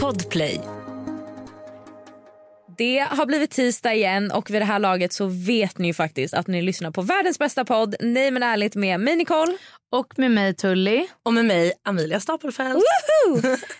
Podplay. 0.00 0.60
Det 2.78 2.98
har 3.10 3.26
blivit 3.26 3.50
tisdag 3.50 3.94
igen 3.94 4.30
och 4.30 4.50
vid 4.50 4.60
det 4.60 4.64
här 4.66 4.78
laget 4.78 5.12
så 5.12 5.26
vet 5.26 5.78
ni 5.78 5.86
ju 5.88 5.94
faktiskt 5.94 6.34
att 6.34 6.46
ni 6.46 6.62
lyssnar 6.62 6.90
på 6.90 7.02
världens 7.02 7.38
bästa 7.38 7.64
podd 7.64 7.94
Nej 8.00 8.30
men 8.30 8.42
ärligt 8.42 8.74
med 8.74 9.00
mig 9.00 9.16
Nicole. 9.16 9.56
Och 9.92 10.18
med 10.18 10.30
mig 10.30 10.54
Tully. 10.54 11.06
Och 11.22 11.32
med 11.34 11.44
mig 11.44 11.72
Amelia 11.84 12.20
Stapelfelt. 12.20 12.78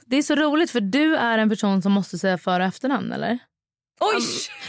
Det 0.06 0.16
är 0.16 0.22
så 0.22 0.34
roligt 0.34 0.70
för 0.70 0.80
du 0.80 1.16
är 1.16 1.38
en 1.38 1.48
person 1.48 1.82
som 1.82 1.92
måste 1.92 2.18
säga 2.18 2.38
för 2.38 2.60
och 2.60 2.66
efternamn 2.66 3.12
eller? 3.12 3.38
Oj! 4.00 4.22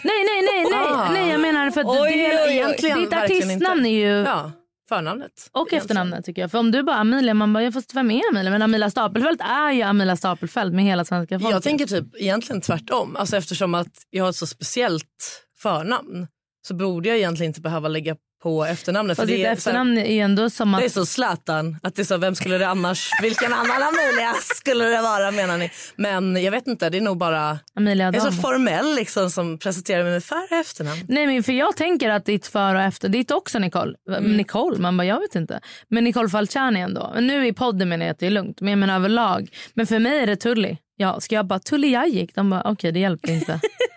Nej 0.04 0.24
nej 0.26 0.42
nej 0.42 0.64
nej, 0.72 0.88
Ah. 0.94 1.12
nej 1.12 1.30
jag 1.32 1.42
menar 1.42 1.72
för 1.72 1.82
att 1.82 1.88
Oj, 1.88 2.12
det, 2.12 2.44
oj, 2.48 2.66
oj. 2.66 2.94
Ditt 3.02 3.14
artistnamn 3.14 3.86
är 3.86 3.90
ju 3.90 4.24
Ja, 4.24 4.52
förnamnet. 4.90 5.32
och 5.52 5.60
egentligen. 5.60 5.82
efternamnet 5.82 6.26
tycker 6.26 6.42
jag. 6.42 6.52
För 6.52 6.58
om 6.58 6.72
du 6.72 6.84
bara 6.84 6.96
Amelia 6.96 7.34
man 7.34 7.54
bara 7.54 7.64
jag 7.64 7.74
får 7.74 7.84
vem 7.94 8.12
är 8.12 8.22
Amelia? 8.32 8.52
Men 8.52 8.62
Amelia 8.62 8.90
Stapelfelt 8.90 9.42
är 9.42 9.72
ju 9.72 9.82
Amelia 9.82 10.16
Stapelfelt 10.16 10.74
med 10.74 10.86
hela 10.86 11.06
svenska 11.06 11.40
folket. 11.40 11.54
Jag 11.54 11.64
tänker 11.64 11.86
typ 11.86 12.16
egentligen 12.16 12.62
tvärtom. 12.62 13.16
Alltså 13.16 13.38
eftersom 13.38 13.74
att 13.74 14.06
jag 14.10 14.24
har 14.24 14.30
ett 14.30 14.36
så 14.36 14.48
speciellt 14.48 15.46
förnamn 15.58 16.28
så 16.68 16.74
borde 16.74 17.10
jag 17.10 17.18
egentligen 17.18 17.50
inte 17.50 17.62
behöva 17.62 17.88
lägga 17.88 18.16
på 18.44 18.66
efternamnet. 18.66 19.18
Fast 19.18 19.30
för 19.30 19.38
ditt 19.38 19.46
efternamn 19.46 19.98
är 19.98 20.14
ju 20.14 20.20
ändå 20.20 20.50
som 20.50 20.74
att 20.74 20.82
det 20.82 20.86
är 20.86 20.90
så 20.90 21.06
Zlatan. 21.06 21.78
Att 21.84 21.96
det 21.96 22.02
är 22.02 22.04
så, 22.04 22.18
vem 22.18 22.36
skulle 22.36 22.58
det 22.58 22.68
annars, 22.68 23.10
vilken 23.22 23.54
annan 23.54 23.84
Amelia 23.84 24.34
skulle 24.56 24.84
det 24.86 25.02
vara 25.02 25.32
menar 25.32 25.58
ni? 25.58 25.72
Men 25.96 26.44
jag 26.44 26.52
vet 26.52 26.68
inte, 26.68 26.90
det 26.90 26.98
är 26.98 27.02
nog 27.02 27.18
bara, 27.18 27.60
Amelia 27.76 28.06
jag 28.06 28.16
är 28.16 28.20
så 28.20 28.28
Adam. 28.28 28.40
formell 28.40 28.96
liksom 28.96 29.32
som 29.32 29.58
presenterar 29.58 30.04
mig 30.04 30.14
med 30.14 30.24
för 30.24 30.44
och 30.52 30.58
efternamn. 30.58 31.02
Nej 31.08 31.28
men 31.28 31.44
för 31.44 31.54
jag 31.54 31.78
tänker 31.78 32.10
att 32.10 32.26
ditt 32.26 32.48
för 32.48 32.76
och 32.76 32.82
efter, 32.82 33.10
ditt 33.10 33.32
också 33.32 33.60
Nicole. 33.60 33.94
Mm. 34.10 34.38
Nicole, 34.38 34.78
man 34.80 34.98
bara 34.98 35.06
jag 35.06 35.20
vet 35.20 35.36
inte. 35.36 35.60
Men 35.88 36.04
Nicole 36.04 36.30
Falciani 36.30 36.80
ändå. 36.82 37.12
Men 37.16 37.28
nu 37.28 37.48
i 37.48 37.54
podden 37.54 37.90
menar 37.90 38.06
jag 38.06 38.14
att 38.14 38.20
det 38.20 38.26
är 38.28 38.32
lugnt. 38.32 38.62
Men 38.62 38.70
jag 38.70 38.80
menar 38.80 38.96
överlag. 38.96 39.50
Men 39.74 39.88
för 39.88 40.00
mig 40.00 40.20
är 40.20 40.28
det 40.28 40.36
Tully. 40.36 40.78
Ja, 40.96 41.20
ska 41.20 41.36
jag 41.36 41.46
bara 41.46 41.60
Tully 41.60 41.92
Jajik? 41.92 42.36
De 42.36 42.50
bara 42.50 42.62
okej 42.66 42.92
det 42.92 43.00
hjälpte 43.00 43.32
inte. 43.32 43.60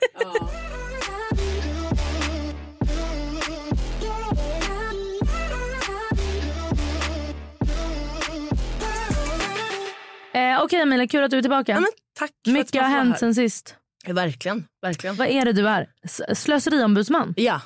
eh, 10.35 10.63
okej 10.63 10.81
Emilia, 10.81 11.07
kul 11.09 11.25
att 11.25 11.31
du 11.31 11.39
är 11.39 11.43
tillbaka. 11.43 11.73
Ja, 11.73 11.87
tack 12.19 12.31
Mycket 12.47 12.83
har 12.83 12.89
hänt 12.89 13.19
sen 13.19 13.35
sist. 13.35 13.77
Ja, 14.07 14.13
Verkligen, 14.13 14.65
verkligen. 14.83 15.17
Vad 15.17 15.29
är 15.29 15.45
det 15.45 15.53
du 15.53 15.69
är? 15.69 15.89
Slöseriombudsman? 16.35 17.35
Ja, 17.37 17.61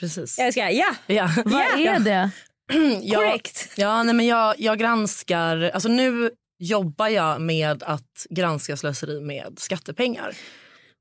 precis. 0.00 0.38
Jag 0.38 0.52
ska, 0.52 0.70
ja, 0.70 0.94
Ja. 1.06 1.30
Vad 1.44 1.62
är 1.62 1.98
det? 1.98 2.30
Ja. 3.02 3.18
korrekt. 3.18 3.72
Ja, 3.76 4.02
nej, 4.02 4.14
men 4.14 4.26
jag, 4.26 4.54
jag 4.58 4.78
granskar... 4.78 5.70
Alltså 5.74 5.88
nu 5.88 6.30
jobbar 6.58 7.08
jag 7.08 7.40
med 7.40 7.82
att 7.82 8.26
granska 8.30 8.76
slöseri 8.76 9.20
med 9.20 9.54
skattepengar. 9.58 10.36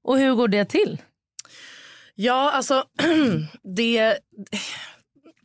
Och 0.03 0.17
hur 0.17 0.33
går 0.33 0.47
det 0.47 0.65
till? 0.65 1.01
Ja, 2.15 2.51
alltså 2.51 2.83
det... 3.75 4.17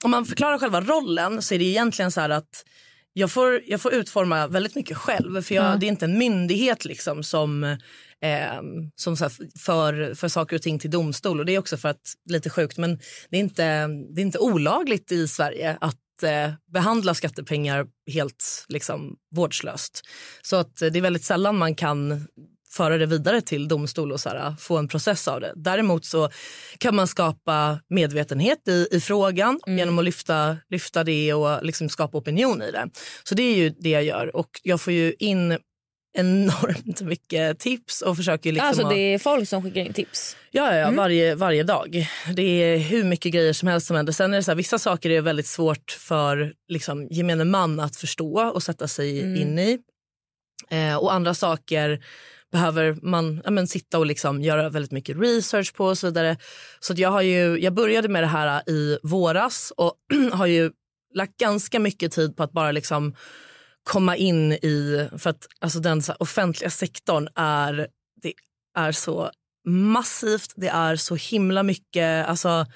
Om 0.05 0.11
man 0.11 0.25
förklarar 0.27 0.59
själva 0.59 0.81
rollen 0.81 1.43
så 1.43 1.55
är 1.55 1.59
det 1.59 1.65
egentligen 1.65 2.11
så 2.11 2.21
här 2.21 2.31
att 2.31 2.65
jag 3.13 3.31
får, 3.31 3.63
jag 3.67 3.81
får 3.81 3.95
utforma 3.95 4.47
väldigt 4.47 4.75
mycket 4.75 4.97
själv. 4.97 5.43
För 5.43 5.55
jag, 5.55 5.65
Ja. 5.65 5.77
Det 5.77 5.87
är 5.87 5.89
inte 5.89 6.05
en 6.05 6.19
myndighet 6.19 6.85
liksom 6.85 7.23
som, 7.23 7.65
eh, 7.65 8.63
som 8.97 9.17
så 9.17 9.31
för, 9.59 10.15
för 10.15 10.29
saker 10.29 10.57
och 10.57 10.63
ting 10.63 10.79
till 10.79 10.91
domstol. 10.91 11.41
Och 11.41 11.47
Det 11.47 11.55
är 11.55 11.59
också 11.59 11.77
för 11.77 11.89
att, 11.89 12.15
lite 12.31 12.51
sjukt, 12.51 12.79
men 12.79 12.99
det 13.31 13.37
är 13.37 13.41
inte, 13.41 13.87
det 13.87 14.21
är 14.21 14.25
inte 14.25 14.39
olagligt 14.39 15.13
i 15.13 15.29
Sverige 15.29 15.79
att 15.81 16.23
eh, 16.23 16.53
behandla 16.73 17.15
skattepengar 17.15 17.87
helt 18.13 18.65
liksom, 18.69 19.17
vårdslöst. 19.35 20.03
Så 20.43 20.57
att 20.57 20.83
eh, 20.83 20.89
det 20.89 20.99
är 20.99 21.03
väldigt 21.03 21.25
sällan 21.25 21.59
man 21.59 21.75
kan 21.75 22.27
föra 22.73 22.99
det 22.99 23.07
vidare 23.07 23.41
till 23.41 23.69
domstol 23.69 24.13
och 24.13 24.21
så 24.21 24.29
här, 24.29 24.55
få 24.59 24.79
en 24.79 24.89
process 24.89 25.29
av 25.29 25.41
det. 25.41 25.53
Däremot 25.57 26.05
så 26.05 26.31
kan 26.79 26.97
man 26.97 27.07
skapa 27.07 27.81
medvetenhet 27.89 28.69
i, 28.69 28.89
i 28.91 29.01
frågan 29.01 29.61
genom 29.67 29.99
att 29.99 30.05
lyfta, 30.05 30.57
lyfta 30.71 31.05
det 31.05 31.35
och 31.35 31.65
liksom 31.65 31.89
skapa 31.89 32.19
opinion 32.19 32.63
i 32.63 32.71
det. 32.71 32.91
Så 33.25 33.35
det 33.35 33.43
är 33.43 33.57
ju 33.57 33.71
det 33.71 33.91
jag 33.91 34.05
gör 34.05 34.37
och 34.37 34.61
jag 34.63 34.81
får 34.81 34.93
ju 34.93 35.15
in 35.19 35.59
enormt 36.13 37.01
mycket 37.01 37.59
tips 37.59 38.03
och 38.03 38.17
försöker 38.17 38.53
liksom 38.53 38.69
Alltså 38.69 38.89
det 38.89 39.15
är 39.15 39.19
folk 39.19 39.49
som 39.49 39.63
skickar 39.63 39.81
in 39.81 39.93
tips. 39.93 40.37
Ja, 40.51 40.77
ja 40.77 40.91
varje, 40.91 41.35
varje 41.35 41.63
dag. 41.63 42.09
Det 42.35 42.43
är 42.43 42.79
hur 42.79 43.05
mycket 43.05 43.33
grejer 43.33 43.53
som 43.53 43.69
helst 43.69 43.87
som 43.87 43.97
händer. 43.97 44.13
Sen 44.13 44.33
är 44.33 44.37
det 44.37 44.43
så 44.43 44.51
här, 44.51 44.57
vissa 44.57 44.79
saker 44.79 45.11
är 45.11 45.21
väldigt 45.21 45.47
svårt 45.47 45.91
för 45.91 46.53
liksom, 46.69 47.09
gemene 47.11 47.45
man 47.45 47.81
att 47.81 47.97
förstå 47.97 48.41
och 48.41 48.63
sätta 48.63 48.89
sig 48.89 49.19
in 49.41 49.59
i. 49.59 49.79
Eh, 50.71 50.97
och 50.97 51.13
andra 51.13 51.35
saker 51.35 52.01
behöver 52.53 52.99
man 53.03 53.43
ja, 53.45 53.51
men, 53.51 53.67
sitta 53.67 53.99
och 53.99 54.07
liksom 54.07 54.43
göra 54.43 54.69
väldigt 54.69 54.93
mycket 54.93 55.17
research 55.21 55.75
på 55.75 55.87
och 55.87 55.99
så 55.99 56.07
vidare. 56.07 56.37
Så 56.81 56.93
att 56.93 56.99
jag, 56.99 57.11
har 57.11 57.23
ju, 57.23 57.59
jag 57.59 57.75
började 57.75 58.09
med 58.09 58.23
det 58.23 58.27
här 58.27 58.71
i 58.71 58.99
våras 59.03 59.73
och 59.77 59.95
har 60.33 60.47
ju 60.47 60.71
lagt 61.15 61.37
ganska 61.37 61.79
mycket 61.79 62.13
tid 62.13 62.37
på 62.37 62.43
att 62.43 62.53
bara 62.53 62.73
liksom 62.73 63.15
komma 63.83 64.17
in 64.17 64.53
i... 64.53 65.09
För 65.19 65.31
att 65.31 65.47
alltså, 65.59 65.81
den 65.81 66.03
så 66.03 66.13
offentliga 66.19 66.71
sektorn 66.71 67.29
är, 67.35 67.89
det 68.23 68.33
är 68.77 68.93
så 68.93 69.31
massivt. 69.67 70.53
Det 70.57 70.69
är 70.69 70.97
så 70.97 71.15
himla 71.15 71.63
mycket 71.63 72.27
alltså, 72.27 72.67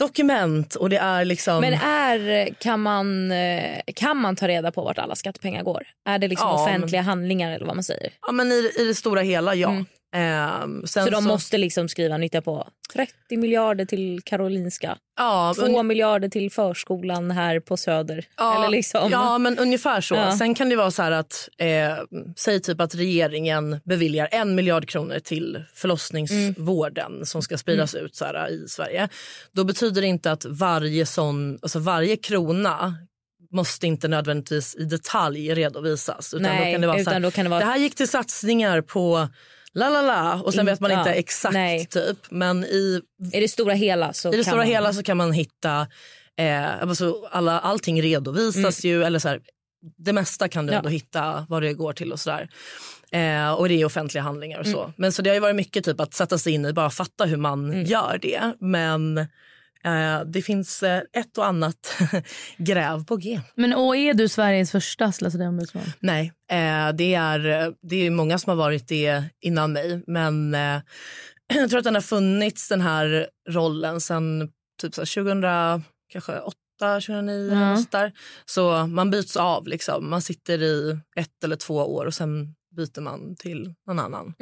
dokument 0.00 0.74
och 0.74 0.90
det 0.90 0.96
är 0.96 1.24
liksom... 1.24 1.60
Men 1.60 1.72
är, 1.74 2.48
kan, 2.54 2.80
man, 2.80 3.32
eh, 3.32 3.80
kan 3.94 4.16
man 4.16 4.36
ta 4.36 4.48
reda 4.48 4.72
på 4.72 4.82
vart 4.84 4.98
alla 4.98 5.14
skattepengar 5.14 5.62
går? 5.62 5.82
Är 6.08 6.18
det 6.18 6.28
liksom 6.28 6.48
Ja, 6.48 6.62
offentliga 6.64 7.02
handlingar 7.02 7.52
eller 7.52 7.66
vad 7.66 7.74
man 7.76 7.84
säger? 7.84 8.12
ja, 8.26 8.32
men 8.32 8.52
i, 8.52 8.72
I 8.78 8.84
det 8.84 8.94
stora 8.94 9.20
hela, 9.20 9.54
ja. 9.54 9.70
Ehm, 9.70 9.86
sen 10.86 11.04
Så 11.04 11.10
de 11.10 11.24
måste 11.24 11.58
liksom 11.58 11.88
skriva 11.88 12.16
nytta 12.16 12.42
på 12.42 12.68
30 12.92 13.36
miljarder 13.36 13.84
till 13.84 14.20
Karolinska, 14.24 14.98
ja, 15.18 15.54
2 15.56 15.66
un- 15.66 15.82
miljarder 15.82 16.28
till 16.28 16.50
förskolan 16.50 17.30
här 17.30 17.60
på 17.60 17.76
Söder. 17.76 18.24
Ja, 18.36 18.58
Eller 18.58 18.68
liksom. 18.68 19.08
ja, 19.10 19.38
men 19.38 19.58
ungefär 19.58 20.00
så. 20.00 20.14
Ja. 20.14 20.36
Sen 20.38 20.54
kan 20.54 20.68
det 20.68 20.76
vara 20.76 20.90
så 20.90 21.02
att, 21.02 21.48
eh, 21.58 21.96
säg 22.36 22.60
typ 22.60 22.80
att 22.80 22.94
regeringen 22.94 23.80
beviljar 23.84 24.28
en 24.32 24.54
miljard 24.54 24.88
kronor 24.88 25.18
till 25.18 25.64
förlossningsvården 25.74 27.26
som 27.26 27.42
ska 27.42 27.58
spridas 27.58 27.94
ut 27.94 28.14
så 28.16 28.24
här, 28.24 28.50
i 28.50 28.68
Sverige. 28.68 29.08
Då 29.52 29.64
betyder 29.64 30.00
det 30.00 30.06
inte 30.06 30.32
att 30.32 30.44
varje 30.44 31.06
sån, 31.06 31.58
alltså 31.62 31.78
varje 31.78 32.16
krona 32.16 32.94
måste 33.52 33.86
inte 33.86 34.08
nödvändigtvis 34.08 34.76
i 34.76 34.84
detalj 34.84 35.54
redovisas. 35.54 36.34
Utan 36.34 36.42
Nej, 36.42 36.66
då 36.66 36.72
kan 36.74 36.80
det 36.80 36.86
vara 36.86 36.96
så 36.96 37.00
utan 37.02 37.12
här, 37.12 37.20
då 37.20 37.30
kan 37.30 37.44
det 37.44 37.48
vara- 37.50 37.60
det 37.60 37.66
här 37.66 37.78
gick 37.78 37.94
till 37.94 38.08
satsningar 38.08 38.80
på 38.80 39.28
la 39.74 39.88
la 39.90 40.02
la 40.02 40.42
och 40.44 40.54
sen 40.54 40.66
vet 40.66 40.80
man 40.80 40.90
inte 40.90 41.12
exakt 41.12 41.52
nej. 41.54 41.86
typ. 41.86 42.18
Men 42.30 42.64
i 42.64 43.00
I 43.32 43.40
det 43.40 43.48
stora 43.48 43.74
hela 43.74 44.12
så 44.12 44.28
i 44.28 44.30
det 44.30 44.36
kan 44.36 44.44
stora 44.44 44.56
man... 44.56 44.66
hela 44.66 44.92
så 44.92 45.02
kan 45.02 45.16
man 45.16 45.32
hitta... 45.32 45.86
Eh, 46.36 46.82
alltså 46.82 47.28
alla, 47.30 47.60
allting 47.60 48.02
redovisas 48.02 48.84
ju. 48.84 49.02
Eller 49.04 49.18
så 49.18 49.28
här, 49.28 49.40
det 49.98 50.12
mesta 50.12 50.48
kan 50.48 50.66
du 50.66 50.72
Ja. 50.72 50.78
ändå 50.78 50.88
hitta 50.90 51.46
vad 51.48 51.62
det 51.62 51.72
går 51.72 51.92
till 51.92 52.12
och 52.12 52.20
sådär. 52.20 52.48
Eh, 53.12 53.52
och 53.52 53.68
det 53.68 53.74
är 53.80 53.84
offentliga 53.84 54.22
handlingar 54.22 54.58
och 54.58 54.66
så. 54.66 54.92
Men 54.96 55.12
så 55.12 55.22
det 55.22 55.30
har 55.30 55.34
ju 55.34 55.40
varit 55.40 55.56
mycket 55.56 55.84
typ 55.84 56.00
att 56.00 56.14
sätta 56.14 56.38
sig 56.38 56.52
in 56.52 56.64
i, 56.66 56.72
bara 56.72 56.90
fatta 56.90 57.24
hur 57.24 57.36
man 57.36 57.84
gör 57.86 58.18
det. 58.22 58.52
Men 58.60 59.26
det 60.26 60.42
finns 60.42 60.82
eh, 60.82 61.02
ett 61.12 61.38
och 61.38 61.46
annat 61.46 61.96
gräv 62.58 63.04
på 63.04 63.16
G. 63.16 63.40
Men 63.54 63.74
och 63.74 63.96
är 63.96 64.14
du 64.14 64.28
Sveriges 64.28 64.70
första 64.72 65.12
slöseriombudsman? 65.12 65.92
Nej, 66.00 66.32
eh, 66.50 66.88
det, 66.94 67.14
är, 67.14 67.72
det 67.88 68.06
är 68.06 68.10
många 68.10 68.38
som 68.38 68.50
har 68.50 68.56
varit 68.56 68.88
det 68.88 69.24
innan 69.40 69.72
mig. 69.72 70.02
Men 70.06 70.54
eh, 70.54 70.80
jag 71.54 71.70
tror 71.70 71.78
att 71.78 71.84
den 71.84 71.94
har 71.94 72.02
funnits, 72.02 72.68
den 72.68 72.80
här 72.80 73.28
rollen, 73.48 74.00
sen 74.00 74.50
typ 74.82 74.94
så 74.94 75.00
här 75.00 75.06
2000, 75.06 75.84
kanske 76.12 76.38
8, 76.40 76.54
2009 76.80 77.48
Ja. 77.50 77.56
eller 77.56 77.74
något 77.74 77.90
där. 77.92 78.12
Så 78.44 78.86
man 78.86 79.10
byts 79.10 79.36
av. 79.36 79.66
Liksom. 79.66 80.10
Man 80.10 80.22
sitter 80.22 80.62
i 80.62 80.98
ett 81.16 81.44
eller 81.44 81.56
två 81.56 81.74
år 81.74 82.06
och 82.06 82.14
sen 82.14 82.54
byter 82.76 83.00
man 83.00 83.36
till 83.36 83.74
någon 83.86 83.98
annan. 83.98 84.34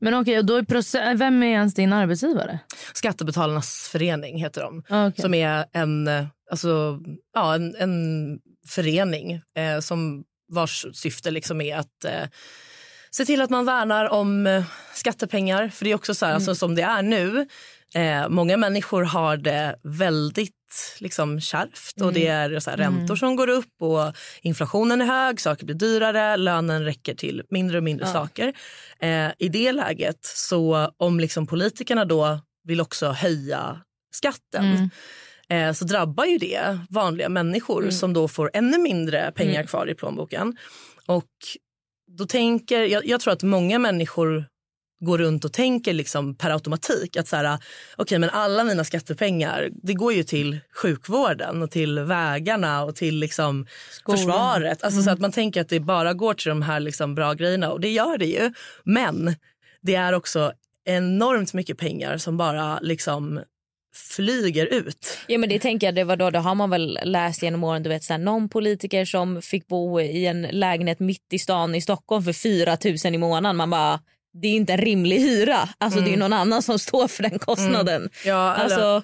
Men 0.00 0.14
okej, 0.14 0.42
då 0.42 0.56
är 0.56 0.62
proce- 0.62 1.16
vem 1.16 1.42
är 1.42 1.46
ens 1.46 1.74
din 1.74 1.92
arbetsgivare? 1.92 2.58
Skattebetalarnas 2.94 3.88
förening 3.92 4.38
heter 4.38 4.60
de. 4.62 4.82
Ah, 4.88 5.06
okej. 5.08 5.22
Som 5.22 5.34
är 5.34 5.64
en, 5.72 6.08
eh, 6.08 6.26
alltså, 6.50 7.00
ja, 7.34 7.54
en, 7.54 7.76
en 7.76 7.92
förening 8.68 9.32
eh, 9.32 9.80
som 9.80 10.24
vars 10.52 10.86
syfte 10.92 11.30
liksom 11.30 11.60
är 11.60 11.76
att 11.76 12.04
eh, 12.04 12.28
se 13.10 13.24
till 13.24 13.40
att 13.40 13.50
man 13.50 13.64
värnar 13.66 14.08
om 14.08 14.46
eh, 14.46 14.64
skattepengar. 14.94 15.68
För 15.68 15.84
det 15.84 15.90
är 15.90 15.94
också 15.94 16.14
så 16.14 16.26
här, 16.26 16.34
alltså, 16.34 16.54
som 16.54 16.74
det 16.74 16.82
är 16.82 17.02
nu. 17.02 17.46
Eh, 17.94 18.28
många 18.28 18.56
människor 18.56 19.02
har 19.02 19.36
det 19.36 19.76
väldigt 19.82 20.55
liksom, 20.98 21.40
kärvt. 21.40 22.00
Och 22.00 22.12
det 22.12 22.26
är 22.26 22.60
så 22.60 22.70
här, 22.70 22.76
räntor 22.76 23.16
som 23.16 23.36
går 23.36 23.48
upp 23.48 23.82
och 23.82 24.16
inflationen 24.42 25.00
är 25.00 25.06
hög, 25.06 25.40
saker 25.40 25.66
blir 25.66 25.76
dyrare, 25.76 26.36
lönen 26.36 26.84
räcker 26.84 27.14
till 27.14 27.42
mindre 27.50 27.78
och 27.78 27.84
mindre 27.84 28.06
saker. 28.06 28.52
Eh, 29.00 29.30
I 29.38 29.48
det 29.48 29.72
läget, 29.72 30.18
så 30.22 30.90
om 30.96 31.20
liksom 31.20 31.46
politikerna 31.46 32.04
då 32.04 32.40
vill 32.64 32.80
också 32.80 33.08
höja 33.08 33.80
skatten 34.14 34.90
eh, 35.48 35.72
så 35.72 35.84
drabbar 35.84 36.24
ju 36.24 36.38
det 36.38 36.78
vanliga 36.90 37.28
människor 37.28 37.90
som 37.90 38.12
då 38.12 38.28
får 38.28 38.50
ännu 38.54 38.78
mindre 38.78 39.32
pengar 39.32 39.62
kvar 39.62 39.90
i 39.90 39.94
plånboken. 39.94 40.56
Och 41.06 41.30
då 42.10 42.26
tänker, 42.26 42.82
jag, 42.82 43.06
jag 43.06 43.20
tror 43.20 43.32
att 43.32 43.42
många 43.42 43.78
människor 43.78 44.44
går 45.00 45.18
runt 45.18 45.44
och 45.44 45.52
tänker 45.52 45.92
liksom 45.92 46.34
per 46.34 46.50
automatik 46.50 47.16
att 47.16 47.28
så 47.28 47.36
här, 47.36 47.58
okay, 47.98 48.18
men 48.18 48.30
alla 48.30 48.64
mina 48.64 48.84
skattepengar 48.84 49.68
det 49.82 49.94
går 49.94 50.12
ju 50.12 50.22
till 50.22 50.58
sjukvården 50.74 51.62
och 51.62 51.70
till 51.70 51.98
vägarna 51.98 52.84
och 52.84 52.96
till 52.96 53.18
liksom 53.18 53.66
försvaret. 54.06 54.82
Alltså 54.82 55.02
så 55.02 55.10
att 55.10 55.20
man 55.20 55.32
tänker 55.32 55.60
att 55.60 55.68
det 55.68 55.80
bara 55.80 56.14
går 56.14 56.34
till 56.34 56.48
de 56.48 56.62
här 56.62 56.80
liksom 56.80 57.14
bra 57.14 57.34
grejerna 57.34 57.72
och 57.72 57.80
det 57.80 57.90
gör 57.90 58.18
det 58.18 58.26
ju. 58.26 58.52
Men 58.84 59.36
det 59.82 59.94
är 59.94 60.12
också 60.12 60.52
enormt 60.84 61.54
mycket 61.54 61.78
pengar 61.78 62.18
som 62.18 62.36
bara 62.36 62.78
liksom 62.80 63.40
flyger 63.96 64.66
ut. 64.66 65.18
Ja 65.26 65.38
men 65.38 65.48
det 65.48 65.58
tänker 65.58 65.86
jag, 65.86 65.94
det 65.94 66.04
var 66.04 66.16
då, 66.16 66.30
det 66.30 66.38
har 66.38 66.54
man 66.54 66.70
väl 66.70 66.98
läst 67.02 67.42
genom 67.42 67.64
åren. 67.64 67.82
Du 67.82 67.88
vet, 67.88 68.04
så 68.04 68.12
här, 68.12 68.18
någon 68.18 68.48
politiker 68.48 69.04
som 69.04 69.42
fick 69.42 69.66
bo 69.66 70.00
i 70.00 70.26
en 70.26 70.42
lägenhet 70.42 71.00
mitt 71.00 71.32
i 71.32 71.38
stan 71.38 71.74
i 71.74 71.80
Stockholm 71.80 72.24
för 72.24 72.32
4 72.32 72.76
000 73.04 73.14
i 73.14 73.18
månaden. 73.18 73.56
Man 73.56 73.70
bara, 73.70 74.00
det 74.42 74.48
är 74.48 74.52
inte 74.56 74.72
en 74.72 74.78
rimlig 74.80 75.18
hyra. 75.20 75.68
Alltså 75.78 76.00
det 76.00 76.12
är 76.12 76.16
någon 76.16 76.32
annan 76.32 76.62
som 76.62 76.78
står 76.78 77.08
för 77.08 77.22
den 77.22 77.38
kostnaden. 77.38 78.08
Ja, 78.24 78.54
eller- 78.54 78.64
Alltså, 78.64 79.02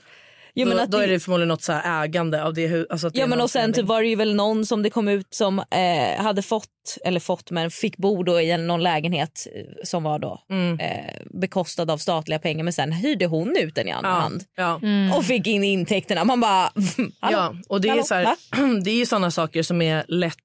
jo, 0.54 0.68
men 0.68 0.76
då, 0.76 0.82
att 0.82 0.90
då 0.90 0.98
är 0.98 1.08
det 1.08 1.20
förmodligen 1.20 1.48
något 1.48 1.62
så 1.62 1.72
här 1.72 2.04
ägande 2.04 2.44
av 2.44 2.54
det 2.54 2.90
alltså 2.90 3.06
att 3.06 3.14
det 3.14 3.20
Ja 3.20 3.26
men 3.26 3.40
och 3.40 3.50
sen 3.50 3.72
typ 3.72 3.84
var 3.86 4.02
det 4.02 4.08
ju 4.08 4.16
väl 4.16 4.34
någon 4.34 4.66
som 4.66 4.82
det 4.82 4.90
kom 4.90 5.08
ut 5.08 5.34
som 5.34 5.58
eh, 5.58 6.22
hade 6.24 6.42
fått, 6.42 6.68
eller 7.04 7.20
fått 7.20 7.50
men 7.50 7.70
fick 7.70 7.96
bo 7.96 8.22
då 8.22 8.40
i 8.40 8.50
en, 8.50 8.66
någon 8.66 8.82
lägenhet 8.82 9.46
eh, 9.54 9.62
som 9.84 10.02
var 10.02 10.18
då 10.18 10.40
Mm. 10.50 10.80
eh, 10.80 11.14
bekostad 11.30 11.92
av 11.92 11.98
statliga 11.98 12.38
pengar 12.38 12.64
men 12.64 12.72
sen 12.72 12.92
hyrde 12.92 13.26
hon 13.26 13.56
ut 13.56 13.74
den 13.74 13.88
i 13.88 13.90
andra 13.92 14.10
ja, 14.10 14.14
hand 14.14 14.44
ja. 14.56 14.80
och 15.16 15.24
fick 15.24 15.46
in 15.46 15.64
intäkterna. 15.64 16.24
Man 16.24 16.40
bara, 16.40 16.70
hallå? 17.20 17.36
Ja, 17.38 17.54
och 17.68 17.80
det 17.80 17.88
är, 17.88 18.02
så 18.02 18.14
här, 18.14 18.36
det 18.84 18.90
är 18.90 18.96
ju 18.96 19.06
såna 19.06 19.30
saker 19.30 19.62
som 19.62 19.82
är 19.82 20.04
lätt... 20.08 20.36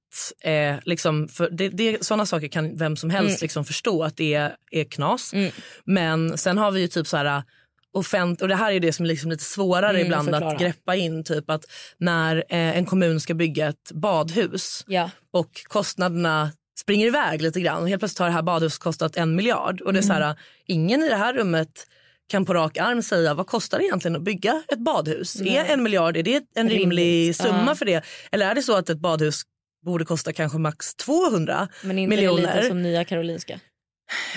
Eh, 0.41 0.75
liksom, 0.85 1.27
för 1.27 1.49
det, 1.49 1.69
det, 1.69 2.05
såna 2.05 2.25
saker 2.25 2.47
kan 2.47 2.77
vem 2.77 2.95
som 2.95 3.09
helst 3.09 3.41
liksom 3.41 3.65
förstå 3.65 4.03
att 4.03 4.17
det 4.17 4.33
är, 4.33 4.55
är 4.71 4.83
knas. 4.83 5.33
Men 5.85 6.37
sen 6.37 6.57
har 6.57 6.71
vi 6.71 6.81
ju 6.81 6.87
typ 6.87 7.07
så 7.07 7.17
här... 7.17 7.43
Offent, 7.93 8.41
och 8.41 8.47
det 8.47 8.55
här 8.55 8.71
är 8.71 8.79
det 8.79 8.93
som 8.93 9.05
är 9.05 9.09
liksom 9.09 9.29
lite 9.31 9.43
svårare 9.43 10.01
ibland 10.01 10.29
förklara. 10.29 10.53
att 10.53 10.59
greppa 10.59 10.95
in. 10.95 11.23
Typ 11.23 11.49
att 11.49 11.65
när 11.97 12.35
eh, 12.35 12.77
en 12.77 12.85
kommun 12.85 13.19
ska 13.19 13.33
bygga 13.33 13.67
ett 13.67 13.91
badhus 13.93 14.83
Ja. 14.87 15.09
och 15.31 15.49
kostnaderna 15.63 16.51
springer 16.79 17.07
iväg 17.07 17.41
lite 17.41 17.61
grann. 17.61 17.81
Och 17.81 17.89
helt 17.89 18.01
plötsligt 18.01 18.19
har 18.19 18.25
det 18.25 18.31
här 18.33 18.41
badhuset 18.41 18.79
kostat 18.79 19.17
en 19.17 19.35
miljard. 19.35 19.81
Och 19.81 19.93
det 19.93 19.99
är 19.99 20.03
så 20.03 20.13
här, 20.13 20.35
ingen 20.65 21.03
i 21.03 21.09
det 21.09 21.15
här 21.15 21.33
rummet 21.33 21.87
kan 22.27 22.45
på 22.45 22.53
rak 22.53 22.77
arm 22.77 23.01
säga 23.03 23.33
vad 23.33 23.47
kostar 23.47 23.77
det 23.77 23.83
egentligen 23.85 24.15
att 24.15 24.23
bygga 24.23 24.63
ett 24.67 24.79
badhus. 24.79 25.41
Är 25.41 25.65
en 25.65 25.83
miljard 25.83 26.17
är 26.17 26.23
det 26.23 26.43
en 26.55 26.69
rimlig 26.69 26.81
Rimligt, 26.81 27.37
summa 27.37 27.65
ja. 27.67 27.75
för 27.75 27.85
det? 27.85 28.05
Eller 28.31 28.49
är 28.49 28.55
det 28.55 28.61
så 28.61 28.75
att 28.75 28.89
ett 28.89 28.99
badhus 28.99 29.41
borde 29.87 30.05
kosta 30.05 30.33
kanske 30.33 30.57
max 30.57 30.95
200 30.95 31.67
Men 31.81 31.99
inte 31.99 32.15
miljoner? 32.15 32.55
lite 32.55 32.67
som 32.67 32.81
Nya 32.81 33.05
Karolinska. 33.05 33.59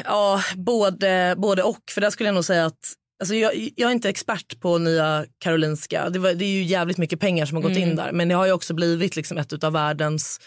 Ja, 0.04 0.42
både, 0.56 1.34
både 1.38 1.62
och. 1.62 1.82
För 1.90 2.00
där 2.00 2.10
skulle 2.10 2.28
jag 2.28 2.34
nog 2.34 2.44
säga 2.44 2.66
att 2.66 2.78
Alltså 3.22 3.34
jag, 3.34 3.52
jag 3.76 3.88
är 3.88 3.92
inte 3.92 4.08
expert 4.08 4.60
på 4.60 4.78
Nya 4.78 5.26
Karolinska. 5.38 6.10
Det, 6.10 6.18
var, 6.18 6.34
det 6.34 6.44
är 6.44 6.48
ju 6.52 6.62
jävligt 6.62 6.98
mycket 6.98 7.20
pengar 7.20 7.46
som 7.46 7.56
har 7.56 7.62
gått 7.62 7.76
Mm. 7.76 7.88
in 7.90 7.96
där. 7.96 8.12
Men 8.12 8.28
det 8.28 8.34
har 8.34 8.46
ju 8.46 8.52
också 8.52 8.74
blivit 8.74 9.16
liksom 9.16 9.38
ett 9.38 9.64
av 9.64 9.72
världens 9.72 10.40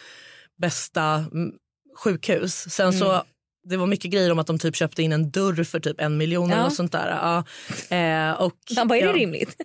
bästa 0.62 1.04
mm, 1.04 1.52
sjukhus. 1.98 2.66
Sen 2.70 2.88
Mm. 2.88 3.00
så 3.00 3.24
det 3.64 3.78
var 3.78 3.88
mycket 3.88 4.12
grejer 4.12 4.32
om 4.32 4.40
att 4.40 4.48
de 4.48 4.60
typ 4.60 4.76
köpte 4.76 5.04
in 5.04 5.12
en 5.12 5.32
dörr 5.32 5.64
för 5.64 5.80
typ 5.80 6.02
en 6.02 6.18
miljon 6.18 6.50
Ja. 6.50 6.56
eller 6.56 6.70
sånt 6.70 6.92
där. 6.92 7.08
Ja. 7.10 7.44
Eh, 7.98 8.32
och, 8.42 8.54
Man 8.76 8.88
bara, 8.88 8.98
är 8.98 9.02
ja. 9.02 9.12
det 9.12 9.18
rimligt? 9.20 9.56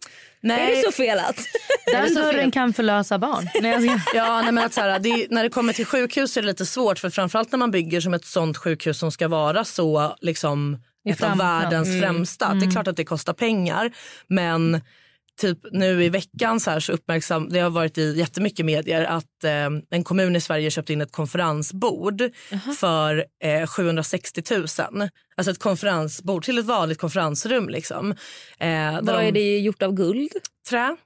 Nej, 0.40 0.72
Är 0.72 0.76
det 0.76 0.82
så 0.82 0.92
felat? 0.92 1.36
Den 1.92 2.08
så 2.08 2.14
fel? 2.14 2.22
dörren 2.22 2.50
kan 2.50 2.72
förlösa 2.72 3.18
barn. 3.18 3.48
Nej, 3.62 3.70
jag 3.70 4.00
ska... 4.00 4.16
Ja, 4.16 4.42
nej, 4.42 4.52
men 4.52 4.64
att 4.64 4.74
så 4.74 4.80
här, 4.80 4.98
det, 4.98 5.26
när 5.30 5.42
det 5.42 5.50
kommer 5.50 5.72
till 5.72 5.86
sjukhus 5.86 6.36
är 6.36 6.42
det 6.42 6.46
lite 6.46 6.66
svårt. 6.66 6.98
För 6.98 7.10
framförallt 7.10 7.52
när 7.52 7.58
man 7.58 7.70
bygger 7.70 8.00
som 8.00 8.14
ett 8.14 8.24
sånt 8.24 8.56
sjukhus 8.56 8.98
som 8.98 9.12
ska 9.12 9.28
vara 9.28 9.64
så 9.64 10.16
liksom, 10.20 10.78
ett 11.08 11.22
av 11.22 11.38
världens 11.38 12.00
främsta. 12.00 12.54
Det 12.54 12.66
är 12.66 12.70
klart 12.70 12.88
att 12.88 12.96
det 12.96 13.04
kostar 13.04 13.32
pengar. 13.32 13.90
Men 14.26 14.80
typ 15.38 15.58
nu 15.72 16.04
i 16.04 16.08
veckan 16.08 16.60
så 16.60 16.70
här 16.70 16.80
så 16.80 16.92
uppmärksam, 16.92 17.48
det 17.48 17.60
har 17.60 17.70
varit 17.70 17.98
i 17.98 18.14
jättemycket 18.18 18.66
medier 18.66 19.04
att 19.04 19.44
eh, 19.44 19.68
en 19.90 20.04
kommun 20.04 20.36
i 20.36 20.40
Sverige 20.40 20.70
köpte 20.70 20.92
in 20.92 21.00
ett 21.00 21.12
konferensbord 21.12 22.22
för 22.78 23.24
eh, 23.44 23.66
760 23.66 24.42
000. 24.50 24.60
Alltså 25.36 25.50
ett 25.50 25.58
konferensbord 25.58 26.44
till 26.44 26.58
ett 26.58 26.64
vanligt 26.64 26.98
konferensrum. 26.98 27.68
Liksom. 27.68 28.10
Eh, 28.58 28.92
Vad 28.92 29.04
de- 29.04 29.26
är 29.28 29.32
det 29.32 29.58
gjort 29.58 29.82
av 29.82 29.92
guld? 29.92 30.32
Trä. 30.68 30.96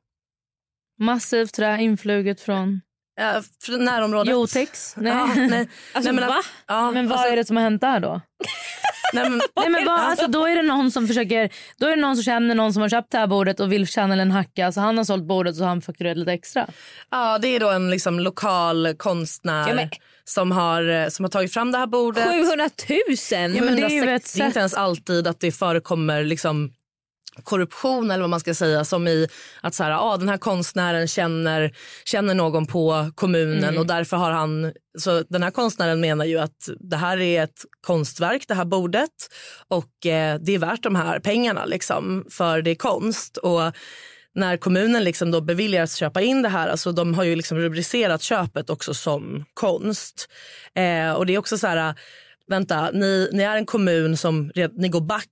Massivt 1.01 1.55
trä 1.55 1.79
influget 1.83 2.41
från 2.41 2.81
Eh, 3.21 3.43
från 3.63 3.85
närområdet. 3.85 4.33
Jotex. 4.33 4.95
Nej. 4.97 5.13
Ja, 5.13 5.27
nej. 5.35 5.69
Alltså, 5.93 6.13
nej, 6.13 6.21
men, 6.21 6.29
va? 6.29 6.39
att- 6.39 6.45
ja, 6.67 6.91
Men 6.91 7.09
vad 7.09 7.19
alltså, 7.19 7.33
är 7.33 7.37
det 7.37 7.45
som 7.45 7.57
har 7.57 7.63
hänt 7.65 7.81
där 7.81 8.01
då? 8.01 8.21
Nej, 9.13 9.31
men, 9.31 9.41
Nej, 9.57 9.69
men 9.71 9.85
vad, 9.85 10.01
alltså, 10.01 10.27
då 10.27 10.47
är 10.47 10.57
det 10.57 10.63
någon 10.63 10.91
som 10.91 11.07
försöker 11.09 11.51
Då 11.79 11.87
är 11.87 11.91
det 11.97 12.03
någon 12.03 12.17
som 12.17 12.23
känner 12.25 12.55
någon 12.55 12.73
som 12.73 12.83
har 12.83 12.89
köpt 12.89 13.13
det 13.13 13.19
här 13.19 13.27
bordet 13.27 13.61
och 13.61 13.73
vill 13.73 13.87
tjäna 13.87 14.23
en 14.23 14.31
hacka 14.31 14.73
så 14.73 14.81
han 14.81 14.97
har 14.97 15.05
sålt 15.05 15.25
bordet 15.25 15.57
så 15.57 15.65
han 15.65 15.83
fakturerat 15.83 16.19
lite 16.19 16.33
extra. 16.33 16.67
Ja, 17.11 17.39
det 17.39 17.49
är 17.49 17.61
då 17.61 17.71
en 17.71 17.91
liksom 17.91 18.21
lokal 18.21 18.95
konstnär 18.97 19.69
Ja, 19.69 19.75
men- 19.75 19.89
som, 20.25 20.53
har, 20.53 20.89
eh, 20.89 21.09
som 21.09 21.25
har 21.25 21.31
tagit 21.31 21.53
fram 21.55 21.73
det 21.73 21.79
här 21.79 21.87
bordet. 21.87 22.25
700 22.25 22.71
000? 22.89 22.99
Ja, 23.57 23.65
men 23.65 23.77
det 23.77 23.83
är 23.83 23.89
ju 23.91 23.99
160 23.99 24.09
ett 24.09 24.35
det 24.35 24.41
är 24.43 24.45
inte 24.47 24.53
sätt- 24.53 24.57
ens 24.57 24.75
alltid 24.75 25.27
att 25.27 25.41
det 25.41 25.53
förekommer 25.53 26.25
liksom 26.25 26.73
korruption 27.45 28.11
eller 28.11 28.21
vad 28.21 28.31
man 28.31 28.41
ska 28.41 28.55
säga 28.55 28.85
som 28.85 29.09
i 29.09 29.29
att 29.61 29.75
så 29.75 29.85
här, 29.85 29.91
ah, 29.91 30.17
den 30.17 30.29
här 30.29 30.39
konstnären 30.39 31.09
känner, 31.09 31.73
känner 32.05 32.35
någon 32.35 32.67
på 32.67 33.11
kommunen 33.15 33.65
Mm. 33.65 33.79
och 33.79 33.87
därför 33.87 34.17
har 34.17 34.31
han 34.31 34.73
så 34.99 35.23
den 35.29 35.43
här 35.43 35.51
konstnären 35.51 36.01
menar 36.01 36.25
ju 36.25 36.39
att 36.39 36.69
det 36.81 36.97
här 36.97 37.21
är 37.21 37.43
ett 37.43 37.65
konstverk 37.81 38.45
det 38.49 38.55
här 38.55 38.65
bordet 38.65 39.11
och 39.69 40.07
eh, 40.07 40.39
det 40.41 40.55
är 40.55 40.59
värt 40.59 40.83
de 40.83 40.95
här 40.95 41.21
pengarna 41.21 41.65
liksom 41.65 42.25
för 42.31 42.63
det 42.63 42.71
är 42.71 42.75
konst 42.75 43.37
och 43.37 43.73
när 44.35 44.57
kommunen 44.57 45.05
liksom 45.05 45.31
då 45.31 45.41
beviljar 45.41 45.83
att 45.83 45.93
köpa 45.93 46.21
in 46.21 46.43
det 46.43 46.49
här, 46.49 46.69
alltså 46.69 46.93
de 46.93 47.15
har 47.15 47.25
ju 47.25 47.37
liksom 47.37 47.59
rubricerat 47.59 48.23
köpet 48.23 48.71
också 48.71 48.95
som 48.95 49.45
konst. 49.55 50.29
Eh, 50.75 51.13
och 51.13 51.27
det 51.27 51.35
är 51.35 51.39
också 51.39 51.59
så 51.59 51.67
här, 51.67 51.95
vänta, 52.49 52.91
ni, 52.91 53.29
ni 53.33 53.43
är 53.43 53.57
en 53.57 53.67
kommun 53.67 54.17
som, 54.17 54.53
ni 54.73 54.89
går 54.89 55.01
back. 55.01 55.29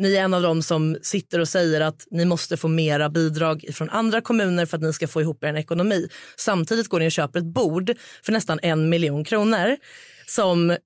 Ni 0.00 0.14
är 0.14 0.22
en 0.22 0.34
av 0.34 0.42
dem 0.42 0.62
som 0.62 0.96
sitter 1.02 1.38
och 1.38 1.48
säger 1.48 1.80
att 1.80 2.06
ni 2.10 2.24
måste 2.24 2.56
få 2.56 2.68
mera 2.68 3.08
bidrag 3.08 3.64
från 3.72 3.90
andra 3.90 4.20
kommuner 4.20 4.66
för 4.66 4.76
att 4.76 4.82
ni 4.82 4.92
ska 4.92 5.08
få 5.08 5.20
ihop 5.20 5.44
er 5.44 5.54
ekonomi. 5.54 6.08
Samtidigt 6.36 6.88
går 6.88 7.00
ni 7.00 7.08
och 7.08 7.12
köper 7.12 7.38
ett 7.38 7.44
bord 7.44 7.92
för 8.22 8.32
nästan 8.32 8.60
en 8.62 8.88
miljon 8.88 9.24
kronor 9.24 9.76
som 10.26 10.76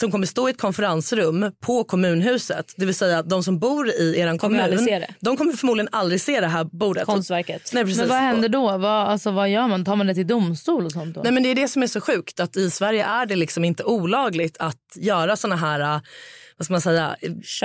som 0.00 0.10
kommer 0.10 0.26
stå 0.26 0.48
i 0.48 0.50
ett 0.50 0.60
konferensrum 0.60 1.52
på 1.60 1.84
kommunhuset. 1.84 2.74
Det 2.76 2.86
vill 2.86 2.94
säga 2.94 3.22
de 3.22 3.44
som 3.44 3.58
bor 3.58 3.88
i 3.90 4.18
er 4.18 4.38
kommun. 4.38 4.84
det. 4.84 5.14
De 5.20 5.36
kommer 5.36 5.52
förmodligen 5.52 5.88
aldrig 5.92 6.20
se 6.20 6.40
det 6.40 6.46
här 6.46 6.64
bordet. 6.64 7.04
Konstverket. 7.04 7.70
Nej, 7.72 7.84
precis. 7.84 7.98
Men 7.98 8.08
vad 8.08 8.18
händer 8.18 8.48
då? 8.48 8.78
Vad, 8.78 9.08
alltså, 9.08 9.30
vad 9.30 9.50
gör 9.50 9.68
man? 9.68 9.84
Tar 9.84 9.96
man 9.96 10.06
det 10.06 10.14
till 10.14 10.26
domstol 10.26 10.84
och 10.84 10.92
sånt 10.92 11.14
då? 11.14 11.22
Nej, 11.22 11.32
men 11.32 11.42
det 11.42 11.50
är 11.50 11.54
det 11.54 11.68
som 11.68 11.82
är 11.82 11.86
så 11.86 12.00
sjukt. 12.00 12.40
Att 12.40 12.56
I 12.56 12.70
Sverige 12.70 13.04
är 13.04 13.26
det 13.26 13.36
liksom 13.36 13.64
inte 13.64 13.84
olagligt 13.84 14.56
att 14.58 14.96
göra 14.96 15.36
såna 15.36 15.56
här 15.56 16.00
vad 16.56 16.64
ska 16.66 16.74
man 16.74 16.80
säga, 16.80 17.16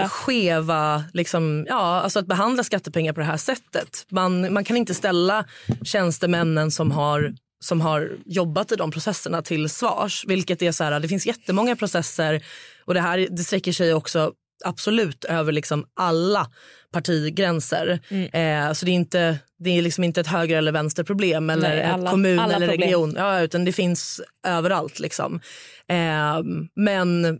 skeva... 0.09 1.03
Liksom, 1.13 1.65
ja, 1.69 2.01
alltså 2.01 2.19
att 2.19 2.27
behandla 2.27 2.63
skattepengar 2.63 3.13
på 3.13 3.19
det 3.19 3.25
här 3.25 3.37
sättet. 3.37 4.05
Man, 4.11 4.53
man 4.53 4.63
kan 4.63 4.77
inte 4.77 4.93
ställa 4.93 5.45
tjänstemännen 5.83 6.71
som 6.71 6.91
har 6.91 7.33
som 7.63 7.81
har 7.81 8.11
jobbat 8.25 8.71
i 8.71 8.75
de 8.75 8.91
processerna 8.91 9.41
till 9.41 9.69
svars. 9.69 10.25
Vilket 10.27 10.61
är 10.61 10.71
så 10.71 10.83
här, 10.83 10.99
Det 10.99 11.07
finns 11.07 11.25
jättemånga 11.25 11.75
processer 11.75 12.43
och 12.85 12.93
det 12.93 13.01
här 13.01 13.27
det 13.31 13.43
sträcker 13.43 13.71
sig 13.71 13.93
också 13.93 14.31
absolut 14.65 15.23
över 15.25 15.51
liksom 15.51 15.85
alla 15.93 16.47
partigränser. 16.93 17.99
Eh, 18.11 18.73
så 18.73 18.85
det 18.85 18.91
är, 18.91 18.95
inte, 18.95 19.37
det 19.59 19.69
är 19.77 19.81
liksom 19.81 20.03
inte 20.03 20.21
ett 20.21 20.27
höger 20.27 20.57
eller 20.57 20.71
vänsterproblem 20.71 21.49
eller 21.49 21.69
Nej, 21.69 21.83
alla- 21.83 22.03
ett 22.03 22.09
kommun 22.11 22.39
alla 22.39 22.55
eller 22.55 22.67
problem. 22.67 22.81
region. 22.87 23.13
Ja, 23.17 23.41
utan 23.41 23.65
det 23.65 23.71
finns 23.73 24.21
överallt. 24.47 24.99
Liksom. 24.99 25.39
Eh, 25.87 26.39
men 26.75 27.39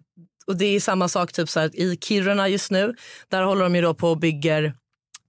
och 0.52 0.58
det 0.58 0.76
är 0.76 0.80
samma 0.80 1.08
sak 1.08 1.34
typ 1.34 1.50
så 1.50 1.60
här, 1.60 1.76
i 1.80 1.98
Kiruna 2.02 2.48
just 2.48 2.72
nu. 2.72 2.96
Där 3.30 3.44
håller 3.44 3.64
de 3.64 3.76
ju 3.76 3.82
då 3.82 3.94
på 3.94 4.10
och 4.10 4.18
bygger 4.20 4.74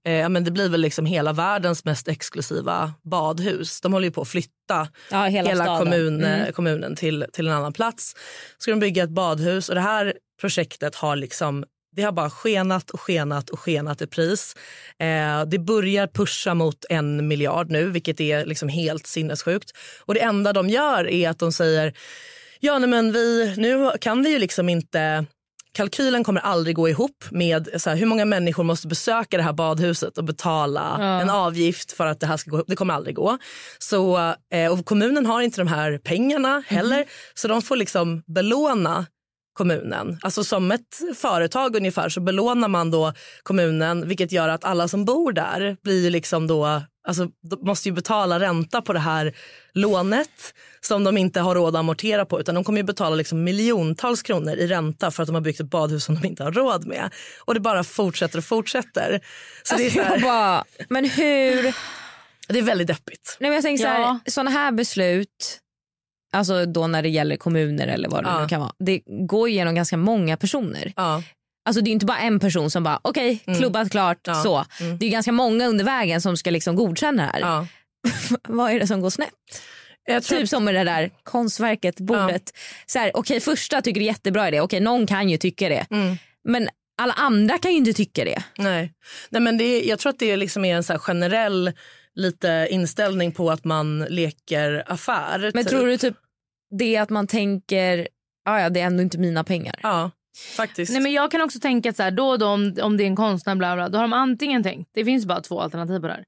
Eh, 0.05 0.29
men 0.29 0.43
det 0.43 0.51
blir 0.51 0.69
väl 0.69 0.81
liksom 0.81 1.05
hela 1.05 1.33
världens 1.33 1.85
mest 1.85 2.07
exklusiva 2.07 2.93
badhus. 3.03 3.81
De 3.81 3.93
håller 3.93 4.09
på 4.09 4.21
att 4.21 4.27
flytta 4.27 4.87
Ja, 5.11 5.23
hela 5.25 5.55
staden. 5.55 5.77
kommun, 5.79 6.23
Mm. 6.23 6.41
eh, 6.41 6.51
kommunen 6.51 6.95
till, 6.95 7.25
till 7.33 7.47
en 7.47 7.53
annan 7.53 7.73
plats. 7.73 8.15
Ska 8.57 8.71
de 8.71 8.79
bygga 8.79 9.03
ett 9.03 9.09
badhus 9.09 9.69
och 9.69 9.75
det 9.75 9.81
här 9.81 10.13
projektet 10.41 10.95
har 10.95 11.15
liksom 11.15 11.65
det 11.95 12.01
har 12.01 12.11
bara 12.11 12.29
skenat 12.29 12.89
och 12.89 12.99
skenat 12.99 13.49
och 13.49 13.59
skenat 13.59 14.01
i 14.01 14.07
pris. 14.07 14.55
Eh, 14.99 15.45
det 15.47 15.59
börjar 15.59 16.07
pusha 16.07 16.53
mot 16.53 16.85
en 16.89 17.27
miljard 17.27 17.69
nu, 17.71 17.89
vilket 17.89 18.19
är 18.19 18.45
liksom 18.45 18.69
helt 18.69 19.07
sinnessjukt. 19.07 19.71
Och 20.05 20.13
det 20.13 20.19
enda 20.21 20.53
de 20.53 20.69
gör 20.69 21.07
är 21.09 21.29
att 21.29 21.39
de 21.39 21.51
säger 21.51 21.93
ja, 22.65 22.79
nej, 22.79 22.89
men 22.89 23.11
vi, 23.11 23.53
nu 23.57 23.91
kan 24.01 24.23
vi 24.23 24.29
ju 24.29 24.39
liksom 24.39 24.69
inte 24.69 25.25
kalkylen 25.75 26.23
kommer 26.23 26.41
aldrig 26.41 26.75
gå 26.75 26.89
ihop 26.89 27.25
med 27.31 27.69
så 27.77 27.89
här, 27.89 27.97
hur 27.97 28.05
många 28.05 28.25
människor 28.25 28.63
måste 28.63 28.87
besöka 28.87 29.37
det 29.37 29.43
här 29.43 29.53
badhuset 29.53 30.17
och 30.17 30.23
betala 30.23 30.97
Ja. 30.99 31.21
en 31.21 31.29
avgift 31.29 31.91
för 31.91 32.05
att 32.05 32.19
det 32.19 32.27
här 32.27 32.37
ska 32.37 32.51
gå 32.51 32.57
ihop. 32.57 32.67
Det 32.67 32.75
kommer 32.75 32.93
aldrig 32.93 33.15
gå. 33.15 33.37
Så, 33.79 34.17
eh, 34.53 34.71
och 34.71 34.85
kommunen 34.85 35.25
har 35.25 35.41
inte 35.41 35.61
de 35.61 35.67
här 35.67 35.97
pengarna 35.97 36.63
heller 36.67 37.05
så 37.33 37.47
de 37.47 37.61
får 37.61 37.75
liksom 37.75 38.23
belåna 38.27 39.05
kommunen. 39.53 40.19
Alltså 40.21 40.43
som 40.43 40.71
ett 40.71 41.01
företag 41.15 41.75
ungefär 41.75 42.09
så 42.09 42.21
belånar 42.21 42.67
man 42.67 42.91
då 42.91 43.13
kommunen 43.43 44.07
vilket 44.07 44.31
gör 44.31 44.49
att 44.49 44.63
alla 44.63 44.87
som 44.87 45.05
bor 45.05 45.31
där 45.31 45.77
blir 45.83 46.03
ju 46.03 46.09
liksom 46.09 46.47
då 46.47 46.81
Alltså, 47.07 47.27
måste 47.65 47.89
ju 47.89 47.93
betala 47.95 48.39
ränta 48.39 48.81
på 48.81 48.93
det 48.93 48.99
här 48.99 49.33
lånet 49.73 50.53
som 50.81 51.03
de 51.03 51.17
inte 51.17 51.39
har 51.39 51.55
råd 51.55 51.75
att 51.75 51.79
amortera 51.79 52.25
på. 52.25 52.39
Utan 52.39 52.55
De 52.55 52.63
kommer 52.63 52.79
ju 52.79 52.83
betala 52.83 53.15
liksom 53.15 53.43
miljontals 53.43 54.21
kronor 54.23 54.53
i 54.55 54.67
ränta 54.67 55.11
för 55.11 55.23
att 55.23 55.27
de 55.27 55.33
har 55.35 55.41
byggt 55.41 55.59
ett 55.59 55.69
badhus 55.69 56.03
som 56.03 56.15
de 56.15 56.27
inte 56.27 56.43
har 56.43 56.51
råd 56.51 56.85
med. 56.87 57.13
Och 57.45 57.53
det 57.53 57.59
bara 57.59 57.83
fortsätter 57.83 58.37
och 58.37 58.43
fortsätter. 58.45 59.19
Så 59.63 59.75
det, 59.77 59.83
är 59.83 59.85
Alltså, 59.85 59.99
så 59.99 60.05
här, 60.05 60.19
bara, 60.21 60.63
men 60.89 61.05
hur... 61.09 61.75
det 62.47 62.59
är 62.59 62.63
väldigt 62.63 62.87
deppigt. 62.87 63.37
Nej, 63.39 63.49
men 63.49 63.55
jag 63.55 63.63
tänker 63.63 63.83
så 63.83 63.89
här, 63.89 63.99
Ja. 63.99 64.19
såna 64.27 64.49
här 64.51 64.71
beslut, 64.71 65.59
alltså 66.33 66.65
då 66.65 66.87
när 66.87 67.01
det 67.01 67.09
gäller 67.09 67.35
kommuner 67.37 67.87
eller 67.87 68.09
vad 68.09 68.23
det 68.23 68.29
Ja. 68.29 68.41
nu 68.41 68.47
kan 68.47 68.59
vara, 68.61 68.73
det 68.79 69.01
går 69.27 69.49
igenom 69.49 69.75
ganska 69.75 69.97
många 69.97 70.37
personer. 70.37 70.93
Ja. 70.95 71.23
Alltså 71.65 71.81
det 71.81 71.89
är 71.89 71.91
inte 71.91 72.05
bara 72.05 72.19
en 72.19 72.39
person 72.39 72.71
som 72.71 72.83
bara 72.83 72.99
okej, 73.01 73.39
klubbat 73.57 73.91
klart, 73.91 74.27
Mm. 74.27 74.37
Ja. 74.37 74.43
så. 74.43 74.83
Mm. 74.83 74.97
Det 74.97 75.05
är 75.05 75.09
ganska 75.09 75.31
många 75.31 75.67
under 75.67 75.85
vägen 75.85 76.21
som 76.21 76.37
ska 76.37 76.49
liksom 76.51 76.75
godkänna 76.75 77.23
det 77.23 77.29
här. 77.31 77.39
Ja. 77.39 77.67
Vad 78.47 78.71
är 78.71 78.79
det 78.79 78.87
som 78.87 79.01
går 79.01 79.09
snett? 79.09 79.29
Jag 80.05 80.23
tror 80.23 80.39
Typ 80.39 80.49
som 80.49 80.63
med 80.65 80.75
det 80.75 80.83
där 80.83 81.11
konstverket, 81.23 81.99
bordet. 81.99 82.43
Så 82.85 82.99
här, 82.99 83.11
okej, 83.17 83.39
första 83.39 83.81
tycker 83.81 83.99
det 83.99 84.05
är 84.05 84.07
jättebra 84.07 84.47
idé, 84.47 84.61
okej 84.61 84.79
någon 84.79 85.07
kan 85.07 85.29
ju 85.29 85.37
tycka 85.37 85.69
det. 85.69 85.85
Mm. 85.91 86.15
Men 86.43 86.69
alla 87.01 87.13
andra 87.13 87.57
kan 87.57 87.71
ju 87.71 87.77
inte 87.77 87.93
tycka 87.93 88.25
det. 88.25 88.43
Nej, 88.57 88.93
Nej 89.29 89.41
men 89.41 89.57
det, 89.57 89.63
är- 89.63 89.89
jag 89.89 89.99
tror 89.99 90.09
att 90.09 90.19
det 90.19 90.37
liksom 90.37 90.65
är 90.65 90.75
en 90.75 90.83
så 90.83 90.99
generell 90.99 91.71
lite 92.15 92.67
inställning 92.71 93.31
på 93.31 93.51
att 93.51 93.63
man 93.63 93.99
leker 94.09 94.83
affär. 94.87 95.51
Men 95.53 95.63
typ. 95.63 95.69
tror 95.71 95.87
du 95.87 95.97
typ 95.97 96.15
det 96.77 96.97
att 96.97 97.09
man 97.09 97.27
tänker, 97.27 98.07
"Ah, 98.45 98.59
ja 98.59 98.69
det 98.69 98.79
är 98.79 98.85
ändå 98.85 99.03
inte 99.03 99.17
mina 99.17 99.43
pengar. 99.43 99.79
Ja, 99.83 100.11
faktiskt. 100.57 100.91
Nej, 100.91 101.01
men 101.01 101.11
jag 101.11 101.31
kan 101.31 101.41
också 101.41 101.59
tänka 101.59 101.89
att 101.89 101.95
så 101.95 102.03
här, 102.03 102.11
då 102.11 102.27
och 102.29 102.39
då 102.39 102.47
om, 102.47 102.75
om 102.81 102.97
det 102.97 103.03
är 103.03 103.07
en 103.07 103.15
konstnär 103.15 103.55
bla 103.55 103.75
bla, 103.75 103.89
då 103.89 103.97
har 103.97 104.03
de 104.03 104.13
antingen 104.13 104.63
tänkt, 104.63 104.89
det 104.93 105.05
finns 105.05 105.25
bara 105.25 105.41
två 105.41 105.61
alternativ 105.61 105.99
på 105.99 106.07
det 106.07 106.13
här. 106.13 106.25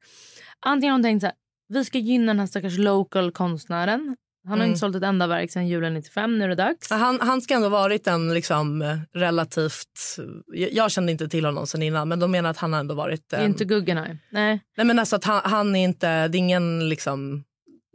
Antingen 0.65 0.91
har 0.91 0.99
de 0.99 1.03
tänkt 1.03 1.21
så 1.21 1.25
här, 1.27 1.35
vi 1.69 1.85
ska 1.85 1.97
gynna 1.97 2.25
den 2.33 2.39
här 2.39 2.47
stackars 2.47 2.77
local 2.77 3.31
konstnären. 3.31 4.15
Han 4.43 4.51
har 4.51 4.57
Mm. 4.57 4.67
inte 4.67 4.79
sålt 4.79 4.95
ett 4.95 5.03
enda 5.03 5.27
verk 5.27 5.51
sedan 5.51 5.67
julen 5.67 5.93
95, 5.93 6.37
nu 6.39 6.43
är 6.45 6.49
det 6.49 6.55
dags. 6.55 6.89
Han, 6.89 7.19
han 7.21 7.41
ska 7.41 7.53
ändå 7.53 7.65
ha 7.69 7.77
varit 7.77 8.07
en 8.07 8.33
liksom 8.33 8.83
relativt... 9.13 10.17
Jag, 10.47 10.71
jag 10.73 10.91
kände 10.91 11.11
inte 11.11 11.27
till 11.27 11.45
honom 11.45 11.67
sen 11.67 11.81
innan 11.81 12.07
men 12.09 12.19
de 12.19 12.31
menar 12.31 12.49
att 12.49 12.57
han 12.57 12.73
har 12.73 12.79
ändå 12.79 12.95
varit... 12.95 13.29
Det 13.29 13.35
är 13.35 13.39
En, 13.41 13.45
inte 13.51 13.65
Guggenheim. 13.65 14.17
Nej. 14.31 14.59
nej 14.77 14.85
men 14.85 14.99
alltså 14.99 15.15
att 15.15 15.23
han, 15.23 15.41
han 15.43 15.75
är 15.75 15.83
inte... 15.83 16.27
Det 16.27 16.37
är 16.37 16.39
ingen 16.39 16.89
liksom 16.89 17.43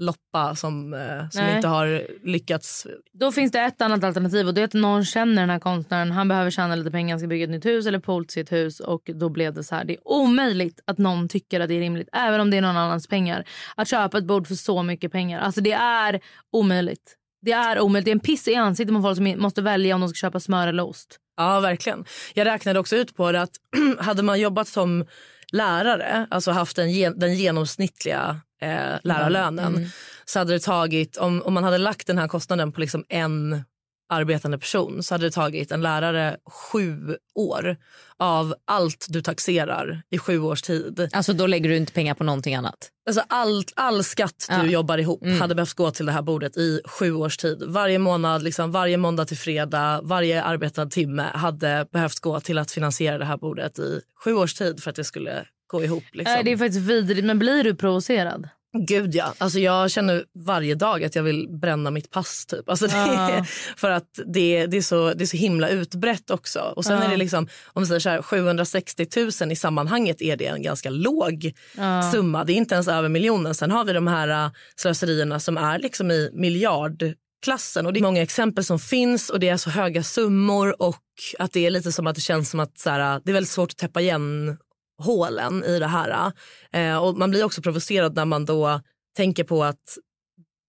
loppa 0.00 0.54
som, 0.54 0.94
eh, 0.94 1.28
som 1.30 1.44
Nej. 1.44 1.56
inte 1.56 1.68
har 1.68 2.06
lyckats... 2.24 2.86
Då 3.12 3.32
finns 3.32 3.52
det 3.52 3.60
ett 3.60 3.80
annat 3.80 4.04
alternativ 4.04 4.46
och 4.46 4.54
det 4.54 4.60
är 4.60 4.64
att 4.64 4.74
någon 4.74 5.04
känner 5.04 5.42
den 5.42 5.50
här 5.50 5.58
konstnären. 5.58 6.12
Han 6.12 6.28
behöver 6.28 6.50
tjäna 6.50 6.74
lite 6.74 6.90
pengar, 6.90 7.12
han 7.12 7.20
ska 7.20 7.26
bygga 7.26 7.44
ett 7.44 7.50
nytt 7.50 7.64
hus 7.64 7.86
eller 7.86 7.98
pool 7.98 8.24
till 8.24 8.32
sitt 8.32 8.52
hus 8.52 8.80
och 8.80 9.10
då 9.14 9.28
blev 9.28 9.54
det 9.54 9.64
så 9.64 9.74
här. 9.74 9.84
Det 9.84 9.92
är 9.92 10.08
omöjligt 10.08 10.80
att 10.84 10.98
någon 10.98 11.28
tycker 11.28 11.60
att 11.60 11.68
det 11.68 11.74
är 11.74 11.80
rimligt, 11.80 12.08
även 12.12 12.40
om 12.40 12.50
det 12.50 12.56
är 12.56 12.60
någon 12.60 12.76
annans 12.76 13.06
pengar. 13.06 13.44
Att 13.76 13.88
köpa 13.88 14.18
ett 14.18 14.24
bord 14.24 14.46
för 14.46 14.54
så 14.54 14.82
mycket 14.82 15.12
pengar. 15.12 15.40
Alltså 15.40 15.60
det 15.60 15.72
är 15.72 16.20
omöjligt. 16.52 17.16
Det 17.42 17.52
är 17.52 17.80
omöjligt. 17.80 18.04
Det 18.04 18.10
är 18.10 18.14
en 18.14 18.20
piss 18.20 18.48
i 18.48 18.54
ansiktet 18.54 18.96
på 18.96 19.02
folk 19.02 19.16
som 19.16 19.34
måste 19.38 19.62
välja 19.62 19.94
om 19.94 20.00
de 20.00 20.08
ska 20.08 20.26
köpa 20.26 20.40
smör 20.40 20.68
eller 20.68 20.82
ost. 20.82 21.18
Ja, 21.36 21.60
verkligen. 21.60 22.04
Jag 22.34 22.46
räknade 22.46 22.78
också 22.78 22.96
ut 22.96 23.16
på 23.16 23.32
det 23.32 23.42
att 23.42 23.56
hade 23.98 24.22
man 24.22 24.40
jobbat 24.40 24.68
som 24.68 25.06
lärare, 25.52 26.26
alltså 26.30 26.50
haft 26.50 26.76
den, 26.76 27.18
den 27.18 27.34
genomsnittliga 27.34 28.40
eh, 28.60 28.98
lärarlönen 29.02 29.74
Mm. 29.76 29.88
så 30.24 30.38
hade 30.38 30.52
det 30.52 30.60
tagit, 30.60 31.16
om, 31.16 31.42
om 31.42 31.54
man 31.54 31.64
hade 31.64 31.78
lagt 31.78 32.06
den 32.06 32.18
här 32.18 32.28
kostnaden 32.28 32.72
på 32.72 32.80
liksom 32.80 33.04
en 33.08 33.64
arbetande 34.12 34.58
person 34.58 35.02
så 35.02 35.14
hade 35.14 35.24
det 35.26 35.30
tagit 35.30 35.72
en 35.72 35.82
lärare 35.82 36.36
sju 36.46 37.16
år 37.34 37.76
av 38.18 38.54
allt 38.64 39.06
du 39.08 39.22
taxerar 39.22 40.02
i 40.10 40.18
sju 40.18 40.40
års 40.40 40.62
tid. 40.62 41.08
Alltså 41.12 41.32
då 41.32 41.46
lägger 41.46 41.68
du 41.70 41.76
inte 41.76 41.92
pengar 41.92 42.14
på 42.14 42.24
någonting 42.24 42.54
annat. 42.54 42.90
Alltså 43.06 43.22
allt, 43.28 43.72
all 43.76 44.04
skatt 44.04 44.46
du 44.48 44.54
Ja. 44.54 44.64
jobbar 44.64 44.98
ihop 44.98 45.22
Mm. 45.22 45.40
hade 45.40 45.54
behövt 45.54 45.74
gå 45.74 45.90
till 45.90 46.06
det 46.06 46.12
här 46.12 46.22
bordet 46.22 46.56
i 46.56 46.80
sju 46.84 47.12
års 47.14 47.36
tid. 47.36 47.62
Varje 47.66 47.98
månad, 47.98 48.42
liksom, 48.42 48.72
varje 48.72 48.96
måndag 48.96 49.24
till 49.24 49.38
fredag, 49.38 50.00
varje 50.02 50.42
arbetad 50.42 50.86
timme 50.86 51.22
hade 51.34 51.86
behövt 51.92 52.20
gå 52.20 52.40
till 52.40 52.58
att 52.58 52.70
finansiera 52.70 53.18
det 53.18 53.24
här 53.24 53.36
bordet 53.36 53.78
i 53.78 54.00
sju 54.24 54.34
års 54.34 54.54
tid 54.54 54.82
för 54.82 54.90
att 54.90 54.96
det 54.96 55.04
skulle 55.04 55.44
gå 55.70 55.84
ihop. 55.84 56.04
Liksom. 56.12 56.34
Nej, 56.34 56.44
det 56.44 56.52
är 56.52 56.56
faktiskt 56.56 56.86
vidrigt. 56.86 57.24
Men 57.26 57.38
blir 57.38 57.64
du 57.64 57.74
provocerad? 57.74 58.48
Gud 58.88 59.14
ja. 59.14 59.34
Alltså 59.38 59.58
jag 59.58 59.90
känner 59.90 60.24
varje 60.46 60.74
dag 60.74 61.04
att 61.04 61.14
jag 61.14 61.22
vill 61.22 61.48
bränna 61.48 61.90
mitt 61.90 62.10
pass. 62.10 62.46
Typ. 62.46 62.68
Alltså 62.68 62.86
det, 62.86 62.92
Ja. 62.96 63.44
För 63.76 63.90
att 63.90 64.06
det, 64.26 64.66
det, 64.66 64.76
är 64.76 64.82
så, 64.82 65.14
det 65.14 65.24
är 65.24 65.26
så 65.26 65.36
himla 65.36 65.68
utbrett 65.68 66.30
också. 66.30 66.60
Och 66.76 66.84
sen 66.84 66.98
Ja. 66.98 67.04
är 67.04 67.08
det 67.10 67.16
liksom, 67.16 67.48
om 67.66 67.82
vi 67.82 67.86
säger 67.86 68.00
så 68.00 68.08
här, 68.08 68.22
760 68.22 69.06
000 69.42 69.52
i 69.52 69.56
sammanhanget 69.56 70.22
är 70.22 70.36
det 70.36 70.46
en 70.46 70.62
ganska 70.62 70.90
låg 70.90 71.52
Ja. 71.76 72.10
summa. 72.12 72.44
Det 72.44 72.52
är 72.52 72.54
inte 72.54 72.74
ens 72.74 72.88
över 72.88 73.08
miljonen. 73.08 73.54
Sen 73.54 73.70
har 73.70 73.84
vi 73.84 73.92
de 73.92 74.06
här 74.06 74.28
äh, 74.46 74.50
slöserierna 74.76 75.40
som 75.40 75.56
är 75.56 75.78
liksom 75.78 76.10
i 76.10 76.30
miljardklassen. 76.32 77.86
Och 77.86 77.92
det 77.92 78.00
är 78.00 78.02
många 78.02 78.22
exempel 78.22 78.64
som 78.64 78.78
finns 78.78 79.30
och 79.30 79.40
det 79.40 79.48
är 79.48 79.56
så 79.56 79.70
höga 79.70 80.02
summor 80.02 80.82
och 80.82 80.96
att 81.38 81.52
det 81.52 81.66
är 81.66 81.70
lite 81.70 81.92
som 81.92 82.06
att 82.06 82.14
det 82.14 82.20
känns 82.20 82.50
som 82.50 82.60
att 82.60 82.78
så 82.78 82.90
här, 82.90 83.20
det 83.24 83.30
är 83.30 83.34
väldigt 83.34 83.50
svårt 83.52 83.70
att 83.70 83.76
täppa 83.76 84.00
igen 84.00 84.56
hålen 85.00 85.64
i 85.64 85.78
det 85.78 85.86
här. 85.86 86.32
Eh, 86.72 86.96
och 86.96 87.16
man 87.18 87.30
blir 87.30 87.44
också 87.44 87.62
provocerad 87.62 88.16
när 88.16 88.24
man 88.24 88.44
då 88.44 88.80
tänker 89.16 89.44
på 89.44 89.64
att 89.64 89.98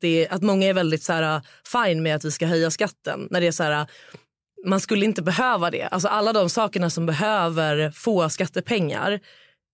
det, 0.02 0.28
att 0.30 0.42
många 0.42 0.68
är 0.68 0.74
väldigt 0.74 1.04
så 1.04 1.14
här, 1.14 1.42
fine 1.66 2.04
med 2.04 2.16
att 2.16 2.26
vi 2.26 2.32
ska 2.32 2.46
höja 2.46 2.72
skatten. 2.72 3.28
När 3.32 3.42
det 3.42 3.48
är 3.48 3.52
så 3.52 3.64
här, 3.64 3.88
man 4.66 4.80
skulle 4.80 5.06
inte 5.06 5.22
behöva 5.22 5.72
det. 5.72 5.84
Alltså 5.84 6.08
alla 6.08 6.34
de 6.34 6.50
sakerna 6.50 6.90
som 6.90 7.06
behöver 7.06 7.92
få 7.92 8.30
skattepengar 8.30 9.20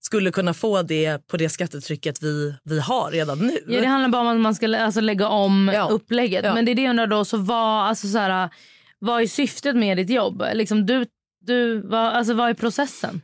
skulle 0.02 0.32
kunna 0.32 0.54
få 0.54 0.82
det 0.82 1.28
på 1.28 1.38
det 1.38 1.50
skattetrycket 1.50 2.24
vi, 2.24 2.56
vi 2.64 2.80
har 2.80 3.12
redan 3.12 3.40
nu. 3.40 3.60
Ja, 3.68 3.82
det 3.82 3.88
handlar 3.88 4.10
bara 4.10 4.22
om 4.22 4.28
att 4.28 4.38
man 4.38 4.56
ska 4.56 4.78
alltså, 4.78 5.02
lägga 5.02 5.28
om 5.28 5.72
Ja. 5.74 5.88
upplägget. 5.92 6.46
Ja. 6.46 6.54
Men 6.54 6.66
det 6.66 6.72
är 6.72 6.76
det 6.76 6.82
jag 6.82 6.90
undrar 6.90 7.08
då, 7.08 7.26
så 7.26 7.38
vad, 7.38 7.88
alltså, 7.90 8.08
så 8.08 8.18
här, 8.18 8.50
vad 9.00 9.22
är 9.22 9.28
syftet 9.28 9.76
med 9.76 9.98
ditt 9.98 10.10
jobb? 10.10 10.44
Liksom, 10.54 10.86
du, 10.86 11.06
du, 11.40 11.82
vad, 11.82 12.14
alltså, 12.14 12.34
vad 12.34 12.50
är 12.50 12.54
processen? 12.54 13.22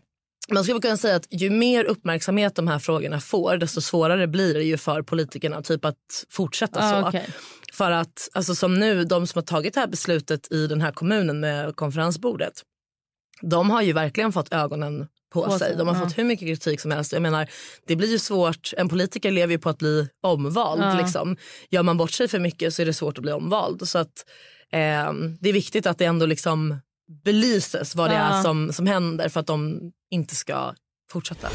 Man 0.49 0.63
skulle 0.63 0.79
kunna 0.79 0.97
säga 0.97 1.15
att 1.15 1.27
ju 1.29 1.49
mer 1.49 1.83
uppmärksamhet 1.83 2.55
de 2.55 2.67
här 2.67 2.79
frågorna 2.79 3.19
får 3.19 3.57
desto 3.57 3.81
svårare 3.81 4.27
blir 4.27 4.53
det 4.53 4.63
ju 4.63 4.77
för 4.77 5.01
politikerna 5.01 5.61
typ 5.61 5.85
att 5.85 6.25
fortsätta 6.29 6.79
Ah, 6.83 7.01
så. 7.01 7.07
okej. 7.07 7.27
För 7.73 7.91
att 7.91 8.29
alltså 8.33 8.55
som 8.55 8.73
nu, 8.79 9.03
de 9.03 9.27
som 9.27 9.37
har 9.37 9.43
tagit 9.43 9.73
det 9.73 9.79
här 9.79 9.87
beslutet 9.87 10.51
i 10.51 10.67
den 10.67 10.81
här 10.81 10.91
kommunen 10.91 11.39
med 11.39 11.75
konferensbordet, 11.75 12.53
de 13.41 13.69
har 13.69 13.81
ju 13.81 13.93
verkligen 13.93 14.31
fått 14.31 14.53
ögonen 14.53 15.07
på, 15.33 15.43
På 15.43 15.49
sig. 15.49 15.59
sig, 15.59 15.77
De 15.77 15.87
har 15.87 15.95
ja. 15.95 16.01
fått 16.01 16.17
hur 16.17 16.23
mycket 16.23 16.47
kritik 16.47 16.81
som 16.81 16.91
helst. 16.91 17.13
Jag 17.13 17.21
menar, 17.21 17.47
det 17.87 17.95
blir 17.95 18.07
ju 18.11 18.19
svårt. 18.19 18.73
En 18.77 18.89
politiker 18.89 19.31
lever 19.31 19.51
ju 19.53 19.59
på 19.59 19.69
att 19.69 19.77
bli 19.77 20.07
omvald. 20.21 20.81
Ja. 20.81 20.97
Liksom. 21.01 21.37
Gör 21.69 21.83
man 21.83 21.97
bort 21.97 22.11
sig 22.11 22.27
för 22.27 22.39
mycket 22.39 22.73
så 22.73 22.81
är 22.81 22.85
det 22.85 22.93
svårt 22.93 23.17
att 23.17 23.21
bli 23.21 23.31
omvald. 23.31 23.89
Så 23.89 23.97
att, 23.97 24.25
eh, 24.71 25.13
det 25.39 25.49
är 25.49 25.53
viktigt 25.53 25.85
att 25.85 25.97
det 25.97 26.05
ändå 26.05 26.25
liksom 26.25 26.79
belyses 27.23 27.95
vad 27.95 28.09
det 28.09 28.13
Ja. 28.15 28.21
är 28.39 28.41
som, 28.41 28.73
som 28.73 28.87
händer 28.87 29.29
för 29.29 29.39
att 29.39 29.47
de 29.47 29.91
inte 30.11 30.35
ska 30.35 30.73
fortsätta. 31.11 31.49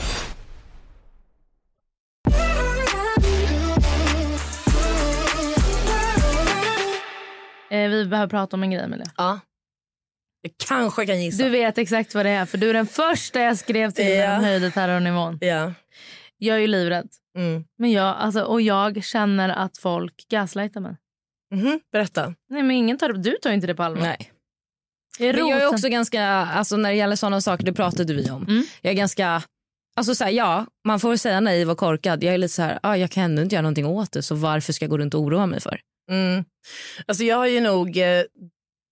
Eh, 7.71 7.89
vi 7.91 8.07
behöver 8.07 8.29
prata 8.31 8.57
om 8.57 8.63
en 8.63 8.71
grej 8.71 8.83
Emilia. 8.85 9.07
Ja. 9.17 9.41
Jag 10.43 10.53
kanske 10.69 11.07
kan 11.07 11.23
gissa. 11.23 11.45
Du 11.45 11.51
vet 11.51 11.79
exakt 11.79 12.15
vad 12.15 12.27
det 12.27 12.31
är 12.31 12.47
för 12.47 12.59
du 12.59 12.71
är 12.71 12.75
den 12.75 12.87
första 12.87 13.41
jag 13.41 13.59
skrev 13.59 13.91
till 13.91 14.05
när 14.05 14.15
Ja. 14.15 14.39
de 14.39 14.45
höjde 14.45 14.71
terrornivån. 14.71 15.39
Ja. 15.41 15.73
Jag 16.39 16.57
är 16.57 16.61
ju 16.61 16.67
livrädd. 16.67 17.09
Mm. 17.37 17.65
Men 17.79 17.91
jag, 17.93 18.17
alltså, 18.17 18.43
och 18.43 18.61
jag 18.61 19.05
känner 19.05 19.49
att 19.49 19.79
folk 19.79 20.29
gaslightar 20.31 20.81
mig. 20.81 20.97
Mhm, 21.55 21.81
Berätta. 21.93 22.35
Nej 22.51 22.63
men 22.63 22.71
ingen 22.71 22.99
tar, 22.99 23.13
du 23.13 23.37
tar 23.43 23.51
inte 23.53 23.67
det 23.67 23.75
på 23.75 23.83
allvar. 23.83 24.03
Nej. 24.03 24.33
Jag 25.19 25.29
är 25.29 25.35
Men 25.35 25.47
jag 25.47 25.63
är 25.63 25.67
också 25.67 25.89
ganska, 25.89 26.25
alltså 26.27 26.77
när 26.77 26.91
det 26.91 26.97
gäller 26.97 27.17
sådana 27.17 27.41
saker, 27.41 27.65
det 27.65 27.73
pratade 27.73 28.15
vi 28.15 28.31
om. 28.31 28.43
Mm. 28.43 28.65
Jag 28.83 28.91
är 28.91 28.97
ganska, 28.97 29.43
alltså 29.97 30.15
så 30.15 30.25
här, 30.25 30.31
ja, 30.31 30.67
man 30.87 31.01
får 31.01 31.17
säga 31.17 31.41
naiv 31.41 31.71
och 31.71 31.79
korkad. 31.79 32.23
Jag 32.23 32.35
är 32.35 32.39
lite 32.39 32.55
så 32.55 32.63
här, 32.63 32.79
ah, 32.83 32.97
jag 32.97 33.11
kan 33.11 33.25
ändå 33.25 33.43
inte 33.43 33.55
göra 33.55 33.63
någonting 33.63 33.87
åt 33.87 34.13
det 34.13 34.23
så 34.23 34.35
varför 34.35 34.73
ska 34.73 34.85
jag 34.85 34.91
gå 34.91 34.99
runt 34.99 35.15
och 35.15 35.21
oroa 35.21 35.47
mig 35.47 35.61
för? 35.61 35.81
Mm. 36.11 36.45
Alltså 37.07 37.25
jag 37.25 37.37
har 37.37 37.47
ju 37.47 37.61
nog 37.61 37.97
eh, 37.97 38.23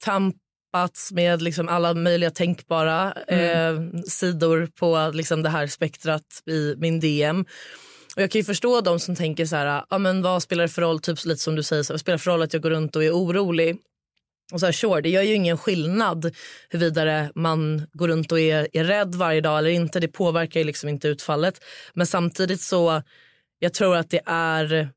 tampats 0.04 1.12
med 1.12 1.42
liksom 1.42 1.68
alla 1.68 1.94
möjliga 1.94 2.30
tänkbara 2.30 3.12
eh, 3.12 3.80
sidor 4.08 4.68
på 4.78 5.10
liksom 5.14 5.42
det 5.42 5.48
här 5.48 5.66
spektrat 5.66 6.42
i 6.46 6.74
min 6.78 7.00
DM. 7.00 7.44
Och 8.16 8.22
jag 8.22 8.30
kan 8.30 8.38
ju 8.38 8.44
förstå 8.44 8.80
de 8.80 9.00
som 9.00 9.16
tänker 9.16 9.46
så 9.46 9.56
här, 9.56 9.84
ah, 9.88 9.98
men 9.98 10.22
vad 10.22 10.42
spelar 10.42 10.62
det 10.62 10.68
för 10.68 10.82
roll, 10.82 11.00
typ 11.00 11.24
lite 11.24 11.42
som 11.42 11.56
du 11.56 11.62
säger, 11.62 11.96
spelar 11.96 12.18
för 12.18 12.30
roll 12.30 12.42
att 12.42 12.52
jag 12.52 12.62
går 12.62 12.70
runt 12.70 12.96
och 12.96 13.04
är 13.04 13.10
orolig? 13.10 13.76
Och 14.52 14.60
så 14.60 14.66
här, 14.66 14.72
sure, 14.72 15.00
det 15.00 15.08
gör 15.08 15.22
ju 15.22 15.34
ingen 15.34 15.58
skillnad 15.58 16.34
huruvida 16.68 17.30
man 17.34 17.86
går 17.92 18.08
runt 18.08 18.32
och 18.32 18.40
är, 18.40 18.68
är 18.72 18.84
rädd 18.84 19.14
varje 19.14 19.40
dag 19.40 19.58
eller 19.58 19.70
inte. 19.70 20.00
Det 20.00 20.08
påverkar 20.08 20.60
ju 20.60 20.66
liksom 20.66 20.88
inte 20.88 21.08
utfallet. 21.08 21.64
Men 21.94 22.06
samtidigt 22.06 22.60
så, 22.60 23.02
jag 23.58 23.74
tror 23.74 23.96
att 23.96 24.10
det 24.10 24.22
är 24.26 24.88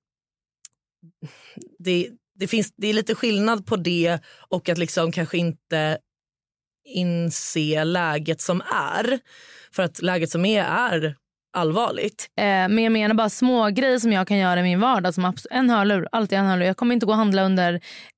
det, 1.79 2.09
det, 2.35 2.47
finns, 2.47 2.73
det 2.77 2.87
är 2.87 2.93
lite 2.93 3.15
skillnad 3.15 3.65
på 3.65 3.75
det 3.75 4.19
och 4.49 4.69
att 4.69 4.77
liksom 4.77 5.11
kanske 5.11 5.37
inte 5.37 5.97
inse 6.85 7.83
läget 7.83 8.41
som 8.41 8.61
är. 8.61 9.19
För 9.71 9.83
att 9.83 10.01
läget 10.01 10.29
som 10.29 10.45
är 10.45 10.63
är 10.63 11.15
allvarligt. 11.57 12.27
Eh, 12.39 12.43
men 12.45 12.79
jag 12.79 12.91
menar 12.91 13.15
bara 13.15 13.29
små 13.29 13.69
grejer 13.69 13.99
som 13.99 14.11
jag 14.13 14.27
kan 14.27 14.37
göra 14.37 14.59
i 14.59 14.63
min 14.63 14.79
vardag. 14.79 15.13
Som 15.13 15.25
abs- 15.25 15.47
en 15.51 15.69
hörlur, 15.69 16.07
alltid 16.11 16.37
en 16.39 16.45
hörlur. 16.45 16.65
Jag 16.65 16.77
kommer 16.77 16.93
inte 16.93 17.05
gå 17.05 17.11
och 17.11 17.17
handla 17.17 17.43
under 17.43 17.73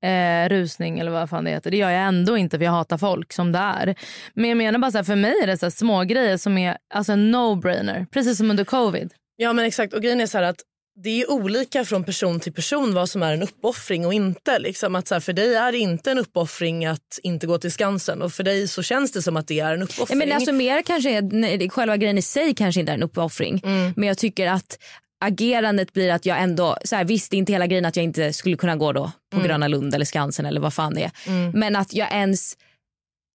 eh, 0.06 0.50
rusning 0.50 1.00
eller 1.00 1.12
vad 1.12 1.30
fan 1.30 1.44
det 1.44 1.52
heter. 1.52 1.72
Det 1.72 1.78
gör 1.78 1.90
jag 1.90 2.04
ändå 2.04 2.38
inte 2.38 2.58
för 2.58 2.66
jag 2.66 2.72
hatar 2.72 2.98
folk 2.98 3.34
som 3.34 3.52
det 3.52 3.60
är. 3.60 3.96
Men 4.34 4.50
jag 4.50 4.58
menar 4.58 4.80
bara 4.80 4.92
så 4.92 4.98
här, 4.98 5.04
för 5.04 5.16
mig 5.16 5.34
är 5.44 5.48
det 5.48 5.58
så 5.58 5.72
små 5.72 6.04
grejer 6.04 6.38
som 6.38 6.58
är 6.58 6.78
alltså 6.94 7.12
en 7.12 7.36
no-brainer. 7.36 8.06
Precis 8.12 8.38
som 8.38 8.52
under 8.52 8.64
covid. 8.64 9.14
Ja 9.36 9.54
men 9.54 9.66
exakt 9.66 9.94
och 9.94 10.02
grejen 10.02 10.22
är 10.22 10.26
så 10.26 10.38
här 10.38 10.46
att 10.46 10.62
det 11.03 11.22
är 11.22 11.31
olika 11.31 11.86
från 11.86 12.03
person 12.03 12.39
till 12.39 12.53
person 12.53 12.93
vad 12.93 13.10
som 13.10 13.24
är 13.24 13.34
en 13.34 13.43
uppoffring 13.43 14.05
och 14.05 14.13
inte. 14.13 14.60
Liksom 14.60 14.96
att 14.96 15.08
så 15.08 15.15
här, 15.15 15.20
för 15.20 15.34
dig 15.34 15.55
är 15.55 15.72
det 15.72 15.77
inte 15.77 16.12
en 16.12 16.17
uppoffring 16.17 16.86
att 16.86 17.20
inte 17.24 17.48
gå 17.48 17.58
till 17.58 17.72
Skansen 17.72 18.22
och 18.22 18.34
för 18.34 18.43
dig 18.43 18.67
så 18.67 18.84
känns 18.84 19.12
det 19.12 19.22
som 19.22 19.38
att 19.38 19.48
det 19.48 19.60
är 19.60 19.74
en 19.74 19.79
Ja, 19.79 19.84
uppoffring. 19.86 20.17
men 20.20 20.31
alltså 20.31 20.51
mer 20.51 20.81
kanske 20.81 21.10
är, 21.10 21.70
själva 21.70 21.98
grejen 21.98 22.17
i 22.17 22.22
sig 22.22 22.55
kanske 22.55 22.79
inte 22.79 22.91
är 22.91 22.96
en 22.96 23.03
uppoffring. 23.03 23.62
Men 23.96 24.03
jag 24.08 24.17
tycker 24.17 24.48
att 24.48 24.77
agerandet 25.25 25.93
blir 25.93 26.12
att 26.12 26.25
jag 26.25 26.41
ändå, 26.41 26.77
så 26.86 26.96
här, 26.96 27.03
visst 27.03 27.31
det 27.31 27.36
är 27.36 27.39
inte 27.39 27.51
hela 27.51 27.67
grejen 27.67 27.86
att 27.86 27.96
jag 27.96 28.03
inte 28.03 28.34
skulle 28.34 28.58
kunna 28.58 28.75
gå 28.75 28.91
då 28.91 29.12
på 29.34 29.39
Gröna 29.41 29.67
Lund 29.67 29.96
eller 29.96 30.05
Skansen 30.05 30.46
eller 30.46 30.62
vad 30.62 30.74
fan 30.74 30.93
det 30.93 31.03
är. 31.03 31.12
Men 31.58 31.75
att 31.75 31.93
jag 31.93 32.12
ens 32.13 32.53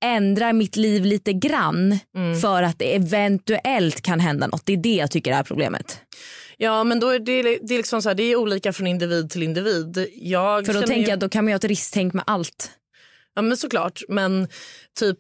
ändrar 0.05 0.53
mitt 0.53 0.77
liv 0.77 1.05
lite 1.05 1.33
grann 1.33 1.99
för 2.43 2.63
att 2.63 2.79
det 2.79 2.95
eventuellt 2.97 4.01
kan 4.01 4.21
hända 4.21 4.47
något. 4.47 4.63
Det 4.67 4.73
är 4.73 4.77
det 4.77 4.95
jag 4.95 5.11
tycker 5.11 5.33
är 5.33 5.43
problemet. 5.43 5.99
Ja 6.57 6.85
men 6.85 7.01
då 7.01 7.09
är 7.09 7.19
det, 7.19 7.43
det, 7.43 7.75
är 7.75 7.77
liksom 7.77 8.03
så 8.03 8.09
här, 8.09 8.15
det 8.15 8.23
är 8.23 8.37
olika 8.37 8.73
från 8.73 8.87
individ 8.87 9.31
till 9.31 9.43
individ. 9.43 10.09
Jag 10.15 10.67
För 10.67 10.75
då 10.75 10.81
tänker 10.81 11.03
ju- 11.03 11.09
jag 11.09 11.19
då 11.19 11.29
kan 11.29 11.45
man 11.45 11.51
göra 11.51 11.57
ett 11.57 11.65
risktänk 11.65 12.15
med 12.15 12.25
allt. 12.27 12.71
Ja 13.35 13.43
men 13.43 13.57
såklart. 13.57 14.03
Men 14.09 14.49
typ 14.99 15.19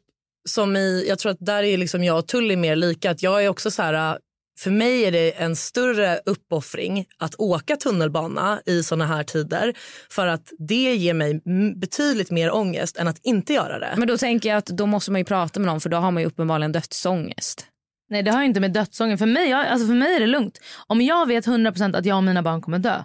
som 0.48 0.76
i, 0.76 1.04
jag 1.08 1.18
tror 1.18 1.32
att 1.32 1.36
där 1.40 1.62
är 1.62 1.78
liksom 1.78 2.04
jag 2.04 2.18
och 2.18 2.26
Tully 2.26 2.56
mer 2.56 2.76
lika. 2.76 3.10
Att 3.10 3.22
jag 3.22 3.44
är 3.44 3.49
också 3.49 3.70
så 3.70 3.82
här, 3.82 4.18
för 4.60 4.70
mig 4.70 5.04
är 5.04 5.12
det 5.12 5.30
en 5.32 5.56
större 5.56 6.20
uppoffring 6.26 7.06
att 7.18 7.34
åka 7.38 7.76
tunnelbana 7.76 8.60
i 8.66 8.82
såna 8.82 9.06
här 9.06 9.22
tider. 9.25 9.75
För 10.10 10.26
att 10.26 10.52
det 10.58 10.94
ger 10.94 11.14
mig 11.14 11.40
betydligt 11.76 12.30
mer 12.30 12.54
ångest 12.54 12.96
än 12.96 13.08
att 13.08 13.18
inte 13.22 13.52
göra 13.52 13.78
det. 13.78 13.94
Men 13.96 14.08
då 14.08 14.18
tänker 14.18 14.49
jag 14.49 14.58
att 14.58 14.66
då 14.66 14.86
måste 14.86 15.10
man 15.10 15.20
ju 15.20 15.25
prata 15.25 15.60
med 15.60 15.66
någon 15.66 15.80
för 15.80 15.88
då 15.88 15.96
har 15.96 16.10
man 16.10 16.22
ju 16.22 16.26
uppenbarligen 16.26 16.72
dödsångest. 16.72 17.66
Nej 18.08 18.23
det 18.23 18.30
har 18.30 18.42
inte 18.42 18.60
med 18.60 18.73
dödsånger. 18.73 19.16
För 19.16 19.26
mig, 19.26 19.49
jag, 19.50 19.66
alltså 19.66 19.86
för 19.86 19.95
mig 19.95 20.14
är 20.14 20.21
det 20.21 20.26
lugnt. 20.26 20.60
Om 20.86 21.00
jag 21.00 21.26
vet 21.26 21.47
100% 21.47 21.97
att 21.97 22.06
jag 22.06 22.16
och 22.16 22.25
mina 22.25 22.42
barn 22.42 22.62
kommer 22.62 22.78
dö. 22.78 23.04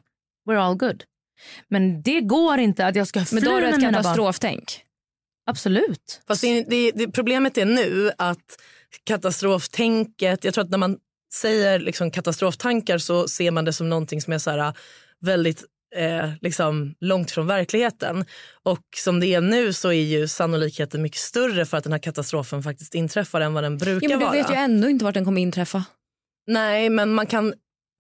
We're 0.50 0.58
all 0.58 0.76
good. 0.76 1.04
Men 1.68 2.02
det 2.02 2.22
går 2.22 2.58
inte 2.58 2.86
att 2.86 2.96
jag 2.96 3.08
ska 3.08 3.26
fly 3.26 3.36
Men 3.36 3.44
då 3.44 3.52
har 3.52 3.58
du 3.58 3.66
med 3.66 3.74
ett 3.74 3.78
mina 3.80 3.92
barn. 3.92 4.04
katastroftänk. 4.04 4.84
Absolut. 5.46 6.22
Fast 6.28 6.42
det, 6.42 6.64
det, 6.64 6.92
det, 6.92 7.08
problemet 7.08 7.58
är 7.58 7.66
nu 7.66 8.12
att 8.18 8.58
katastroftänket, 9.04 10.44
jag 10.44 10.54
tror 10.54 10.64
att 10.64 10.70
när 10.70 10.78
man 10.78 10.98
säger 11.34 11.80
liksom 11.80 12.12
katastroftankar 12.12 12.98
så 12.98 13.28
ser 13.28 13.52
man 13.52 13.66
det 13.66 13.74
som 13.74 13.90
någonting 13.90 14.22
som 14.22 14.34
är 14.34 14.38
så 14.38 14.52
här, 14.52 14.74
väldigt 15.20 15.64
eh, 15.96 16.30
liksom 16.42 16.96
långt 17.00 17.32
från 17.32 17.48
verkligheten. 17.48 18.26
Och 18.64 18.86
som 18.98 19.20
det 19.20 19.28
är 19.28 19.42
nu 19.42 19.74
så 19.74 19.90
är 19.92 20.04
ju 20.04 20.28
sannolikheten 20.28 21.02
mycket 21.02 21.20
större 21.20 21.66
för 21.66 21.78
att 21.78 21.84
den 21.84 21.94
här 21.94 22.00
katastrofen 22.00 22.64
faktiskt 22.64 22.96
inträffar 22.96 23.42
än 23.42 23.54
vad 23.54 23.64
den 23.64 23.78
brukar 23.78 24.10
Ja, 24.10 24.18
men 24.18 24.20
du 24.20 24.26
vara. 24.26 24.36
vet 24.36 24.52
ju 24.52 24.56
ändå 24.56 24.90
inte 24.90 25.06
vart 25.06 25.14
den 25.14 25.26
kommer 25.26 25.42
inträffa. 25.42 25.84
Nej, 26.48 26.90
men 26.90 27.14
man 27.14 27.28
kan 27.28 27.54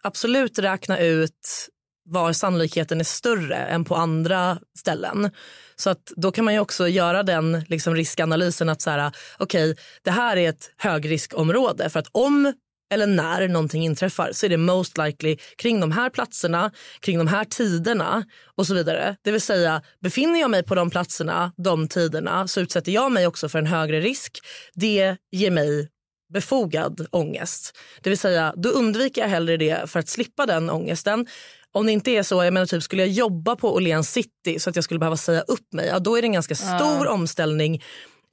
absolut 0.04 0.60
räkna 0.60 1.00
ut 1.00 1.68
var 2.10 2.34
sannolikheten 2.34 3.00
är 3.00 3.04
större 3.04 3.56
än 3.56 3.86
på 3.86 3.96
andra 3.96 4.60
ställen. 4.80 5.32
Så 5.76 5.90
att 5.90 6.12
då 6.16 6.32
kan 6.32 6.46
man 6.46 6.54
ju 6.54 6.60
också 6.60 6.88
göra 6.88 7.24
den 7.24 7.66
liksom 7.68 7.96
riskanalysen 7.96 8.70
att 8.70 8.82
så 8.82 8.90
här, 8.90 9.12
okej, 9.38 9.76
det 10.04 10.12
här 10.12 10.38
är 10.38 10.50
ett 10.50 10.72
högriskområde 10.78 11.90
för 11.90 12.00
att 12.00 12.08
om 12.12 12.54
eller 12.92 13.08
när 13.08 13.48
någonting 13.48 13.86
inträffar 13.86 14.32
så 14.34 14.46
är 14.46 14.50
det 14.50 14.58
most 14.58 14.98
likely 14.98 15.38
kring 15.58 15.80
de 15.80 15.92
här 15.92 16.10
platserna, 16.10 16.72
kring 17.00 17.18
de 17.18 17.28
här 17.28 17.46
tiderna 17.46 18.24
och 18.56 18.68
så 18.68 18.74
vidare. 18.74 19.16
Det 19.24 19.32
vill 19.32 19.42
säga, 19.42 19.82
befinner 20.02 20.40
jag 20.40 20.52
mig 20.52 20.64
på 20.64 20.76
de 20.76 20.90
platserna, 20.90 21.54
de 21.58 21.88
tiderna 21.88 22.48
så 22.48 22.62
utsätter 22.62 22.92
jag 22.92 23.12
mig 23.12 23.28
också 23.28 23.50
för 23.50 23.60
en 23.60 23.68
högre 23.68 24.02
risk. 24.02 24.40
Det 24.74 25.18
ger 25.32 25.52
mig 25.52 25.90
befogad 26.34 27.08
ångest. 27.12 27.78
Det 28.02 28.10
vill 28.10 28.20
säga, 28.20 28.54
då 28.58 28.70
undviker 28.70 29.22
jag 29.22 29.30
hellre 29.30 29.58
det 29.58 29.90
för 29.90 30.00
att 30.00 30.10
slippa 30.10 30.46
den 30.46 30.70
ångesten. 30.70 31.28
Om 31.74 31.86
det 31.86 31.92
inte 31.92 32.12
är 32.12 32.24
så, 32.24 32.44
jag 32.44 32.54
menar 32.54 32.66
typ 32.66 32.84
skulle 32.84 33.02
jag 33.02 33.12
jobba 33.12 33.56
på 33.56 33.74
Åhléns 33.74 34.12
city 34.12 34.60
så 34.60 34.70
att 34.70 34.76
jag 34.76 34.84
skulle 34.84 35.00
behöva 35.00 35.18
säga 35.18 35.42
upp 35.42 35.74
mig, 35.74 35.88
ja, 35.88 36.00
då 36.00 36.18
är 36.18 36.22
det 36.22 36.26
en 36.26 36.34
ganska 36.34 36.56
stor 36.56 37.08
omställning 37.08 37.84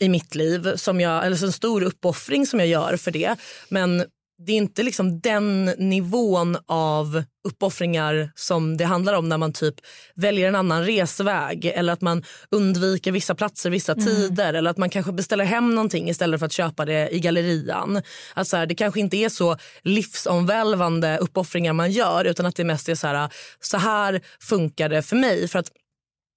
i 0.00 0.08
mitt 0.08 0.34
liv, 0.34 0.76
som 0.76 1.00
jag, 1.00 1.26
eller 1.26 1.36
så 1.36 1.46
en 1.46 1.52
stor 1.52 1.82
uppoffring 1.82 2.46
som 2.46 2.58
jag 2.58 2.68
gör 2.68 2.96
för 2.96 3.10
det. 3.10 3.36
Men 3.68 4.04
det 4.46 4.52
är 4.52 4.56
inte 4.56 4.82
liksom 4.82 5.20
den 5.20 5.64
nivån 5.64 6.56
av 6.66 7.22
uppoffringar 7.48 8.30
som 8.34 8.76
det 8.76 8.84
handlar 8.84 9.14
om 9.14 9.28
när 9.28 9.38
man 9.38 9.52
typ 9.52 9.74
väljer 10.14 10.48
en 10.48 10.54
annan 10.54 10.84
resväg 10.84 11.64
eller 11.64 11.92
att 11.92 12.00
man 12.00 12.24
undviker 12.50 13.12
vissa 13.12 13.34
platser 13.34 13.70
vissa 13.70 13.94
tider 13.94 14.54
eller 14.54 14.70
att 14.70 14.76
man 14.76 14.90
kanske 14.90 15.12
beställer 15.12 15.44
hem 15.44 15.74
någonting 15.74 16.08
istället 16.08 16.40
för 16.40 16.46
att 16.46 16.52
köpa 16.52 16.84
det 16.84 17.08
i 17.14 17.20
gallerian. 17.20 18.02
Att 18.34 18.48
så 18.48 18.56
här, 18.56 18.66
det 18.66 18.74
kanske 18.74 19.00
inte 19.00 19.16
är 19.16 19.28
så 19.28 19.56
livsomvälvande 19.82 21.18
uppoffringar 21.18 21.72
man 21.72 21.92
gör 21.92 22.24
utan 22.24 22.46
att 22.46 22.56
det 22.56 22.64
mest 22.64 22.88
är 22.88 22.94
så 22.94 23.06
här, 23.06 23.32
så 23.60 23.78
här 23.78 24.20
funkar 24.40 24.88
det 24.88 25.02
för 25.02 25.16
mig. 25.16 25.48
För 25.48 25.58
att 25.58 25.72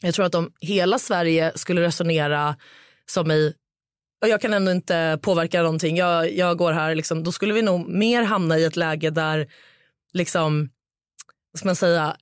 jag 0.04 0.14
tror 0.14 0.26
att 0.26 0.36
om 0.36 0.52
hela 0.62 1.00
Sverige 1.00 1.52
skulle 1.56 1.82
resonera 1.82 2.56
som 3.06 3.32
i 3.32 3.54
jag 4.30 4.42
kan 4.42 4.54
ändå 4.54 4.72
inte 4.72 5.20
påverka 5.22 5.62
någonting. 5.62 5.98
Jag, 5.98 6.32
jag 6.32 6.58
går 6.58 6.74
här, 6.74 6.96
liksom, 6.96 7.24
då 7.24 7.32
skulle 7.32 7.54
vi 7.54 7.62
nog 7.62 7.90
mer 7.90 8.24
hamna 8.24 8.58
i 8.58 8.64
ett 8.64 8.76
läge 8.76 9.10
där, 9.10 9.48
liksom, 10.14 10.70
vad 11.52 11.60
ska 11.60 11.68
man 11.68 11.76
säga, 11.76 12.16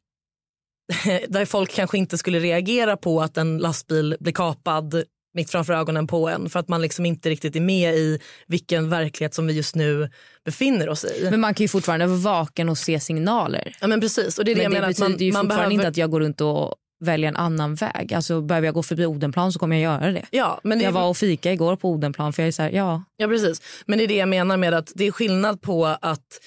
där 1.28 1.46
folk 1.46 1.72
kanske 1.72 1.98
inte 1.98 2.18
skulle 2.18 2.40
reagera 2.40 2.98
på 2.98 3.22
att 3.22 3.38
en 3.38 3.58
lastbil 3.58 4.18
blir 4.20 4.34
kapad 4.34 5.04
mitt 5.34 5.52
framför 5.52 5.74
ögonen 5.74 6.08
på 6.08 6.30
en 6.30 6.50
för 6.50 6.60
att 6.60 6.68
man 6.68 6.82
liksom 6.82 7.06
inte 7.06 7.30
riktigt 7.30 7.56
är 7.56 7.60
med 7.60 7.96
i 7.96 8.20
vilken 8.48 8.90
verklighet 8.90 9.34
som 9.34 9.48
vi 9.48 9.54
just 9.54 9.76
nu 9.76 10.10
befinner 10.46 10.90
oss 10.90 11.06
i. 11.06 11.28
Men 11.32 11.40
man 11.40 11.54
kan 11.54 11.64
ju 11.64 11.68
fortfarande 11.68 12.08
vara 12.08 12.18
vaken 12.18 12.70
och 12.70 12.78
se 12.78 13.00
signaler. 13.00 13.78
Ja 13.82 13.88
men 13.88 14.02
precis. 14.02 14.38
Och 14.38 14.46
det 14.46 14.52
är 14.52 14.56
det 14.56 14.62
Men 14.62 14.64
jag 14.64 14.72
det 14.72 14.76
menar. 14.76 14.90
att 14.90 14.98
betyder 14.98 15.10
man, 15.10 15.26
ju 15.26 15.32
man 15.34 15.42
fortfarande 15.42 15.68
behöver... 15.68 15.74
inte 15.74 15.88
att 15.88 15.98
jag 15.98 16.12
går 16.12 16.20
runt 16.20 16.42
och 16.42 16.76
väljer 17.00 17.30
en 17.30 17.36
annan 17.36 17.76
väg. 17.76 18.14
Alltså 18.14 18.42
behöver 18.42 18.68
jag 18.68 18.76
gå 18.76 18.84
förbi 18.84 19.06
Odenplan 19.06 19.52
så 19.52 19.60
kommer 19.60 19.76
jag 19.76 19.84
göra 19.84 20.12
det. 20.12 20.26
Ja, 20.32 20.60
men 20.64 20.78
det 20.78 20.84
Jag 20.84 20.92
var 20.92 21.10
och 21.10 21.18
fika 21.18 21.54
igår 21.54 21.76
på 21.76 21.90
Odenplan 21.90 22.34
för 22.34 22.44
jag 22.44 22.48
är 22.48 22.52
så 22.52 22.62
här, 22.62 22.72
ja. 22.72 23.04
Ja, 23.18 23.28
precis. 23.28 23.62
Men 23.86 23.98
det 23.98 24.04
är 24.04 24.08
det 24.08 24.16
jag 24.16 24.30
menar 24.30 24.58
med 24.58 24.74
att 24.74 24.92
det 24.96 25.08
är 25.08 25.12
skillnad 25.12 25.62
på 25.62 25.86
att 25.86 26.40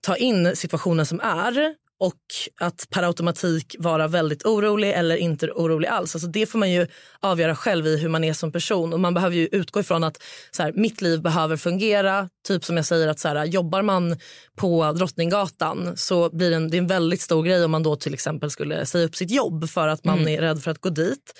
ta 0.00 0.16
in 0.16 0.56
situationen 0.56 1.06
som 1.06 1.20
är 1.20 1.74
och 2.02 2.20
att 2.60 2.86
per 2.90 3.02
automatik 3.02 3.76
vara 3.78 4.08
väldigt 4.08 4.46
orolig 4.46 4.90
eller 4.92 5.16
inte 5.16 5.50
orolig 5.50 5.88
alls. 5.88 6.14
Alltså 6.14 6.28
det 6.28 6.46
får 6.46 6.58
man 6.58 6.70
ju 6.70 6.86
avgöra 7.20 7.56
själv 7.56 7.86
i 7.86 7.96
hur 7.96 8.08
man 8.08 8.24
är 8.24 8.32
som 8.32 8.52
person. 8.52 8.92
Och 8.92 9.00
Man 9.00 9.14
behöver 9.14 9.36
ju 9.36 9.48
utgå 9.52 9.80
ifrån 9.80 10.04
att 10.04 10.22
så 10.50 10.62
här, 10.62 10.72
mitt 10.72 11.00
liv 11.00 11.22
behöver 11.22 11.56
fungera. 11.56 12.28
Typ 12.48 12.64
som 12.64 12.76
jag 12.76 12.86
säger 12.86 13.08
att 13.08 13.18
så 13.18 13.28
här, 13.28 13.44
jobbar 13.44 13.82
man 13.82 14.16
på 14.56 14.92
Drottninggatan 14.92 15.96
så 15.96 16.30
blir 16.30 16.50
det 16.50 16.56
en, 16.56 16.70
det 16.70 16.76
är 16.76 16.78
en 16.78 16.86
väldigt 16.86 17.20
stor 17.20 17.42
grej 17.42 17.64
om 17.64 17.70
man 17.70 17.82
då 17.82 17.96
till 17.96 18.14
exempel 18.14 18.50
skulle 18.50 18.86
säga 18.86 19.06
upp 19.06 19.16
sitt 19.16 19.30
jobb 19.30 19.68
för 19.68 19.88
att 19.88 20.04
man 20.04 20.28
är 20.28 20.40
rädd 20.40 20.62
för 20.62 20.70
att 20.70 20.80
gå 20.80 20.88
dit. 20.88 21.32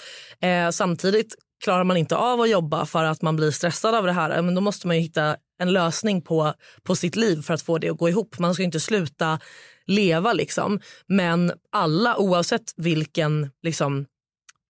Eh, 0.43 0.71
samtidigt 0.71 1.35
klarar 1.65 1.85
man 1.85 1.97
inte 1.97 2.17
av 2.17 2.41
att 2.41 2.51
jobba 2.51 2.87
för 2.87 3.05
att 3.05 3.23
man 3.23 3.37
blir 3.37 3.51
stressad 3.51 3.95
av 3.95 4.07
det 4.07 4.13
här, 4.13 4.43
men 4.43 4.55
då 4.55 4.61
måste 4.61 4.87
man 4.87 4.97
ju 4.97 5.03
hitta 5.03 5.37
en 5.59 5.73
lösning 5.73 6.23
på, 6.23 6.55
på 6.83 6.97
sitt 6.97 7.17
liv 7.17 7.43
för 7.43 7.55
att 7.55 7.63
få 7.63 7.79
det 7.79 7.91
att 7.91 7.99
gå 7.99 8.09
ihop. 8.09 8.39
Man 8.39 8.55
ska 8.55 8.63
inte 8.63 8.81
sluta 8.81 9.39
leva 9.87 10.33
liksom. 10.33 10.81
Men 11.07 11.53
alla 11.73 12.17
oavsett 12.17 12.73
vilken 12.77 13.51
liksom, 13.63 14.07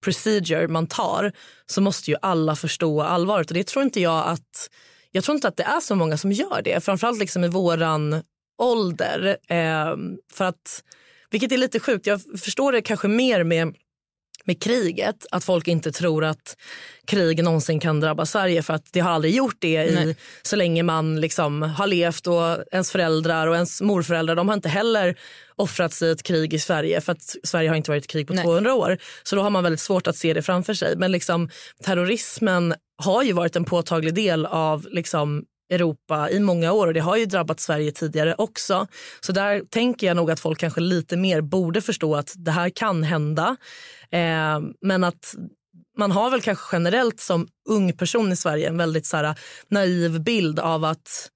procedure 0.05 0.69
man 0.69 0.87
tar 0.87 1.33
så 1.67 1.81
måste 1.81 2.11
ju 2.11 2.17
alla 2.23 2.57
förstå 2.57 3.03
allvaret 3.03 3.51
och 3.51 3.55
det 3.55 3.67
tror 3.67 3.83
inte 3.83 4.01
jag 4.01 4.29
att 4.29 4.71
jag 5.11 5.25
tror 5.25 5.35
inte 5.35 5.49
att 5.49 5.57
det 5.57 5.63
är 5.63 5.81
så 5.81 5.95
många 5.95 6.17
som 6.17 6.33
gör 6.33 6.63
det. 6.65 6.85
Framförallt 6.85 7.19
liksom 7.19 7.45
i 7.45 7.49
våran 7.49 8.23
ålder. 8.59 9.37
Eh, 9.49 9.97
för 10.33 10.45
att, 10.45 10.85
vilket 11.31 11.53
är 11.53 11.57
lite 11.57 11.81
sjukt. 11.81 12.07
Jag 12.07 12.21
förstår 12.41 12.73
det 12.73 12.83
kanske 12.83 13.09
mer 13.09 13.45
med 13.45 13.77
med 14.45 14.63
kriget. 14.63 15.27
Att 15.31 15.45
folk 15.45 15.69
inte 15.69 15.93
tror 15.93 16.25
att 16.25 16.57
krig 17.07 17.45
någonsin 17.45 17.81
kan 17.81 18.01
drabba 18.01 18.27
Sverige 18.27 18.63
för 18.63 18.75
att 18.75 18.93
det 18.93 19.01
har 19.01 19.11
aldrig 19.11 19.35
gjort 19.35 19.57
det 19.59 19.85
i, 19.85 19.95
Nej. 19.95 20.17
så 20.43 20.57
länge 20.57 20.83
man 20.83 21.21
liksom 21.21 21.63
har 21.63 21.87
levt 21.87 22.27
och 22.27 22.65
ens 22.73 22.91
föräldrar 22.91 23.47
och 23.47 23.55
ens 23.55 23.81
morföräldrar 23.81 24.37
de 24.37 24.49
har 24.49 24.55
inte 24.55 24.69
heller 24.69 25.19
offrats 25.57 26.03
i 26.03 26.11
ett 26.11 26.23
krig 26.23 26.55
i 26.55 26.59
Sverige 26.59 27.01
för 27.01 27.13
att 27.13 27.37
Sverige 27.45 27.69
har 27.69 27.77
inte 27.77 27.91
varit 27.91 28.05
i 28.05 28.09
krig 28.09 28.27
på 28.27 28.35
Nej. 28.35 28.45
200 28.45 28.75
år. 28.75 28.99
Så 29.23 29.37
då 29.37 29.43
har 29.43 29.51
man 29.51 29.63
väldigt 29.65 29.81
svårt 29.81 30.07
att 30.07 30.17
se 30.17 30.35
det 30.35 30.43
framför 30.43 30.75
sig. 30.75 30.97
Men 30.97 31.13
liksom, 31.13 31.51
terrorismen 31.85 32.75
har 32.97 33.23
ju 33.23 33.33
varit 33.33 33.57
en 33.57 33.65
påtaglig 33.65 34.15
del 34.15 34.47
av 34.47 34.87
liksom, 34.91 35.45
Europa 35.75 36.31
i 36.31 36.41
många 36.41 36.73
år 36.73 36.87
och 36.87 36.95
det 36.95 37.01
har 37.01 37.17
ju 37.17 37.27
drabbat 37.27 37.61
Sverige 37.61 37.93
tidigare 37.93 38.35
också. 38.39 38.87
Så 39.21 39.33
där 39.33 39.63
tänker 39.71 40.07
jag 40.07 40.17
nog 40.17 40.31
att 40.31 40.41
folk 40.41 40.59
kanske 40.59 40.81
lite 40.81 41.17
mer 41.17 41.41
borde 41.41 41.81
förstå 41.81 42.17
att 42.17 42.33
det 42.37 42.51
här 42.51 42.71
kan 42.71 43.03
hända. 43.03 43.57
Eh, 44.11 44.61
men 44.81 45.05
att 45.05 45.35
man 45.99 46.11
har 46.11 46.31
väl 46.31 46.43
kanske 46.43 46.77
generellt 46.77 47.21
som 47.21 47.49
ung 47.69 47.93
person 47.93 48.33
i 48.33 48.37
Sverige 48.37 48.69
en 48.69 48.77
väldigt 48.77 49.07
så 49.07 49.17
här, 49.17 49.39
naiv 49.69 50.21
bild 50.21 50.59
av 50.59 50.85
att 50.85 51.31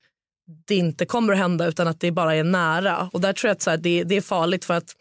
det 0.67 0.75
inte 0.75 1.07
kommer 1.07 1.33
att 1.33 1.39
hända 1.39 1.67
utan 1.67 1.89
att 1.89 2.01
det 2.01 2.11
bara 2.11 2.35
är 2.35 2.45
nära. 2.45 3.11
Och 3.13 3.21
där 3.21 3.33
tror 3.33 3.49
jag 3.49 3.55
att 3.55 3.63
så 3.63 3.71
här, 3.71 3.77
det, 3.77 4.05
det 4.05 4.17
är 4.17 4.21
farligt 4.21 4.65
för 4.65 4.75
att 4.75 4.95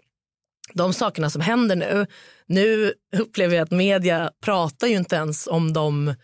de 0.74 0.94
sakerna 0.94 1.30
som 1.30 1.42
händer 1.42 1.76
nu, 1.76 2.08
nu 2.48 2.94
upplever 3.18 3.56
jag 3.56 3.64
att 3.64 3.72
media 3.72 4.32
pratar 4.42 4.88
ju 4.88 4.96
inte 4.96 5.16
ens 5.16 5.48
om 5.48 5.74
de, 5.74 6.16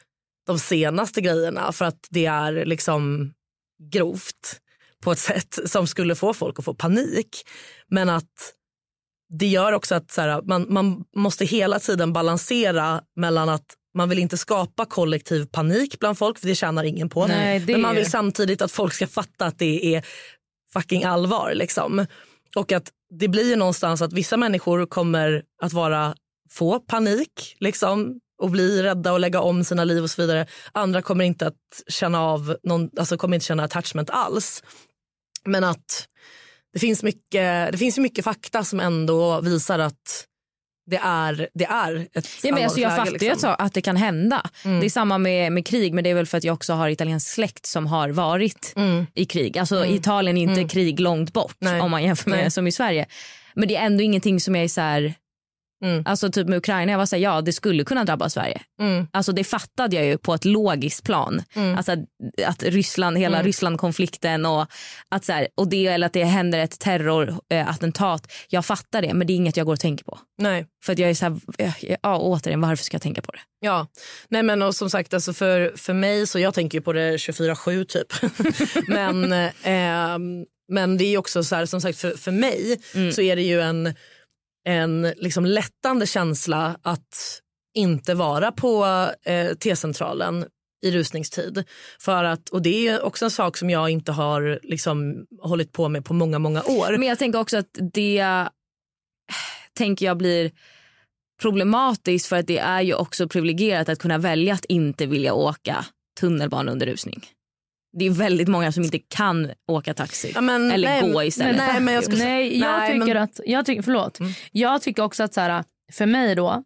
de 0.47 0.59
senaste 0.59 1.21
grejerna 1.21 1.71
för 1.71 1.85
att 1.85 2.07
det 2.09 2.25
är 2.25 2.65
liksom 2.65 3.33
grovt 3.91 4.59
på 5.03 5.11
ett 5.11 5.19
sätt 5.29 5.59
som 5.65 5.87
skulle 5.87 6.15
få 6.15 6.33
folk 6.33 6.59
att 6.59 6.65
få 6.65 6.73
panik. 6.73 7.43
Men 7.87 8.09
att 8.09 8.53
det 9.33 9.47
gör 9.47 9.71
också 9.73 9.95
att 9.95 10.11
så 10.11 10.21
här, 10.21 10.41
man, 10.41 10.65
man 10.69 11.03
måste 11.15 11.45
hela 11.45 11.79
tiden 11.79 12.13
balansera 12.13 13.01
mellan 13.15 13.49
att 13.49 13.65
man 13.93 14.09
vill 14.09 14.19
inte 14.19 14.37
skapa 14.37 14.85
kollektiv 14.85 15.45
panik 15.45 15.99
bland 15.99 16.17
folk 16.17 16.39
för 16.39 16.47
det 16.47 16.55
tjänar 16.55 16.83
ingen 16.83 17.09
på. 17.09 17.27
Nej, 17.27 17.59
det- 17.59 17.71
Men 17.73 17.81
man 17.81 17.95
vill 17.95 18.11
samtidigt 18.11 18.61
att 18.61 18.71
folk 18.71 18.93
ska 18.93 19.07
fatta 19.07 19.45
att 19.45 19.59
det 19.59 19.95
är 19.95 20.05
fucking 20.73 21.03
allvar. 21.03 21.51
Liksom. 21.55 22.05
Och 22.55 22.71
att 22.71 22.91
det 23.19 23.27
blir 23.27 23.49
ju 23.49 23.55
någonstans 23.55 24.01
att 24.01 24.13
vissa 24.13 24.37
människor 24.37 24.85
kommer 24.85 25.43
att 25.61 25.73
vara 25.73 26.15
få 26.49 26.79
panik 26.79 27.55
liksom, 27.59 28.19
och 28.41 28.49
bli 28.49 28.83
rädda 28.83 29.13
och 29.13 29.19
lägga 29.19 29.41
om 29.41 29.63
sina 29.63 29.83
liv 29.83 30.03
och 30.03 30.09
så 30.09 30.21
vidare. 30.21 30.45
Andra 30.71 31.01
kommer 31.01 31.25
inte 31.25 31.47
att 31.47 31.83
känna 31.87 32.21
av 32.21 32.57
någon, 32.63 32.89
alltså 32.97 33.17
kommer 33.17 33.35
inte 33.35 33.45
känna 33.45 33.63
attachment 33.63 34.09
alls. 34.09 34.63
Men 35.45 35.63
att 35.63 36.07
det 36.73 36.79
finns 36.79 37.03
mycket, 37.03 37.71
det 37.71 37.77
finns 37.77 37.97
ju 37.97 38.01
mycket 38.01 38.25
fakta 38.25 38.63
som 38.63 38.79
ändå 38.79 39.41
visar 39.41 39.79
att 39.79 40.27
det 40.85 40.99
är, 41.03 41.49
det 41.53 41.65
är 41.65 42.07
ett 42.13 42.27
Ja, 42.43 42.53
men 42.53 42.63
alltså, 42.63 42.79
jag 42.79 42.95
fattar 42.95 43.11
ju 43.11 43.17
läge, 43.17 43.47
att, 43.47 43.73
det 43.73 43.81
kan 43.81 43.95
hända. 43.95 44.49
Det 44.63 44.85
är 44.85 44.89
samma 44.89 45.17
med, 45.17 45.51
med 45.51 45.67
krig 45.67 45.93
men 45.93 46.03
det 46.03 46.09
är 46.09 46.13
väl 46.13 46.25
för 46.25 46.37
att 46.37 46.43
jag 46.43 46.53
också 46.53 46.73
har 46.73 46.89
italiensk 46.89 47.27
släkt 47.27 47.65
som 47.65 47.87
har 47.87 48.09
varit 48.09 48.73
i 49.13 49.25
krig. 49.25 49.57
Alltså 49.57 49.85
Italien 49.85 50.37
är 50.37 50.41
inte 50.41 50.63
krig 50.63 50.99
långt 50.99 51.33
bort 51.33 51.57
Nej. 51.59 51.81
om 51.81 51.91
man 51.91 52.03
jämför 52.03 52.29
med 52.29 52.39
Nej. 52.39 52.51
som 52.51 52.67
i 52.67 52.71
Sverige. 52.71 53.05
Men 53.53 53.67
det 53.67 53.75
är 53.75 53.85
ändå 53.85 54.03
ingenting 54.03 54.39
som 54.39 54.55
jag 54.55 54.63
är 54.63 54.67
så 54.67 54.81
här... 54.81 55.13
Mm. 55.83 56.03
Alltså 56.05 56.31
typ 56.31 56.47
med 56.47 56.57
Ukraina, 56.57 56.91
jag 56.91 56.99
var 56.99 57.05
så 57.05 57.15
här, 57.15 57.23
ja 57.23 57.41
det 57.41 57.53
skulle 57.53 57.83
kunna 57.83 58.03
drabba 58.03 58.29
Sverige. 58.29 58.61
Mm. 58.81 59.07
Alltså 59.13 59.31
det 59.31 59.43
fattade 59.43 59.95
jag 59.95 60.05
ju 60.05 60.17
på 60.17 60.33
ett 60.33 60.45
logiskt 60.45 61.03
plan. 61.03 61.43
Alltså 61.77 61.95
att, 62.45 62.63
Ryssland, 62.63 63.17
hela 63.17 63.37
Mm. 63.37 63.45
Rysslandkonflikten 63.45 64.45
och 64.45 64.67
att 65.09 65.25
så 65.25 65.31
här, 65.33 65.47
och 65.55 65.69
det 65.69 65.87
eller 65.87 66.07
att 66.07 66.13
det 66.13 66.23
händer 66.23 66.59
ett 66.59 66.79
terrorattentat. 66.79 68.31
Jag 68.49 68.65
fattar 68.65 69.01
det 69.01 69.13
men 69.13 69.27
det 69.27 69.33
är 69.33 69.35
inget 69.35 69.57
jag 69.57 69.65
går 69.65 69.73
och 69.73 69.79
tänker 69.79 70.05
på. 70.05 70.19
Nej. 70.37 70.65
För 70.85 70.93
att 70.93 70.99
jag 70.99 71.09
är 71.09 71.13
så 71.13 71.25
här, 71.25 71.39
ja, 72.01 72.17
återigen 72.17 72.61
varför 72.61 72.83
ska 72.83 72.95
jag 72.95 73.01
tänka 73.01 73.21
på 73.21 73.31
det? 73.31 73.39
Ja, 73.59 73.87
nej 74.29 74.43
men 74.43 74.61
och 74.61 74.75
som 74.75 74.89
sagt 74.89 75.13
alltså 75.13 75.33
för, 75.33 75.73
för 75.75 75.93
mig 75.93 76.27
så 76.27 76.39
jag 76.39 76.53
tänker 76.53 76.77
ju 76.77 76.81
på 76.81 76.93
det 76.93 77.17
24-7 77.17 77.83
typ. 77.83 78.07
men, 78.87 79.33
ehm, 79.63 80.45
men 80.71 80.97
det 80.97 81.03
är 81.03 81.09
ju 81.09 81.17
också 81.17 81.43
så 81.43 81.55
här 81.55 81.65
som 81.65 81.81
sagt 81.81 81.97
för, 81.97 82.17
för 82.17 82.31
mig 82.31 82.81
så 83.13 83.21
är 83.21 83.35
det 83.35 83.41
ju 83.41 83.61
en, 83.61 83.93
en 84.65 85.01
liksom 85.01 85.45
lättande 85.45 86.05
känsla 86.07 86.79
att 86.81 87.41
inte 87.73 88.13
vara 88.13 88.51
på 88.51 88.85
eh, 89.25 89.53
T-centralen 89.53 90.45
i 90.81 90.91
rusningstid. 90.91 91.63
För 91.99 92.23
att, 92.23 92.49
och 92.49 92.61
det 92.61 92.87
är 92.87 93.01
också 93.01 93.25
en 93.25 93.31
sak 93.31 93.57
som 93.57 93.69
jag 93.69 93.89
inte 93.89 94.11
har 94.11 94.59
liksom, 94.63 95.25
hållit 95.41 95.71
på 95.71 95.89
med 95.89 96.05
på 96.05 96.13
många, 96.13 96.39
många 96.39 96.63
år. 96.63 96.97
Men 96.97 97.07
jag 97.07 97.19
tänker 97.19 97.39
också 97.39 97.57
att 97.57 97.77
det 97.93 98.19
eh, 98.19 98.47
tänker 99.77 100.05
jag 100.05 100.17
blir 100.17 100.51
problematiskt 101.41 102.27
för 102.27 102.35
att 102.35 102.47
det 102.47 102.57
är 102.57 102.81
ju 102.81 102.93
också 102.93 103.27
privilegierat 103.27 103.89
att 103.89 103.99
kunna 103.99 104.17
välja 104.17 104.53
att 104.53 104.65
inte 104.65 105.05
vilja 105.05 105.33
åka 105.33 105.85
tunnelbana 106.19 106.71
under 106.71 106.85
rusning. 106.85 107.25
Det 107.93 108.05
är 108.05 108.09
väldigt 108.09 108.47
många 108.47 108.71
som 108.71 108.83
inte 108.83 108.99
kan 108.99 109.51
åka 109.67 109.93
taxi 109.93 110.31
Ja, 110.35 110.41
men, 110.41 110.71
eller 110.71 110.87
nej, 111.01 111.11
gå 111.11 111.23
istället. 111.23 111.57
Nej, 111.57 111.79
men 111.81 111.93
jag 111.93 112.03
ska, 112.03 112.15
Nej, 112.15 112.59
jag 112.59 112.79
nej, 112.79 112.91
tycker 112.99 113.13
men- 113.13 113.23
att... 113.23 113.39
Jag 113.45 113.65
tycker, 113.65 113.81
förlåt. 113.81 114.19
Mm. 114.19 114.31
Jag 114.51 114.81
tycker 114.81 115.03
också 115.03 115.23
att 115.23 115.33
så 115.33 115.41
här, 115.41 115.63
för 115.91 116.05
mig 116.05 116.35
då, 116.35 116.63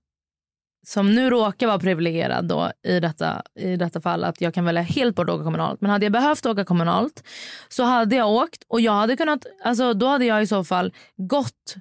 som 0.87 1.15
nu 1.15 1.29
råkar 1.29 1.67
vara 1.67 1.79
privilegierad 1.79 2.45
då 2.47 2.71
i 2.87 2.99
detta, 2.99 3.43
i 3.59 3.75
detta 3.75 4.01
fall, 4.01 4.23
att 4.23 4.41
jag 4.41 4.53
kan 4.53 4.65
välja 4.65 4.81
helt 4.81 5.15
bort 5.15 5.29
att 5.29 5.35
åka 5.35 5.43
kommunalt. 5.43 5.81
Men 5.81 5.91
hade 5.91 6.05
jag 6.05 6.13
behövt 6.13 6.45
åka 6.45 6.65
kommunalt 6.65 7.23
så 7.69 7.83
hade 7.83 8.15
jag 8.15 8.29
åkt 8.31 8.63
och 8.67 8.81
jag 8.81 8.91
hade 8.93 9.17
kunnat, 9.17 9.45
alltså 9.63 9.93
då 9.93 10.07
hade 10.07 10.25
jag 10.25 10.43
i 10.43 10.47
så 10.47 10.63
fall 10.63 10.93
gått 11.17 11.75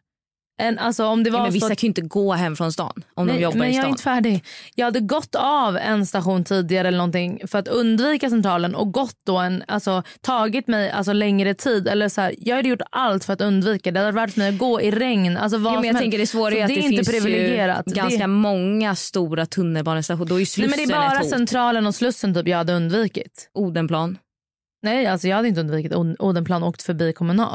en, 0.59 0.79
alltså 0.79 1.05
om 1.07 1.25
det 1.25 1.31
var 1.31 1.39
Ja, 1.39 1.43
men 1.43 1.53
vissa 1.53 1.69
så- 1.69 1.75
kan 1.75 1.87
ju 1.87 1.89
inte 1.89 2.01
gå 2.03 2.33
hem 2.33 2.57
från 2.57 2.73
stan 2.73 3.05
om 3.15 3.27
Nej, 3.27 3.37
de 3.37 3.43
jobbar 3.43 3.59
men 3.59 3.69
i 3.69 3.71
jag 3.71 3.79
är 3.79 3.83
stan. 3.83 3.91
inte 3.91 4.03
färdig. 4.03 4.45
Jag 4.75 4.85
hade 4.85 5.01
gått 5.01 5.35
av 5.35 5.77
en 5.77 6.07
station 6.07 6.45
tidigare 6.45 6.89
eller 6.89 6.99
någonting 6.99 7.41
för 7.47 7.59
att 7.59 7.69
undvika 7.69 8.31
centralen 8.31 8.75
och 8.75 8.93
gått 8.93 9.17
då 9.27 9.39
en, 9.39 9.63
alltså 9.69 10.03
tagit 10.21 10.67
mig 10.69 10.91
alltså 10.91 11.13
längre 11.13 11.55
tid. 11.55 11.89
Eller 11.89 12.09
så 12.09 12.21
här, 12.21 12.35
jag 12.39 12.57
hade 12.57 12.69
gjort 12.69 12.83
allt 12.91 13.25
för 13.25 13.33
att 13.33 13.41
undvika 13.41 13.91
det. 13.91 14.01
Det 14.01 14.05
hade 14.07 14.17
varit 14.17 14.33
för 14.33 14.41
mig 14.41 14.49
att 14.49 14.59
gå 14.59 14.81
i 14.81 14.91
regn. 14.91 15.37
Alltså 15.37 15.59
vad 15.59 15.73
Jo, 15.75 15.81
men 15.81 15.89
jag 15.89 15.99
tänker 15.99 16.19
det 16.19 16.27
svåra 16.27 16.55
är 16.55 16.63
att 16.63 16.69
det, 16.69 16.75
inte 16.75 16.89
finns 16.89 17.09
privilegierat. 17.09 17.87
ganska 17.87 18.19
det, 18.19 18.27
många 18.27 18.95
stora 18.95 19.47
tunnelbanestationer. 19.47 20.27
Då 20.27 20.41
är 20.41 20.59
nej, 20.61 20.69
men 20.69 20.79
det 20.89 20.95
är 20.95 20.99
bara 21.19 21.25
centralen 21.25 21.87
och 21.87 21.95
Slussen 21.95 22.35
typ 22.35 22.49
jag 22.49 22.59
hade 22.59 22.73
undvikit. 22.73 23.51
Odenplan. 23.55 24.19
Nej, 24.83 25.07
alltså 25.07 25.29
jag 25.29 25.37
hade 25.37 25.49
inte 25.49 25.61
undvikit 25.61 25.93
Odenplan 26.19 26.63
och 26.63 26.69
åkt 26.69 26.83
förbi 26.83 27.13
kommunal. 27.13 27.55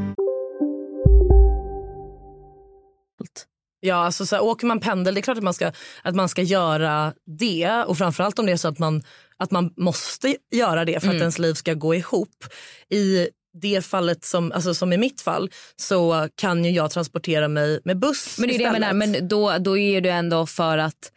Ja, 3.83 3.95
alltså 3.95 4.25
så 4.25 4.35
här, 4.35 4.43
åker 4.43 4.67
man 4.67 4.79
pendel, 4.79 5.13
det 5.13 5.19
är 5.19 5.21
klart 5.21 5.37
att 5.37 5.43
man 5.43 5.53
ska, 5.53 5.71
att 6.03 6.15
man 6.15 6.29
ska 6.29 6.41
göra 6.41 7.13
det. 7.39 7.83
Och 7.87 7.97
framförallt 7.97 8.39
om 8.39 8.45
det 8.45 8.51
är 8.51 8.57
så 8.57 8.67
att 8.67 8.79
man, 8.79 9.03
att 9.37 9.51
man 9.51 9.73
måste 9.77 10.35
göra 10.55 10.85
det 10.85 10.91
för 10.91 11.07
att 11.07 11.13
Mm. 11.13 11.21
ens 11.21 11.39
liv 11.39 11.53
ska 11.53 11.73
gå 11.73 11.95
ihop. 11.95 12.43
I 12.89 13.27
det 13.61 13.85
fallet, 13.85 14.25
som, 14.25 14.51
alltså 14.51 14.73
som 14.73 14.93
i 14.93 14.97
mitt 14.97 15.21
fall, 15.21 15.49
så 15.75 16.27
kan 16.35 16.65
ju 16.65 16.71
jag 16.71 16.91
transportera 16.91 17.47
mig 17.47 17.79
med 17.83 17.99
buss 17.99 18.37
Men 18.39 18.49
det 18.49 18.55
är 18.55 18.57
det 18.57 18.63
jag 18.63 18.73
istället. 18.73 18.95
menar, 18.95 19.07
men 19.13 19.27
då, 19.27 19.57
då 19.57 19.77
är 19.77 20.01
det 20.01 20.09
ändå 20.09 20.45
för 20.45 20.77
att 20.77 21.11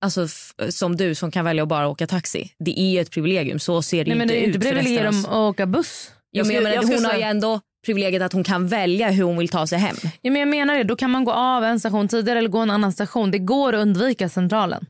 Alltså 0.00 0.28
som 0.70 0.96
du 0.96 1.14
som 1.14 1.30
kan 1.30 1.44
välja 1.44 1.62
att 1.62 1.68
bara 1.68 1.88
åka 1.88 2.06
taxi. 2.06 2.50
Det 2.58 2.80
är 2.80 2.90
ju 2.90 3.00
ett 3.00 3.10
privilegium. 3.10 3.58
Så 3.58 3.82
ser 3.82 4.04
det 4.04 4.10
Nej, 4.10 4.12
ju 4.12 4.18
men 4.18 4.22
inte 4.30 4.34
det 4.34 4.38
är 4.38 4.42
ju 4.42 4.48
ut 4.50 4.54
inte 4.54 4.68
privilegium 4.68 5.24
att 5.24 5.32
åka 5.34 5.66
buss. 5.66 6.10
Ja, 6.30 6.44
men 6.44 6.54
jag 6.54 6.62
menar, 6.62 6.76
jag 6.76 6.82
hon 6.82 7.04
har 7.04 7.14
ju 7.16 7.22
ändå 7.22 7.60
privilegiet 7.86 8.22
att 8.22 8.32
hon 8.32 8.44
kan 8.44 8.68
välja 8.68 9.10
hur 9.10 9.24
hon 9.24 9.38
vill 9.38 9.48
ta 9.48 9.66
sig 9.66 9.78
hem. 9.78 9.96
Ja, 10.02 10.30
men 10.30 10.40
jag 10.40 10.48
menar 10.48 10.74
det, 10.74 10.84
då 10.84 10.96
kan 10.96 11.10
man 11.10 11.24
gå 11.24 11.32
av 11.32 11.64
en 11.64 11.80
station 11.80 12.08
tidigare 12.08 12.38
eller 12.38 12.48
gå 12.48 12.58
en 12.58 12.70
annan 12.70 12.92
station. 12.92 13.30
Det 13.30 13.38
går 13.38 13.72
att 13.72 13.80
undvika 13.80 14.28
centralen. 14.28 14.86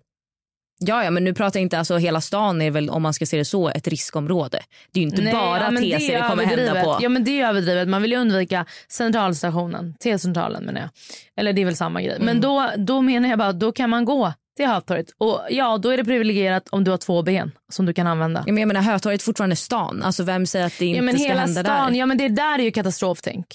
Ja, 0.79 1.05
ja, 1.05 1.11
men 1.11 1.25
nu 1.25 1.35
pratar 1.35 1.61
jag 1.61 1.63
inte 1.63 1.79
alltså 1.79 1.97
hela 1.97 2.21
stan 2.21 2.63
är 2.63 2.71
väl 2.71 2.91
om 2.91 3.03
man 3.03 3.15
ska 3.15 3.27
se 3.27 3.37
det 3.37 3.45
så 3.45 3.69
ett 3.69 3.89
riskområde. 3.89 4.63
Det 4.93 4.99
är 4.99 5.03
ju 5.03 5.09
inte 5.09 5.23
Nej, 5.23 5.33
bara 5.33 5.73
ja, 5.73 5.99
TC 5.99 6.15
är 6.15 6.23
det 6.23 6.29
kommer 6.29 6.45
hända 6.45 6.83
på. 6.83 6.99
Ja 7.01 7.09
men 7.09 7.25
det 7.25 7.41
är 7.41 7.49
överdrivet. 7.49 7.89
Man 7.89 8.03
vill 8.03 8.11
ju 8.13 8.19
undvika 8.19 8.67
centralstationen, 8.89 9.95
T-centralen 10.01 10.65
menar 10.65 10.81
jag. 10.81 10.91
Eller 11.37 11.53
det 11.53 11.61
är 11.61 11.65
väl 11.65 11.77
samma 11.77 12.03
grej. 12.03 12.15
Mm. 12.15 12.27
Men 12.27 12.41
då, 12.41 12.71
då 12.77 13.03
menar 13.03 13.29
jag 13.29 13.39
bara, 13.39 13.53
då 13.53 13.73
kan 13.73 13.91
man 13.91 14.05
gå 14.05 14.33
till 14.57 14.67
Hötorget. 14.67 15.07
Och 15.19 15.41
ja, 15.51 15.79
då 15.79 15.91
är 15.91 15.97
det 15.97 16.05
privilegierat 16.05 16.69
om 16.71 16.85
du 16.85 16.91
har 16.91 16.99
två 16.99 17.23
ben 17.23 17.53
som 17.73 17.87
du 17.87 17.93
kan 17.93 18.07
använda. 18.07 18.45
Ja, 18.47 18.53
men 18.53 18.61
jag 18.61 18.69
menar 18.69 18.81
Hötorget 18.81 19.21
är 19.21 19.25
fortfarande 19.25 19.57
stan. 19.57 20.03
Alltså 20.03 20.23
vem 20.23 20.47
säger 20.47 20.67
att 20.67 20.79
det 20.79 20.87
inte 20.87 20.97
Ja 20.97 21.03
men 21.03 21.15
ska 21.19 21.29
hela 21.29 21.41
hända 21.41 21.65
stan, 21.65 21.93
där? 21.93 21.99
ja 21.99 22.07
men 22.07 22.19
det 22.19 22.29
där 22.29 22.59
är 22.59 22.63
ju 22.63 22.71
katastroftänk. 22.71 23.47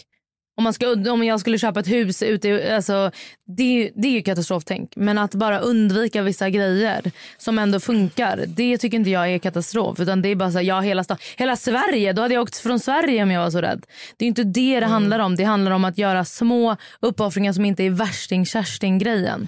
Om, 0.58 0.64
man 0.64 0.74
ska, 0.74 1.12
om 1.12 1.24
jag 1.24 1.40
skulle 1.40 1.58
köpa 1.58 1.80
ett 1.80 1.88
hus 1.88 2.24
ute, 2.24 2.76
alltså, 2.76 3.12
det, 3.58 3.64
är 3.64 3.92
det 3.96 4.08
är 4.08 4.12
ju 4.12 4.22
katastroftänk. 4.22 4.94
Men 4.96 5.18
att 5.18 5.36
bara 5.36 5.60
undvika 5.60 6.22
vissa 6.22 6.50
grejer 6.50 7.12
som 7.38 7.60
ändå 7.60 7.80
funkar, 7.80 8.44
det 8.48 8.78
tycker 8.78 8.98
inte 8.98 9.10
jag 9.10 9.30
är 9.30 9.40
katastrof. 9.40 10.00
Utan 10.00 10.22
det 10.22 10.30
är 10.30 10.36
bara 10.36 10.52
så 10.52 10.58
här, 10.58 10.66
ja 10.66 10.80
hela 10.80 11.04
stan, 11.04 11.18
hela 11.38 11.56
Sverige, 11.56 12.14
då 12.14 12.22
hade 12.22 12.34
jag 12.34 12.42
åkt 12.44 12.58
från 12.58 12.80
Sverige 12.80 13.24
om 13.24 13.32
jag 13.32 13.42
var 13.42 13.52
så 13.52 13.62
rädd. 13.62 13.86
Det 14.18 14.26
är 14.26 14.28
inte 14.28 14.44
det 14.44 14.80
det 14.80 14.86
handlar 14.86 15.20
om. 15.20 15.36
Det 15.36 15.44
handlar 15.44 15.72
om 15.72 15.86
att 15.86 15.98
göra 15.98 16.26
små 16.26 16.78
uppoffringar 17.00 17.54
som 17.54 17.66
inte 17.66 17.84
är 17.84 17.90
värsting-kärsting-grejen. 17.90 19.48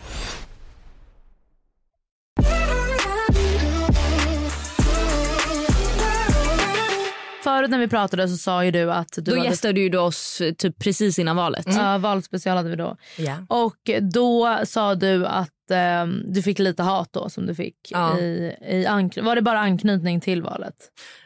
Förut 7.44 7.70
när 7.70 7.78
vi 7.80 7.88
pratade 7.88 8.28
så 8.28 8.38
sa 8.38 8.66
ju 8.66 8.72
du 8.72 8.92
att 8.92 9.12
du 9.16 9.22
Då 9.22 9.36
hade 9.38 9.50
gästade 9.50 9.80
ju 9.80 9.90
du 9.90 9.98
oss 9.98 10.42
eh, 10.42 10.54
typ 10.54 10.80
precis 10.80 11.20
innan 11.20 11.36
valet. 11.36 11.66
Ja, 11.68 11.98
valspecial 11.98 12.58
hade 12.58 12.70
vi 12.70 12.76
då. 12.76 12.98
Ja. 13.18 13.38
Och 13.50 13.90
då 14.14 14.60
sa 14.66 14.96
du 14.96 15.26
att 15.26 15.50
ehm, 15.72 16.24
du 16.34 16.42
fick 16.42 16.60
lite 16.60 16.84
hat 16.84 17.10
då 17.14 17.30
som 17.30 17.46
du 17.46 17.56
fick. 17.56 17.76
Ja. 17.90 18.20
I, 18.20 18.56
i 18.68 18.86
ankn- 18.86 19.22
var 19.26 19.36
det 19.36 19.42
bara 19.42 19.60
anknytning 19.60 20.22
till 20.22 20.42
valet? 20.42 20.76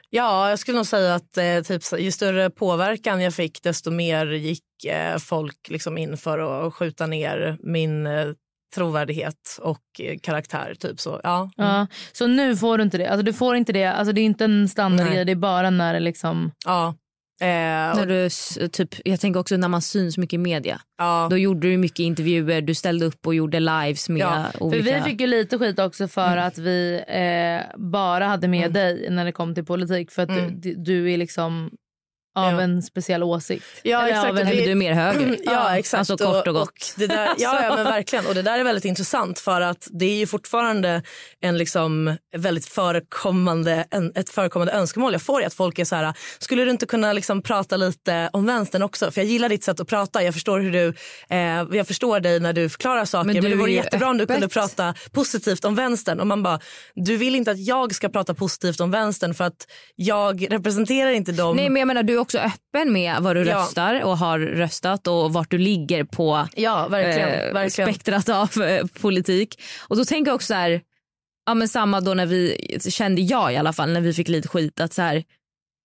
Ja, 0.10 0.49
jag 0.49 0.60
skulle 0.60 0.77
nog 0.77 0.86
säga 0.86 1.15
att 1.15 1.38
eh, 1.38 1.62
typ, 1.62 1.82
ju 1.99 2.12
större 2.12 2.49
påverkan 2.49 3.21
jag 3.21 3.34
fick 3.34 3.63
desto 3.63 3.91
mer 3.91 4.25
gick 4.27 4.86
eh, 4.86 5.17
folk 5.17 5.69
liksom 5.69 5.97
in 5.97 6.17
för 6.17 6.67
att 6.67 6.73
skjuta 6.73 7.08
ner 7.08 7.58
min 7.63 8.08
eh, 8.08 8.27
trovärdighet 8.75 9.58
och 9.62 9.82
eh, 9.99 10.17
karaktär. 10.23 10.73
Typ 10.80 10.99
så. 10.99 11.19
Ja. 11.23 11.38
Mm. 11.58 11.69
Ja. 11.69 11.88
Så 12.12 12.27
nu 12.27 12.56
får 12.58 12.77
du 12.77 12.84
inte 12.84 12.97
det? 12.97 13.08
Alltså, 13.08 13.23
du 13.23 13.34
får 13.34 13.56
inte 13.56 13.73
det. 13.73 13.86
Alltså, 13.86 14.13
det 14.13 14.21
är 14.21 14.25
inte 14.25 14.45
en 14.45 14.69
standardgrej, 14.69 15.25
det 15.25 15.32
är 15.32 15.36
bara 15.36 15.69
när 15.69 15.93
det 15.93 15.99
liksom... 15.99 16.51
Ja. 16.65 16.95
Eh, 17.41 17.47
När 17.47 18.06
du, 18.06 18.30
typ, 18.69 18.95
jag 19.06 19.19
tänker 19.19 19.39
också 19.39 19.58
när 19.58 19.67
man 19.67 19.82
syns 19.82 20.17
mycket 20.17 20.34
i 20.34 20.38
media. 20.38 20.82
ja. 20.97 21.27
Då 21.30 21.38
gjorde 21.38 21.67
du 21.69 21.77
mycket 21.77 21.99
intervjuer, 21.99 22.62
du 22.62 22.75
ställde 22.75 23.06
upp 23.06 23.27
och 23.27 23.36
gjorde 23.36 23.60
lives 23.60 24.10
med 24.10 24.21
Ja, 24.21 24.45
För 24.53 24.63
olika... 24.63 24.95
vi 24.95 25.01
fick 25.01 25.21
ju 25.21 25.27
lite 25.27 25.58
skit 25.58 25.80
också 25.80 26.08
för 26.08 26.32
Mm. 26.34 26.47
att 26.47 26.58
vi 26.58 27.03
eh, 27.08 27.77
bara 27.80 28.25
hade 28.27 28.47
med 28.47 28.73
dig 28.73 29.08
när 29.10 29.25
det 29.25 29.32
kom 29.32 29.56
till 29.56 29.65
politik. 29.65 30.12
För 30.12 30.21
att 30.23 30.30
Mm. 30.30 30.62
du, 30.62 30.75
du 30.75 31.12
är 31.13 31.17
liksom 31.17 31.71
av 32.38 32.54
Ja. 32.54 32.62
en 32.62 32.82
speciell 32.84 33.23
åsikt. 33.23 33.65
Ja, 33.84 33.97
Eller 34.00 34.10
exakt. 34.10 34.30
av 34.30 34.38
en, 34.38 34.47
Eller 34.47 34.65
du 34.65 34.71
är 34.71 34.76
mer 34.76 34.93
höger. 34.93 35.38
Ja, 35.45 35.78
exakt. 35.78 36.00
Alltså 36.10 36.17
kort 36.26 36.47
och 36.47 36.54
gott. 36.54 36.93
det 36.97 37.08
där, 37.08 37.30
ja, 37.38 37.63
ja, 37.63 37.76
men 37.76 37.86
verkligen. 37.86 38.26
Och 38.26 38.36
det 38.36 38.41
där 38.41 38.60
är 38.60 38.63
väldigt 38.63 38.86
intressant 38.86 39.39
för 39.39 39.62
att 39.62 39.88
det 39.91 40.06
är 40.06 40.15
ju 40.15 40.28
fortfarande 40.28 41.02
en 41.41 41.58
liksom 41.58 42.17
väldigt 42.38 42.65
förekommande, 42.65 43.86
en, 43.91 44.12
ett 44.15 44.30
förekommande 44.30 44.73
önskemål 44.73 45.13
jag 45.13 45.21
får 45.21 45.41
är 45.41 45.47
att 45.47 45.54
folk 45.54 45.80
är 45.80 45.86
så 45.86 45.95
här, 45.95 46.13
skulle 46.39 46.63
du 46.65 46.71
inte 46.71 46.86
kunna 46.86 47.13
liksom 47.13 47.41
prata 47.41 47.78
lite 47.78 48.30
om 48.34 48.45
vänstern 48.45 48.82
också? 48.84 49.12
För 49.12 49.21
jag 49.21 49.28
gillar 49.30 49.50
ditt 49.50 49.63
sätt 49.63 49.80
att 49.80 49.88
prata. 49.88 50.23
Jag 50.23 50.34
förstår 50.34 50.60
hur 50.60 50.71
du, 50.71 50.93
eh, 51.30 51.38
jag 51.78 51.88
förstår 51.88 52.19
dig 52.19 52.39
när 52.39 52.54
du 52.54 52.69
förklarar 52.69 53.06
saker. 53.06 53.26
Men 53.26 53.34
Men, 53.36 53.43
du 53.43 53.50
det 53.50 53.56
vore 53.56 53.71
jättebra 53.71 54.10
om 54.10 54.17
du 54.17 54.26
kunde 54.28 54.47
prata 54.47 54.93
positivt 55.12 55.65
om 55.65 55.76
vänstern. 55.76 56.19
Och 56.19 56.28
man 56.28 56.43
bara, 56.43 56.60
du 56.95 57.17
vill 57.17 57.36
inte 57.36 57.52
att 57.52 57.60
jag 57.60 57.95
ska 57.95 58.10
prata 58.10 58.34
positivt 58.34 58.80
om 58.80 58.91
vänstern 58.91 59.34
för 59.34 59.43
att 59.43 59.67
jag 59.95 60.52
representerar 60.52 61.12
inte 61.12 61.32
dem. 61.32 61.56
Nej 61.56 61.69
men 61.69 61.80
jag 61.80 61.88
menar 61.88 62.04
du 62.04 62.17
också 62.28 62.40
öppen 62.40 62.94
med 62.94 63.22
vad 63.22 63.36
du 63.36 63.44
Ja. 63.48 63.58
röstar 63.58 64.02
och 64.04 64.18
har 64.18 64.40
röstat 64.40 65.08
och 65.08 65.34
vart 65.34 65.52
du 65.52 65.58
ligger 65.58 66.04
på 66.04 66.48
Ja, 66.56 66.88
verkligen. 66.88 67.30
eh, 67.30 67.54
verkligen. 67.54 67.94
spektrat 67.94 68.30
av 68.30 68.63
eh, 68.63 68.86
politik. 69.02 69.62
Och 69.88 69.98
då 69.98 70.06
tänker 70.06 70.30
jag 70.32 70.36
också 70.36 70.48
så 70.48 70.54
här, 70.54 70.82
ja 71.46 71.54
men 71.54 71.68
samma 71.68 72.02
då 72.02 72.13
när 72.13 72.26
vi, 72.26 72.58
kände 72.90 73.22
jag 73.22 73.54
i 73.54 73.58
alla 73.58 73.74
fall 73.74 73.94
när 73.94 74.02
vi 74.02 74.13
fick 74.13 74.28
lite 74.28 74.48
skit 74.48 74.80
att 74.80 74.94
så 74.94 75.02
här, 75.02 75.24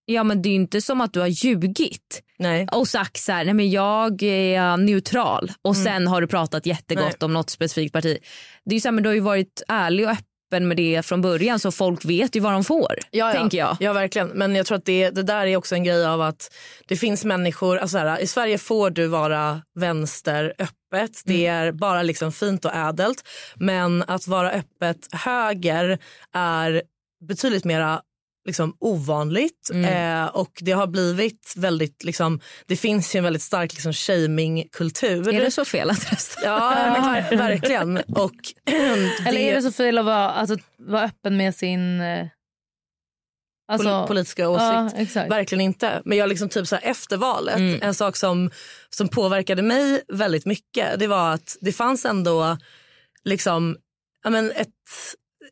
ja 0.07 0.25
men 0.25 0.43
det 0.43 0.49
är 0.49 0.51
ju 0.51 0.57
inte 0.57 0.81
som 0.81 1.01
att 1.01 1.13
du 1.13 1.21
har 1.21 1.27
ljugit 1.27 2.23
Nej. 2.39 2.69
och 2.73 2.89
sagt 2.89 3.17
så 3.17 3.33
här, 3.33 3.45
nej 3.45 3.55
men 3.55 3.71
jag 3.71 4.23
är 4.23 4.77
neutral 4.77 5.53
och 5.63 5.77
sen 5.77 6.07
har 6.07 6.21
du 6.21 6.27
pratat 6.27 6.67
jättegott 6.67 7.05
Nej. 7.21 7.25
om 7.27 7.33
något 7.33 7.51
specifikt 7.51 7.93
parti. 7.93 8.19
Det 8.65 8.71
är 8.73 8.75
ju 8.75 8.81
så 8.81 8.89
här, 8.89 8.93
men 8.93 9.03
du 9.03 9.09
har 9.09 9.15
ju 9.15 9.21
varit 9.21 9.63
ärlig 9.69 10.05
och 10.07 10.13
öppen 10.13 10.25
med 10.61 10.77
det 10.77 11.03
från 11.07 11.23
början 11.23 11.59
så 11.59 11.71
folk 11.73 12.05
vet 12.05 12.37
ju 12.37 12.41
vad 12.41 12.53
de 12.53 12.65
får. 12.65 12.95
Ja, 13.11 13.35
ja. 13.35 13.49
jag. 13.53 13.77
Ja, 13.81 13.93
verkligen. 13.93 14.29
Men 14.29 14.55
jag 14.55 14.67
tror 14.67 14.79
att 14.79 14.85
det, 14.85 15.11
det 15.11 15.23
där 15.23 15.47
är 15.47 15.57
också 15.57 15.75
en 15.75 15.85
grej 15.85 16.07
av 16.07 16.21
att 16.21 16.55
det 16.89 16.97
finns 16.97 17.25
människor... 17.25 17.79
Alltså 17.79 17.99
här, 17.99 18.21
I 18.21 18.27
Sverige 18.27 18.59
får 18.59 18.91
du 18.91 19.07
vara 19.07 19.63
vänster 19.75 20.55
öppet. 20.59 21.23
Det 21.25 21.47
Mm. 21.47 21.69
är 21.69 21.73
bara 21.73 22.03
liksom 22.03 22.33
fint 22.33 22.65
och 22.65 22.75
ädelt. 22.75 23.29
Men 23.55 24.03
att 24.07 24.27
vara 24.27 24.51
öppet 24.51 25.09
höger 25.13 25.99
är 26.35 26.83
betydligt 27.29 27.65
mera 27.65 28.03
liksom 28.45 28.77
ovanligt 28.81 29.69
Mm. 29.73 30.23
eh, 30.25 30.29
och 30.29 30.53
det 30.61 30.73
har 30.73 30.87
blivit 30.87 31.55
väldigt 31.57 32.05
liksom, 32.05 32.41
det 32.67 32.77
finns 32.77 33.15
ju 33.15 33.19
en 33.19 33.25
väldigt 33.25 33.43
stark 33.43 33.73
liksom 33.73 33.93
shamingkultur. 33.93 35.29
Är 35.35 35.41
det 35.41 35.51
så 35.51 35.65
fel 35.65 35.91
att 35.91 36.13
rösta? 36.13 36.41
Ja, 36.45 36.75
verkligen. 37.31 37.97
Och 37.97 38.33
Eller 39.27 39.41
är 39.41 39.55
det 39.55 39.63
så 39.63 39.73
fel 39.73 39.99
att 39.99 40.05
vara, 40.05 40.31
alltså, 40.31 40.57
vara 40.79 41.03
öppen 41.05 41.37
med 41.37 41.55
sin... 41.55 42.01
Eh, 42.01 42.27
alltså, 43.73 43.89
pol- 43.89 44.07
politiska 44.07 44.49
åsikt? 44.49 45.15
Ja. 45.17 45.27
Verkligen 45.27 45.61
inte. 45.61 46.03
Men 46.05 46.19
jag 46.19 46.29
liksom 46.29 46.49
typ 46.49 46.67
så 46.67 46.77
här 46.77 46.83
efter 46.91 47.17
valet, 47.17 47.57
Mm. 47.57 47.79
en 47.83 47.95
sak 47.95 48.17
som, 48.17 48.51
som 48.91 49.09
påverkade 49.09 49.63
mig 49.63 50.03
väldigt 50.09 50.47
mycket 50.47 50.99
det 50.99 51.07
var 51.07 51.33
att 51.35 51.57
det 51.61 51.73
fanns 51.73 52.05
ändå 52.05 52.59
liksom, 53.25 53.77
ja, 54.25 54.31
men 54.31 54.51
ett, 54.51 54.69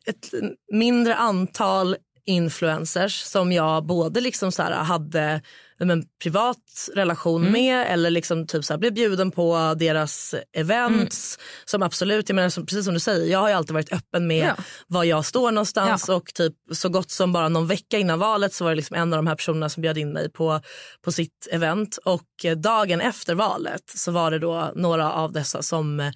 ett 0.05 0.33
mindre 0.73 1.15
antal 1.15 1.95
influencers 2.25 3.21
som 3.23 3.51
jag 3.51 3.85
både 3.85 4.21
liksom 4.21 4.51
så 4.51 4.63
hade 4.63 5.41
ja, 5.77 5.85
men, 5.85 6.03
privat 6.23 6.89
relation 6.95 7.41
Mm. 7.41 7.53
med 7.53 7.85
eller 7.93 8.09
liksom 8.09 8.47
typ 8.47 8.65
så 8.65 8.77
blev 8.77 8.93
bjuden 8.93 9.31
på 9.31 9.75
deras 9.79 10.35
events. 10.57 11.37
Mm. 11.37 11.45
Som 11.65 11.83
absolut, 11.83 12.29
jag 12.29 12.35
menar, 12.35 12.49
som, 12.49 12.65
precis 12.65 12.85
som 12.85 12.93
du 12.93 12.99
säger, 12.99 13.31
jag 13.31 13.39
har 13.39 13.51
alltid 13.51 13.73
varit 13.73 13.93
öppen 13.93 14.27
med 14.27 14.47
Ja. 14.57 14.63
var 14.87 15.03
jag 15.03 15.25
står 15.25 15.51
någonstans 15.51 16.09
och 16.09 16.33
typ 16.33 16.53
så 16.71 16.89
gott 16.89 17.11
som 17.11 17.33
bara 17.33 17.49
någon 17.49 17.67
vecka 17.67 17.97
innan 17.97 18.19
valet 18.19 18.53
så 18.53 18.63
var 18.63 18.71
det 18.71 18.75
liksom 18.75 18.95
en 18.95 19.13
av 19.13 19.17
de 19.17 19.27
här 19.27 19.35
personerna 19.35 19.69
som 19.69 19.81
bjöd 19.81 19.97
in 19.97 20.13
mig 20.13 20.29
på, 20.31 20.61
på 21.01 21.11
sitt 21.11 21.47
event 21.51 21.97
och 22.05 22.45
dagen 22.57 23.01
efter 23.01 23.35
valet 23.35 23.83
så 23.95 24.11
var 24.11 24.31
det 24.31 24.39
då 24.39 24.71
några 24.75 25.11
av 25.13 25.31
dessa 25.31 25.61
som, 25.61 25.99
eh, 25.99 26.11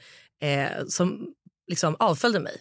som 0.87 1.27
liksom 1.67 1.95
avföljde 1.99 2.39
mig. 2.39 2.57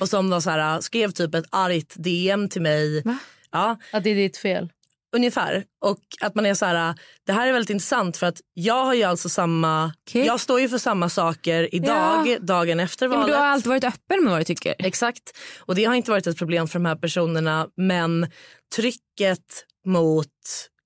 Och 0.00 0.08
som 0.08 0.30
var 0.30 0.40
så 0.40 0.50
här, 0.50 0.80
skrev 0.80 1.10
typ 1.10 1.34
ett 1.34 1.44
argt 1.50 1.94
DM 1.96 2.48
till 2.48 2.62
mig. 2.62 3.02
Va? 3.02 3.18
Ja, 3.50 3.76
Att 3.92 4.04
det 4.04 4.10
är 4.10 4.14
ditt 4.14 4.36
fel? 4.36 4.72
ungefär. 5.16 5.64
Och 5.84 5.98
att 6.20 6.34
man 6.34 6.46
är 6.46 6.54
så 6.54 6.66
här, 6.66 6.94
det 7.26 7.32
här 7.32 7.48
är 7.48 7.52
väldigt 7.52 7.70
intressant 7.70 8.16
för 8.16 8.26
att 8.26 8.40
jag 8.54 8.84
har 8.84 8.94
ju 8.94 9.02
alltså 9.02 9.28
samma, 9.28 9.92
Okej. 10.08 10.26
jag 10.26 10.40
står 10.40 10.60
ju 10.60 10.68
för 10.68 10.78
samma 10.78 11.08
saker 11.08 11.74
idag, 11.74 12.26
Ja. 12.28 12.38
dagen 12.40 12.80
efter 12.80 13.06
Ja, 13.06 13.10
men 13.10 13.18
valet. 13.20 13.34
du 13.34 13.38
har 13.38 13.46
alltid 13.46 13.68
varit 13.68 13.84
öppen 13.84 14.24
med 14.24 14.30
vad 14.30 14.40
du 14.40 14.44
tycker. 14.44 14.74
Exakt. 14.78 15.22
Och 15.58 15.74
det 15.74 15.84
har 15.84 15.94
inte 15.94 16.10
varit 16.10 16.26
ett 16.26 16.38
problem 16.38 16.68
för 16.68 16.78
de 16.78 16.86
här 16.86 16.96
personerna 16.96 17.68
men 17.76 18.30
trycket 18.76 19.64
mot 19.86 20.26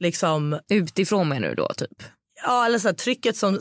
liksom 0.01 0.61
Utifrån 0.71 1.29
menar 1.29 1.49
du 1.49 1.55
då 1.55 1.69
typ? 1.77 2.03
ja, 2.45 2.67
eller 2.67 2.79
så 2.79 2.89
här, 2.89 2.95
trycket 2.95 3.37
som 3.37 3.61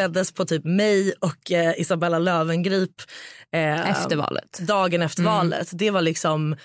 späddes 0.00 0.32
på 0.32 0.44
typ 0.44 0.64
mig 0.64 1.12
och 1.20 1.52
eh, 1.52 1.80
Isabella 1.80 2.18
Löwengrip 2.18 3.02
eh, 3.52 3.90
Efter 3.90 4.16
valet? 4.16 4.58
dagen 4.60 5.02
efter 5.02 5.22
valet. 5.22 5.68
Det 5.72 5.90
var 5.90 6.00
liksom 6.02 6.56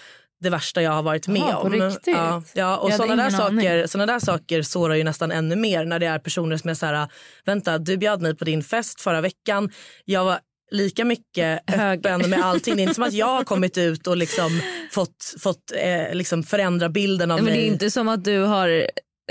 det 0.42 0.50
värsta 0.50 0.82
jag 0.82 0.92
har 0.92 1.04
varit 1.04 1.28
med 1.28 1.42
Jaha, 1.42 1.62
på 1.62 1.68
om. 1.68 1.98
Ja, 2.06 2.44
ja, 2.54 2.78
och 2.78 2.94
sådana 2.94 3.24
där, 3.24 3.30
saker, 3.30 3.88
såna 3.88 4.06
där 4.06 4.20
saker 4.20 4.62
sårar 4.62 4.96
ju 4.96 5.04
nästan 5.04 5.32
ännu 5.32 5.56
mer 5.56 5.86
när 5.86 6.00
det 6.00 6.06
är 6.06 6.20
personer 6.20 6.58
som 6.58 6.70
är 6.70 6.74
så 6.74 6.86
här, 6.86 7.08
vänta 7.46 7.78
du 7.78 7.98
bjöd 7.98 8.22
mig 8.22 8.36
på 8.36 8.46
din 8.46 8.64
fest 8.64 9.02
förra 9.02 9.22
veckan. 9.22 9.72
Jag 10.06 10.26
var 10.26 10.40
lika 10.72 11.06
mycket 11.06 11.74
öppen 11.74 12.30
med 12.30 12.46
allting. 12.46 12.76
Det 12.76 12.82
är 12.82 12.84
inte 12.84 12.96
som 12.96 13.04
att 13.04 13.14
jag 13.14 13.28
har 13.28 13.44
kommit 13.44 13.78
ut 13.78 14.08
och 14.08 14.18
liksom 14.18 14.62
fått, 14.92 15.36
fått 15.40 15.72
eh, 15.76 16.16
liksom 16.16 16.44
förändra 16.44 16.90
bilden 16.90 17.32
av 17.32 17.38
Men 17.38 17.46
mig. 17.46 17.54
det 17.54 17.64
är 17.64 17.68
inte 17.68 17.92
som 17.92 18.08
att 18.08 18.24
du 18.24 18.40
har 18.40 18.70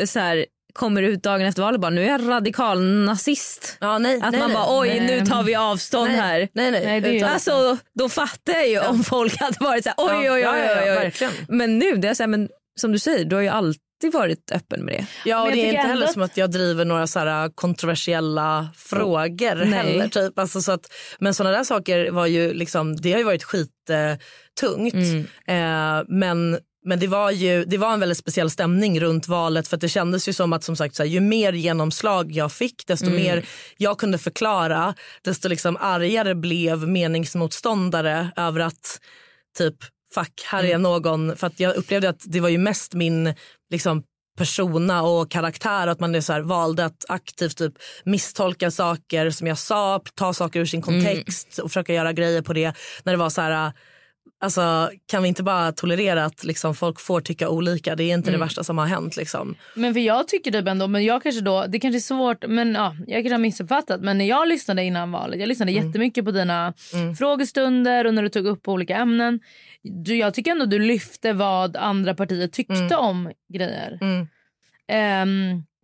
eh, 0.01 0.07
så 0.07 0.19
här, 0.19 0.47
kommer 0.74 1.02
ut 1.02 1.22
dagen 1.22 1.46
efter 1.46 1.62
valet 1.62 1.74
och 1.76 1.80
bara 1.80 1.90
nu 1.90 2.02
är 2.04 2.08
jag 2.08 2.28
radikal 2.28 2.82
nazist. 2.82 3.76
ja, 3.80 3.98
nej, 3.98 4.20
Att 4.22 4.30
nej, 4.32 4.40
man 4.40 4.50
nej. 4.50 4.54
bara 4.56 4.78
oj 4.80 4.88
Nej. 4.88 5.00
nu 5.20 5.26
tar 5.26 5.42
vi 5.42 5.54
avstånd 5.54 6.08
nej, 6.10 6.20
här. 6.20 6.48
Nej, 6.54 6.70
nej. 6.70 7.00
Nej, 7.00 7.22
Alltså 7.22 7.76
då 7.98 8.08
fattar 8.08 8.52
jag 8.52 8.68
ju 8.68 8.80
om 8.80 9.04
folk 9.04 9.40
hade 9.40 9.56
varit 9.64 9.84
så 9.84 9.88
här 9.90 9.96
oj 9.98 10.12
Ja, 10.12 10.20
oj 10.20 10.30
oj. 10.30 10.40
ja, 10.40 10.58
ja, 10.58 10.64
oj, 10.82 10.90
oj. 10.90 10.94
verkligen. 10.94 11.32
Men 11.48 11.78
nu 11.78 11.96
det 11.96 12.08
är 12.08 12.14
så 12.14 12.22
här, 12.22 12.28
men 12.28 12.48
som 12.80 12.92
du 12.92 12.98
säger 12.98 13.24
du 13.24 13.37
har 13.37 13.42
ju 13.42 13.48
alltid 13.48 13.80
varit 14.12 14.52
öppen 14.52 14.84
med 14.84 14.94
det. 14.94 15.06
Ja, 15.30 15.42
och 15.44 15.50
det 15.52 15.58
är 15.64 15.68
inte 15.68 15.80
heller 15.88 16.06
att- 16.06 16.12
som 16.12 16.22
att 16.22 16.37
jag 16.37 16.50
driver 16.50 16.84
några 16.84 17.06
så 17.06 17.18
här 17.18 17.50
kontroversiella 17.54 18.68
frågor 18.76 19.54
Nej. 19.54 19.70
heller. 19.72 20.08
Typ. 20.08 20.38
Alltså, 20.38 20.60
så 20.62 20.72
att, 20.72 20.87
men 21.18 21.34
sådana 21.34 21.56
där 21.56 21.64
saker 21.64 22.10
var 22.10 22.26
ju 22.26 22.54
liksom, 22.54 22.96
det 22.96 23.12
har 23.12 23.18
ju 23.18 23.24
varit 23.24 23.44
skittungt. 23.44 24.94
Mm. 24.94 25.26
Eh, 25.46 26.04
men 26.08 26.58
men 26.85 26.99
det 26.99 27.07
var 27.07 27.31
ju 27.31 27.64
det 27.64 27.79
var 27.79 27.92
en 27.92 28.01
väldigt 28.01 28.18
speciell 28.18 28.51
stämning 28.51 29.01
runt 29.01 29.29
valet 29.29 29.68
för 29.68 29.77
det 29.77 29.88
kändes 29.88 30.29
ju 30.29 30.33
som 30.33 30.53
att 30.53 30.64
som 30.64 30.77
sagt 30.77 30.94
så 30.94 31.03
här, 31.03 31.11
ju 31.11 31.20
mer 31.20 31.53
genomslag 31.53 32.33
jag 32.33 32.53
fick 32.53 32.87
desto 32.87 33.07
Mm. 33.07 33.16
mer 33.23 33.47
jag 33.77 33.99
kunde 33.99 34.18
förklara 34.18 34.94
desto 35.23 35.49
liksom 35.49 35.77
argare 35.81 36.35
blev 36.35 36.88
meningsmotståndare 36.88 38.31
över 38.37 38.61
att 38.61 39.01
typ 39.59 39.75
fuck 40.14 40.42
här 40.47 40.64
Mm. 40.64 40.75
är 40.75 40.79
någon 40.79 41.37
för 41.37 41.47
att 41.47 41.61
jag 41.61 41.77
upplevde 41.77 42.09
att 42.09 42.23
det 42.25 42.40
var 42.40 42.49
ju 42.49 42.59
mest 42.59 42.94
min 42.94 43.35
liksom 43.70 44.03
persona 44.38 45.03
och 45.03 45.31
karaktär 45.31 45.87
att 45.87 46.01
man 46.01 46.14
är 46.14 46.20
så 46.20 46.33
här, 46.33 46.40
valde 46.40 46.85
att 46.85 47.05
aktivt 47.09 47.57
typ 47.59 47.73
misstolka 48.05 48.70
saker 48.70 49.31
som 49.31 49.47
jag 49.47 49.59
sa, 49.59 50.01
ta 50.14 50.33
saker 50.35 50.61
ur 50.61 50.66
sin 50.66 50.83
kontext 50.83 51.59
och 51.59 51.70
försöka 51.70 51.94
göra 51.94 52.12
grejer 52.12 52.42
på 52.42 52.53
det 52.53 52.73
när 53.03 53.12
det 53.12 53.16
var 53.18 53.31
så 53.31 53.40
här 53.40 53.73
Alltså, 54.40 54.90
kan 55.07 55.23
vi 55.23 55.29
inte 55.29 55.42
bara 55.42 55.73
tolerera 55.73 56.25
att 56.25 56.44
liksom, 56.44 56.75
folk 56.75 57.01
får 57.01 57.20
tycka 57.20 57.49
olika? 57.49 57.97
Det 57.97 58.05
är 58.05 58.14
inte 58.14 58.31
det 58.31 58.38
värsta 58.38 58.64
som 58.64 58.79
har 58.79 58.87
hänt. 58.87 59.16
Liksom. 59.16 59.55
Men 59.75 59.94
för 59.94 60.01
jag 60.01 60.29
tycker 60.29 60.51
typ 60.51 60.68
ändå, 60.68 60.87
men 60.88 61.05
jag 61.05 61.23
kanske 61.23 61.40
då, 61.40 61.66
det 61.68 61.81
kanske 61.81 61.99
är 61.99 62.01
svårt, 62.01 62.44
men 62.49 62.75
ja, 62.75 62.97
jag 63.07 63.23
kanske 63.23 63.35
har 63.35 63.38
missuppfattat. 63.38 64.01
Men 64.01 64.18
när 64.18 64.25
jag 64.25 64.49
lyssnade 64.49 64.85
innan 64.85 65.12
valet, 65.12 65.40
jag 65.40 65.49
lyssnade 65.49 65.73
jättemycket 65.73 66.25
på 66.25 66.31
dina 66.31 66.75
frågestunder 67.18 68.07
och 68.07 68.14
när 68.14 68.23
du 68.23 68.29
tog 68.29 68.47
upp 68.47 68.68
olika 68.68 68.97
ämnen. 68.97 69.40
Du, 69.83 70.16
jag 70.16 70.35
tycker 70.35 70.51
ändå 70.51 70.66
du 70.66 70.79
lyfte 70.79 71.33
vad 71.33 71.77
andra 71.77 72.14
partier 72.14 72.49
tyckte 72.49 72.97
om 72.97 73.33
grejer. 73.53 73.99
Mm. 74.01 74.27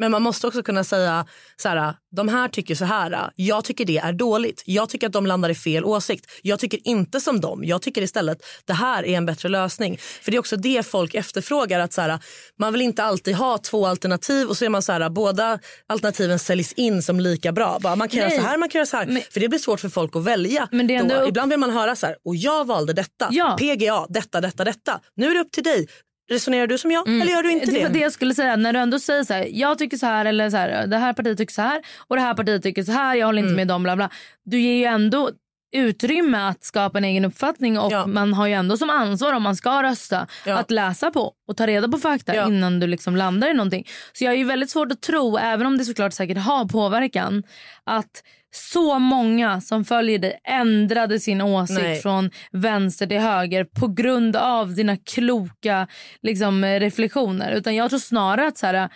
Men 0.01 0.11
man 0.11 0.23
måste 0.23 0.47
också 0.47 0.63
kunna 0.63 0.85
säga 0.85 1.27
så 1.57 1.69
här, 1.69 1.95
de 2.17 2.29
här 2.29 2.49
tycker 2.49 2.75
så 2.75 2.85
här. 2.85 3.31
Jag 3.37 3.65
tycker 3.65 3.85
det 3.85 3.99
är 3.99 4.13
dåligt. 4.13 4.63
Jag 4.67 4.89
tycker 4.89 5.07
att 5.07 5.13
de 5.13 5.27
landar 5.27 5.49
i 5.49 5.55
fel 5.55 5.85
åsikt. 5.85 6.31
Jag 6.43 6.59
tycker 6.59 6.81
inte 6.85 7.21
som 7.21 7.41
dem. 7.41 7.65
Jag 7.65 7.83
tycker 7.83 8.03
istället 8.03 8.39
det 8.65 8.73
här 8.73 9.07
är 9.07 9.17
en 9.17 9.27
bättre 9.27 9.49
lösning. 9.49 9.99
För 10.23 10.31
det 10.31 10.37
är 10.37 10.39
också 10.39 10.57
det 10.57 10.87
folk 10.87 11.15
efterfrågar. 11.15 11.81
Att 11.81 11.93
så 11.93 12.01
här, 12.01 12.19
man 12.59 12.73
vill 12.73 12.83
inte 12.83 13.05
alltid 13.05 13.35
ha 13.35 13.59
två 13.59 13.87
alternativ 13.87 14.49
och 14.49 14.57
så 14.57 14.65
är 14.65 14.69
man 14.69 14.83
så 14.83 14.93
här, 14.93 15.11
båda 15.11 15.59
alternativen 15.87 16.39
säljs 16.39 16.73
in 16.73 17.03
som 17.03 17.21
lika 17.21 17.53
bra. 17.53 17.79
Bara, 17.83 17.97
man 17.97 18.09
kan 18.09 18.21
Nej. 18.21 18.31
göra 18.31 18.43
så 18.43 18.49
här, 18.49 18.59
man 18.59 18.69
kan 18.69 18.79
göra 18.79 18.87
så 18.87 18.97
här. 18.97 19.33
för 19.33 19.41
det 19.41 19.49
blir 19.49 19.59
svårt 19.59 19.81
för 19.81 19.89
folk 19.89 20.17
att 20.17 20.25
välja. 20.25 20.69
Men 20.73 20.87
det 20.87 20.95
är 20.95 21.01
ändå 21.01 21.15
då. 21.15 21.29
Ibland 21.29 21.51
vill 21.51 21.59
man 21.59 21.71
höra 21.71 21.97
så 21.97 22.07
här, 22.07 22.17
och 22.25 22.37
jag 22.37 22.67
valde 22.67 22.93
detta. 22.93 23.29
Ja. 23.31 23.57
PGA, 23.59 24.07
detta, 24.09 24.41
detta, 24.41 24.65
detta. 24.65 25.01
Nu 25.17 25.31
är 25.31 25.35
det 25.35 25.41
upp 25.41 25.53
till 25.53 25.65
dig. 25.65 25.87
Resonerar 26.31 26.67
du 26.67 26.79
som 26.79 26.91
jag 26.91 27.09
eller 27.09 27.27
gör 27.33 27.43
du 27.43 27.51
inte 27.53 27.67
det 27.67 27.73
det? 27.73 27.83
var 27.83 27.89
det 27.91 27.99
jag 27.99 28.13
skulle 28.13 28.35
säga. 28.35 28.57
När 28.57 28.73
du 28.73 28.79
ändå 28.79 28.99
säger 28.99 29.25
så 29.25 29.35
här, 29.35 29.49
jag 29.53 29.79
tycker 29.79 29.97
så 29.97 30.07
här 30.07 30.25
eller 30.25 30.51
så 30.51 30.57
här, 30.57 30.87
det 30.87 30.97
här 30.97 31.13
partiet 31.13 31.39
tycker 31.39 31.53
så 31.55 31.63
här 31.63 31.83
och 31.99 32.17
det 32.17 32.23
här 32.23 32.35
partiet 32.35 32.63
tycker 32.63 32.83
så 32.83 32.93
här, 32.93 33.15
jag 33.15 33.27
håller 33.27 33.39
Mm. 33.43 33.49
inte 33.51 33.57
med 33.57 33.69
dem 33.69 33.83
bla 33.83 33.97
bla. 33.97 34.11
Du 34.45 34.61
ger 34.61 34.75
ju 34.77 34.85
ändå 34.85 35.31
utrymme 35.73 36.39
att 36.49 36.65
skapa 36.65 36.99
en 36.99 37.05
egen 37.05 37.25
uppfattning 37.25 37.79
och 37.79 37.93
Ja. 37.93 38.07
man 38.07 38.35
har 38.35 38.47
ju 38.47 38.53
ändå 38.53 38.77
som 38.77 38.91
ansvar 38.91 39.33
om 39.33 39.43
man 39.43 39.57
ska 39.57 39.83
rösta 39.83 40.27
Ja. 40.47 40.59
att 40.59 40.71
läsa 40.71 41.11
på 41.11 41.33
och 41.49 41.57
ta 41.57 41.67
reda 41.67 41.89
på 41.89 41.99
fakta 41.99 42.35
Ja. 42.35 42.47
innan 42.47 42.81
du 42.81 42.87
liksom 42.87 43.17
landar 43.17 43.51
i 43.51 43.55
någonting. 43.55 43.87
Så 44.13 44.25
jag 44.25 44.33
är 44.35 44.39
ju 44.39 44.45
väldigt 44.45 44.71
svårt 44.71 44.93
att 44.93 45.01
tro, 45.03 45.37
även 45.39 45.67
om 45.67 45.79
det 45.79 45.85
såklart 45.85 46.13
säkert 46.13 46.39
har 46.39 46.65
påverkan, 46.65 47.43
att 47.85 48.23
så 48.51 48.99
många 48.99 49.61
som 49.61 49.85
följer 49.85 50.19
dig 50.19 50.41
ändrade 50.45 51.21
sin 51.21 51.41
åsikt 51.41 51.81
Nej. 51.81 52.01
från 52.01 52.31
vänster 52.53 53.07
till 53.07 53.19
höger 53.19 53.65
på 53.65 53.89
grund 53.89 54.37
av 54.37 54.75
dina 54.75 54.97
kloka 54.97 55.87
liksom, 56.23 56.65
reflektioner. 56.65 57.53
Utan 57.53 57.75
jag 57.75 57.91
tror 57.91 57.99
snarare 57.99 58.47
att 58.47 58.59
så 58.59 58.67
här, 58.67 58.91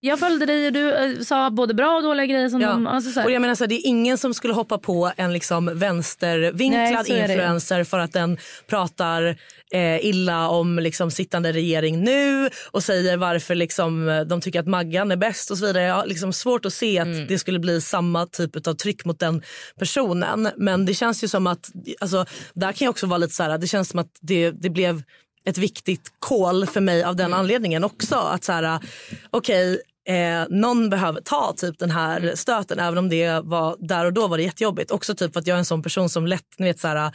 jag 0.00 0.18
följde 0.18 0.46
dig 0.46 0.66
och 0.66 0.72
du 0.72 0.92
eh, 0.94 1.20
sa 1.20 1.50
både 1.50 1.74
bra 1.74 1.96
och 1.96 2.02
dåliga 2.02 2.26
grejer. 2.26 2.48
Som 2.48 2.60
Ja. 2.60 2.68
de, 2.70 2.86
alltså 2.86 3.22
Och 3.22 3.30
jag 3.30 3.40
menar 3.42 3.54
så 3.54 3.64
här, 3.64 3.68
det 3.68 3.74
är 3.74 3.86
ingen 3.86 4.18
som 4.18 4.34
skulle 4.34 4.54
hoppa 4.54 4.78
på 4.78 5.12
en 5.16 5.32
liksom 5.32 5.78
vänstervinklad 5.78 7.06
Nej, 7.08 7.20
influencer 7.20 7.84
för 7.84 7.98
att 7.98 8.12
den 8.12 8.38
pratar 8.66 9.36
eh, 9.72 10.04
illa 10.06 10.48
om 10.48 10.78
liksom 10.78 11.10
sittande 11.10 11.52
regering 11.52 12.04
nu 12.04 12.48
och 12.70 12.82
säger 12.82 13.16
varför 13.16 13.54
liksom, 13.54 14.08
eh, 14.08 14.20
de 14.20 14.40
tycker 14.40 14.60
att 14.60 14.66
Maggan 14.66 15.10
är 15.10 15.16
bäst 15.16 15.50
och 15.50 15.58
så 15.58 15.66
vidare. 15.66 15.84
Jag 15.84 15.94
har 15.94 16.06
liksom 16.06 16.32
svårt 16.32 16.66
att 16.66 16.72
se 16.72 16.98
att 16.98 17.06
Mm. 17.06 17.26
det 17.26 17.38
skulle 17.38 17.58
bli 17.58 17.80
samma 17.80 18.26
typ 18.26 18.66
av 18.66 18.74
tryck 18.74 19.04
mot 19.04 19.18
den 19.18 19.42
personen. 19.78 20.48
Men 20.56 20.86
det 20.86 20.94
känns 20.94 21.24
ju 21.24 21.28
som 21.28 21.46
att, 21.46 21.68
alltså, 22.00 22.24
där 22.54 22.72
kan 22.72 22.84
jag 22.86 22.90
också 22.90 23.06
vara 23.06 23.18
lite 23.18 23.34
så 23.34 23.42
här, 23.42 23.58
det 23.58 23.66
känns 23.66 23.88
som 23.88 23.98
att 23.98 24.10
det, 24.20 24.50
det 24.50 24.70
blev 24.70 25.02
ett 25.44 25.58
viktigt 25.58 26.12
call 26.18 26.66
för 26.66 26.80
mig 26.80 27.04
av 27.04 27.16
den 27.16 27.26
Mm. 27.26 27.38
anledningen 27.38 27.84
också. 27.84 28.14
Att 28.16 28.44
så 28.44 28.52
här, 28.52 28.78
okej, 29.30 29.80
eh, 30.10 30.46
någon 30.48 30.90
behöver 30.90 31.20
ta 31.20 31.54
typ 31.56 31.78
den 31.78 31.90
här 31.90 32.20
Mm. 32.20 32.36
stöten 32.36 32.78
även 32.78 32.98
om 32.98 33.08
det 33.08 33.40
var 33.44 33.76
där 33.78 34.04
och 34.04 34.12
då 34.12 34.28
var 34.28 34.36
det 34.36 34.42
jättejobbigt. 34.42 34.90
Också 34.90 35.14
typ 35.14 35.32
för 35.32 35.40
att 35.40 35.46
jag 35.46 35.54
är 35.54 35.58
en 35.58 35.64
sån 35.64 35.82
person 35.82 36.08
som 36.08 36.26
lätt, 36.26 36.46
ni 36.58 36.66
vet 36.66 36.80
så 36.80 36.88
här, 36.88 37.14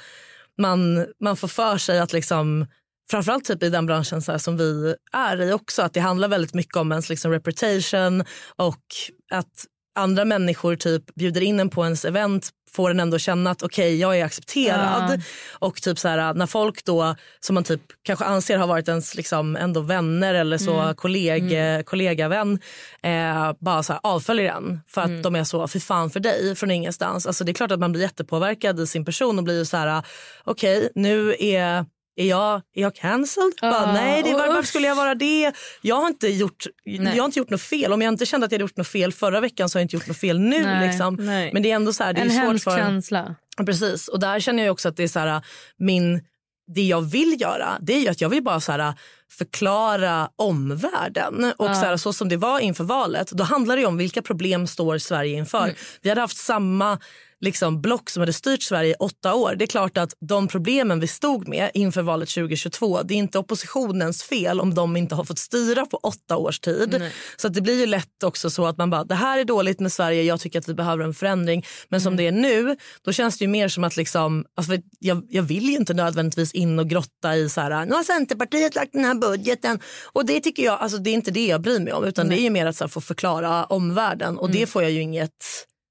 man, 0.58 1.06
man 1.22 1.38
får 1.38 1.48
för 1.48 1.78
sig 1.78 2.00
att 2.00 2.14
liksom 2.14 2.66
Framförallt 3.10 3.46
typ 3.46 3.64
i 3.64 3.70
den 3.70 3.86
branschen 3.86 4.22
så 4.22 4.40
som 4.40 4.58
vi 4.58 4.96
är 5.14 5.42
i 5.42 5.54
också. 5.54 5.82
Att 5.82 5.94
det 5.94 6.00
handlar 6.00 6.28
väldigt 6.28 6.54
mycket 6.54 6.76
om 6.76 6.92
ens 6.92 7.10
liksom, 7.10 7.32
reputation 7.32 8.24
och 8.56 8.84
att 9.32 9.66
andra 9.96 10.26
människor 10.26 10.76
typ 10.76 11.16
bjuder 11.16 11.42
in 11.42 11.60
en 11.60 11.70
på 11.70 11.84
ens 11.84 12.06
event 12.06 12.50
får 12.76 12.92
en 12.92 13.00
ändå 13.00 13.18
känna 13.18 13.52
att 13.52 13.64
okej 13.64 14.00
jag 14.00 14.20
är 14.20 14.26
accepterad. 14.26 15.12
Ja. 15.12 15.24
Och 15.60 15.82
typ 15.82 16.00
så 16.00 16.08
här, 16.08 16.34
när 16.34 16.46
folk 16.46 16.86
då 16.86 17.16
som 17.40 17.54
man 17.54 17.64
typ 17.64 17.82
kanske 18.04 18.26
anser 18.26 18.58
har 18.58 18.68
varit 18.68 18.88
ens 18.88 19.16
liksom 19.16 19.56
ändå 19.56 19.82
vänner 19.82 20.34
eller 20.34 20.58
så 20.58 20.94
kolleg, 20.98 21.56
kollegavän 21.86 22.60
eh, 23.04 23.52
bara 23.60 23.84
så 23.84 23.94
här 23.94 24.00
avföljer 24.04 24.54
en 24.54 24.82
för 24.88 25.02
att 25.02 25.24
de 25.24 25.36
är 25.36 25.44
så 25.44 25.68
fy 25.68 25.80
fan 25.80 26.10
för 26.10 26.20
dig 26.20 26.56
från 26.56 26.72
ingenstans. 26.72 27.28
Alltså 27.28 27.44
det 27.44 27.52
är 27.52 27.54
klart 27.54 27.72
att 27.72 27.80
man 27.80 27.92
blir 27.92 28.02
jättepåverkad 28.02 28.80
i 28.80 28.88
sin 28.88 29.06
person 29.06 29.38
och 29.38 29.44
blir 29.44 29.64
så 29.64 29.78
här 29.78 30.04
okej 30.44 30.90
nu 30.96 31.36
är 31.40 31.86
är 32.16 32.26
jag, 32.26 32.62
är 32.76 32.82
jag 32.82 32.96
cancelled? 32.96 33.54
Bara, 33.62 33.94
nej, 33.94 34.24
det, 34.24 34.34
var, 34.34 34.48
varför 34.48 34.64
skulle 34.68 34.88
jag 34.88 34.96
vara 34.96 35.16
det? 35.16 35.54
Jag 35.82 35.96
har, 35.96 36.08
inte 36.08 36.28
gjort, 36.28 36.66
jag 36.84 37.22
har 37.22 37.26
inte 37.26 37.40
gjort 37.40 37.50
något 37.50 37.62
fel. 37.62 37.94
Om 37.94 38.02
jag 38.02 38.14
inte 38.14 38.26
kände 38.26 38.46
att 38.46 38.52
jag 38.52 38.58
hade 38.58 38.64
gjort 38.64 38.78
något 38.78 38.88
fel 38.88 39.14
förra 39.14 39.40
veckan 39.40 39.70
så 39.70 39.78
har 39.78 39.82
jag 39.82 39.86
inte 39.86 39.96
gjort 39.96 40.08
något 40.08 40.18
fel 40.18 40.40
nu. 40.40 40.64
Nej, 40.64 40.88
liksom. 40.88 41.16
nej. 41.16 41.50
Men 41.54 41.64
det 41.64 41.72
är 41.72 41.76
ändå 41.76 41.94
så 41.94 42.04
här, 42.04 42.14
det 42.14 42.22
är 42.22 42.26
en 42.26 42.32
hemsk 42.32 42.64
för 42.64 42.78
känsla. 42.78 43.36
Precis. 43.66 44.08
Och 44.08 44.20
där 44.20 44.40
känner 44.40 44.64
jag 44.64 44.72
också 44.72 44.90
att 44.90 44.98
det 44.98 45.04
är 45.04 45.08
så 45.08 45.20
här, 45.20 45.42
min, 45.78 46.22
det 46.68 46.82
jag 46.82 47.02
vill 47.02 47.42
göra 47.42 47.78
det 47.82 47.94
är 47.94 48.00
ju 48.00 48.08
att 48.08 48.22
jag 48.22 48.30
vill 48.30 48.44
bara 48.44 48.60
så 48.60 48.72
här, 48.72 48.94
förklara 49.32 50.30
omvärlden. 50.36 51.54
Och 51.58 51.66
Ja. 51.66 51.74
så, 51.74 51.86
här, 51.86 51.98
så 51.98 52.14
som 52.14 52.30
det 52.30 52.38
var 52.38 52.60
inför 52.60 52.84
valet, 52.84 53.32
då 53.32 53.44
handlar 53.44 53.78
det 53.78 53.86
om 53.86 53.98
vilka 53.98 54.22
problem 54.22 54.68
står 54.68 54.98
Sverige 54.98 55.38
inför. 55.38 55.64
Mm. 55.64 55.76
Vi 56.02 56.10
hade 56.10 56.22
haft 56.22 56.38
samma 56.38 57.00
liksom, 57.42 57.82
block 57.82 58.10
som 58.10 58.22
hade 58.22 58.34
styrt 58.34 58.64
Sverige 58.64 58.92
i 58.92 58.96
åtta 59.00 59.34
år. 59.34 59.56
Det 59.56 59.66
är 59.66 59.68
klart 59.68 59.98
att 59.98 60.14
de 60.20 60.48
problemen 60.48 61.00
vi 61.00 61.08
stod 61.08 61.48
med 61.48 61.72
inför 61.74 62.02
valet 62.02 62.30
2022, 62.30 63.02
det 63.04 63.14
är 63.14 63.18
inte 63.18 63.40
oppositionens 63.40 64.24
fel 64.24 64.62
om 64.62 64.74
de 64.74 64.98
inte 64.98 65.16
har 65.16 65.24
fått 65.24 65.40
styra 65.40 65.86
på 65.86 65.98
åtta 65.98 66.38
års 66.38 66.60
tid. 66.60 66.96
Nej. 67.00 67.12
Så 67.38 67.48
det 67.48 67.62
blir 67.62 67.80
ju 67.80 67.86
lätt 67.86 68.24
också 68.24 68.50
så 68.50 68.66
att 68.66 68.78
man 68.78 68.90
bara, 68.90 69.04
det 69.04 69.16
här 69.16 69.40
är 69.40 69.46
dåligt 69.46 69.80
med 69.80 69.92
Sverige, 69.92 70.24
jag 70.24 70.40
tycker 70.40 70.60
att 70.60 70.70
vi 70.70 70.74
behöver 70.74 71.04
en 71.04 71.14
förändring. 71.14 71.66
Men 71.90 72.02
som 72.02 72.16
det 72.16 72.28
är 72.28 72.32
nu, 72.32 72.78
då 73.02 73.12
känns 73.12 73.38
det 73.38 73.44
ju 73.44 73.50
mer 73.50 73.68
som 73.68 73.84
att 73.84 73.98
liksom, 73.98 74.46
alltså 74.56 74.78
jag, 75.00 75.26
jag 75.30 75.44
vill 75.44 75.70
ju 75.70 75.76
inte 75.76 75.94
nödvändigtvis 75.94 76.54
in 76.54 76.80
och 76.80 76.90
grotta 76.90 77.36
i 77.36 77.50
så 77.50 77.62
här, 77.62 77.86
nu 77.86 77.96
har 77.96 78.04
Centerpartiet 78.04 78.76
lagt 78.76 78.94
den 78.94 79.06
här 79.06 79.16
budgeten. 79.16 79.80
Och 80.14 80.26
det 80.26 80.40
tycker 80.40 80.64
jag, 80.64 80.80
alltså 80.80 80.98
det 80.98 81.10
är 81.10 81.14
inte 81.14 81.32
det 81.32 81.46
jag 81.48 81.62
bryr 81.62 81.80
mig 81.80 81.94
om, 81.94 82.04
utan 82.04 82.30
det 82.30 82.40
är 82.40 82.42
ju 82.42 82.50
mer 82.50 82.66
att 82.66 82.76
så 82.76 82.84
här, 82.84 82.90
få 82.90 83.02
förklara 83.02 83.66
omvärlden. 83.66 84.38
Och 84.38 84.50
det 84.52 84.66
får 84.68 84.84
jag 84.84 84.92
ju 84.92 85.02
inget, 85.02 85.32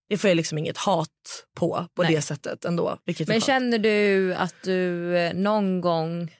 det 0.09 0.19
får 0.19 0.31
jag 0.31 0.37
liksom 0.37 0.59
inget 0.59 0.77
hat 0.77 1.09
på, 1.57 1.87
på 1.95 2.03
Nej. 2.03 2.15
det 2.15 2.23
sättet 2.23 2.65
ändå. 2.65 2.99
Men 3.27 3.41
känner 3.41 3.79
du 3.79 4.35
att 4.35 4.55
du 4.63 5.17
eh, 5.19 5.35
någon 5.35 5.81
gång 5.81 6.37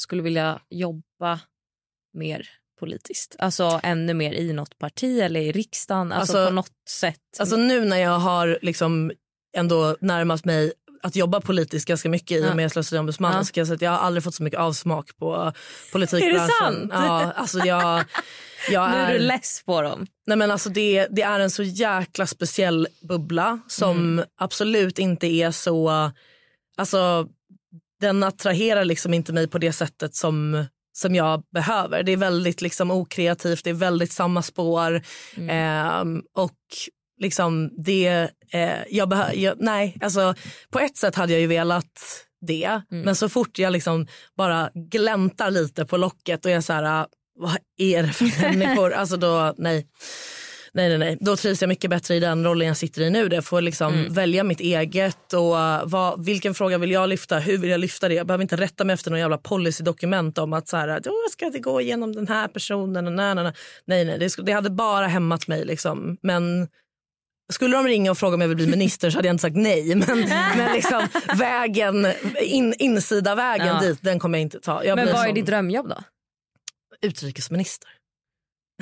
skulle 0.00 0.22
vilja 0.22 0.60
jobba 0.70 1.40
mer 2.14 2.48
politiskt? 2.80 3.36
Alltså 3.38 3.80
ännu 3.82 4.14
mer 4.14 4.32
i 4.32 4.52
något 4.52 4.78
parti 4.78 5.20
eller 5.20 5.40
i 5.40 5.52
riksdagen? 5.52 6.12
Alltså, 6.12 6.36
Alltså- 6.38 6.48
på 6.50 6.54
något 6.54 6.72
sätt? 6.90 7.20
Alltså 7.38 7.56
nu 7.56 7.84
när 7.84 7.98
jag 7.98 8.18
har 8.18 8.58
liksom 8.62 9.12
ändå 9.56 9.96
närmat 10.00 10.44
mig 10.44 10.72
att 11.02 11.16
jobba 11.16 11.40
politiskt 11.40 11.88
ganska 11.88 12.08
mycket 12.08 12.30
i 12.38 12.50
och 12.50 12.56
med 12.56 12.72
slöseriombudsmannen 12.72 13.38
Ja. 13.38 13.44
så 13.44 13.52
kan 13.52 13.60
jag 13.60 13.66
säga 13.66 13.74
att 13.74 13.82
jag 13.82 13.90
har 13.90 13.98
aldrig 13.98 14.24
fått 14.24 14.34
så 14.34 14.42
mycket 14.42 14.60
avsmak 14.60 15.16
på 15.16 15.52
politikbranschen. 15.92 16.40
Är 16.40 16.48
det 16.48 16.52
sant? 16.58 16.90
Ja, 16.92 17.32
alltså 17.32 17.58
jag, 17.58 18.04
jag 18.70 18.90
nu 18.90 18.96
är 18.96 19.12
du 19.12 19.18
less 19.18 19.62
på 19.66 19.82
dem. 19.82 20.06
nej 20.26 20.36
men 20.36 20.50
alltså 20.50 20.68
det, 20.68 21.06
det 21.10 21.22
är 21.22 21.40
en 21.40 21.50
så 21.50 21.62
jäkla 21.62 22.26
speciell 22.26 22.88
bubbla 23.08 23.60
som 23.68 23.96
Mm. 23.96 24.24
absolut 24.38 24.98
inte 24.98 25.26
är 25.26 25.50
så... 25.50 26.10
Alltså, 26.76 27.28
den 28.00 28.22
attraherar 28.22 28.84
liksom 28.84 29.14
inte 29.14 29.32
mig 29.32 29.48
på 29.48 29.58
det 29.58 29.72
sättet 29.72 30.14
som 30.14 30.66
som 30.92 31.14
jag 31.14 31.42
behöver. 31.52 32.02
Det 32.02 32.12
är 32.12 32.16
väldigt 32.16 32.62
liksom 32.62 32.90
okreativt, 32.90 33.64
det 33.64 33.70
är 33.70 33.74
väldigt 33.74 34.12
samma 34.12 34.42
spår. 34.42 35.02
Mm. 35.36 35.50
Ehm, 35.50 36.22
och 36.34 36.56
liksom 37.20 37.70
det, 37.84 38.30
eh, 38.52 38.78
jag 38.90 39.08
behöver, 39.08 39.54
nej, 39.58 39.96
alltså 40.00 40.34
på 40.70 40.78
ett 40.78 40.96
sätt 40.96 41.14
hade 41.14 41.32
jag 41.32 41.40
ju 41.40 41.46
velat 41.46 42.24
det. 42.46 42.64
Mm. 42.90 43.04
Men 43.04 43.16
så 43.16 43.28
fort 43.28 43.58
jag 43.58 43.72
liksom 43.72 44.06
bara 44.36 44.70
gläntar 44.74 45.50
lite 45.50 45.84
på 45.86 45.96
locket 45.96 46.44
och 46.44 46.50
jag 46.50 46.64
så 46.64 46.72
här, 46.72 47.06
vad 47.38 47.56
är 47.78 48.02
det 48.02 48.08
för 48.12 48.24
människor? 48.56 48.92
Alltså 48.92 49.16
då, 49.16 49.54
nej. 49.58 49.86
Nej, 50.72 50.88
nej, 50.88 50.98
nej. 50.98 51.18
Då 51.20 51.36
trivs 51.36 51.60
jag 51.62 51.68
mycket 51.68 51.90
bättre 51.90 52.14
i 52.14 52.20
den 52.20 52.44
rollen 52.44 52.68
jag 52.68 52.76
sitter 52.76 53.02
i 53.02 53.10
nu. 53.10 53.28
Där 53.28 53.36
jag 53.36 53.44
får 53.44 53.60
liksom 53.60 53.94
Mm. 53.94 54.12
välja 54.12 54.44
mitt 54.44 54.60
eget. 54.60 55.32
och 55.32 55.90
vad, 55.90 56.24
Vilken 56.24 56.54
fråga 56.54 56.78
vill 56.78 56.90
jag 56.90 57.08
lyfta? 57.08 57.38
Hur 57.38 57.58
vill 57.58 57.70
jag 57.70 57.80
lyfta 57.80 58.08
det? 58.08 58.14
Jag 58.14 58.26
behöver 58.26 58.42
inte 58.42 58.56
rätta 58.56 58.84
mig 58.84 58.94
efter 58.94 59.10
någon 59.10 59.20
jävla 59.20 59.38
policydokument 59.38 60.38
om 60.38 60.52
att 60.52 60.68
så 60.68 60.76
här, 60.76 61.00
då 61.00 61.12
ska 61.30 61.50
det 61.50 61.58
gå 61.58 61.80
igenom 61.80 62.12
den 62.14 62.28
här 62.28 62.48
personen. 62.48 63.06
Och 63.06 63.12
nej, 63.12 63.34
nej, 63.34 63.44
nej. 63.44 63.52
nej, 63.84 64.04
nej. 64.04 64.18
Det, 64.18 64.42
det 64.42 64.52
hade 64.52 64.70
bara 64.70 65.06
hämmat 65.06 65.48
mig. 65.48 65.64
Liksom. 65.64 66.16
Men 66.22 66.68
skulle 67.52 67.76
de 67.76 67.86
ringa 67.86 68.10
och 68.10 68.18
fråga 68.18 68.34
om 68.34 68.40
jag 68.40 68.48
vill 68.48 68.56
bli 68.56 68.66
minister 68.66 69.10
så 69.10 69.18
hade 69.18 69.28
jag 69.28 69.34
inte 69.34 69.42
sagt 69.42 69.56
nej. 69.56 69.94
Men, 70.06 70.28
men 70.56 70.72
liksom, 70.74 71.06
vägen, 71.38 72.06
in, 72.42 72.74
insida 72.78 73.34
vägen 73.34 73.66
Ja. 73.66 73.80
dit, 73.80 73.98
den 74.02 74.18
kommer 74.18 74.38
jag 74.38 74.42
inte 74.42 74.60
ta. 74.60 74.84
Jag 74.84 74.96
Men 74.96 75.06
vad 75.06 75.14
är 75.22 75.24
sån 75.26 75.34
ditt 75.34 75.46
drömjobb 75.46 75.88
då? 75.88 75.96
Utrikesminister. 77.06 77.90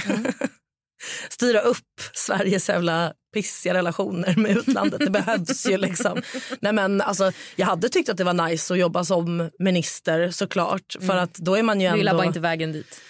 Styra 1.31 1.61
upp 1.61 2.01
Sveriges 2.15 2.69
jävla 2.69 3.13
pissiga 3.35 3.75
relationer 3.75 4.35
med 4.37 4.57
utlandet. 4.57 5.01
Det 5.01 5.11
behövs 5.11 5.67
ju. 5.67 5.77
liksom. 5.77 6.23
Nej, 6.61 6.73
men, 6.73 7.01
alltså, 7.01 7.33
jag 7.57 7.67
hade 7.67 7.89
tyckt 7.89 8.09
att 8.09 8.17
det 8.17 8.25
var 8.25 8.49
nice 8.49 8.75
att 8.75 8.81
jobba 8.81 9.05
som 9.05 9.51
minister 9.59 10.31
såklart. 10.31 10.97
För 11.01 11.17
att 11.17 11.35
då 11.35 11.55
är 11.55 11.63
man 11.63 11.81
ju 11.81 11.91
Du 11.91 11.97
gillar 11.97 12.13
ändå... 12.13 12.19
bara 12.19 12.27
inte 12.27 12.41
vägen 12.41 12.73
dit. 12.73 13.01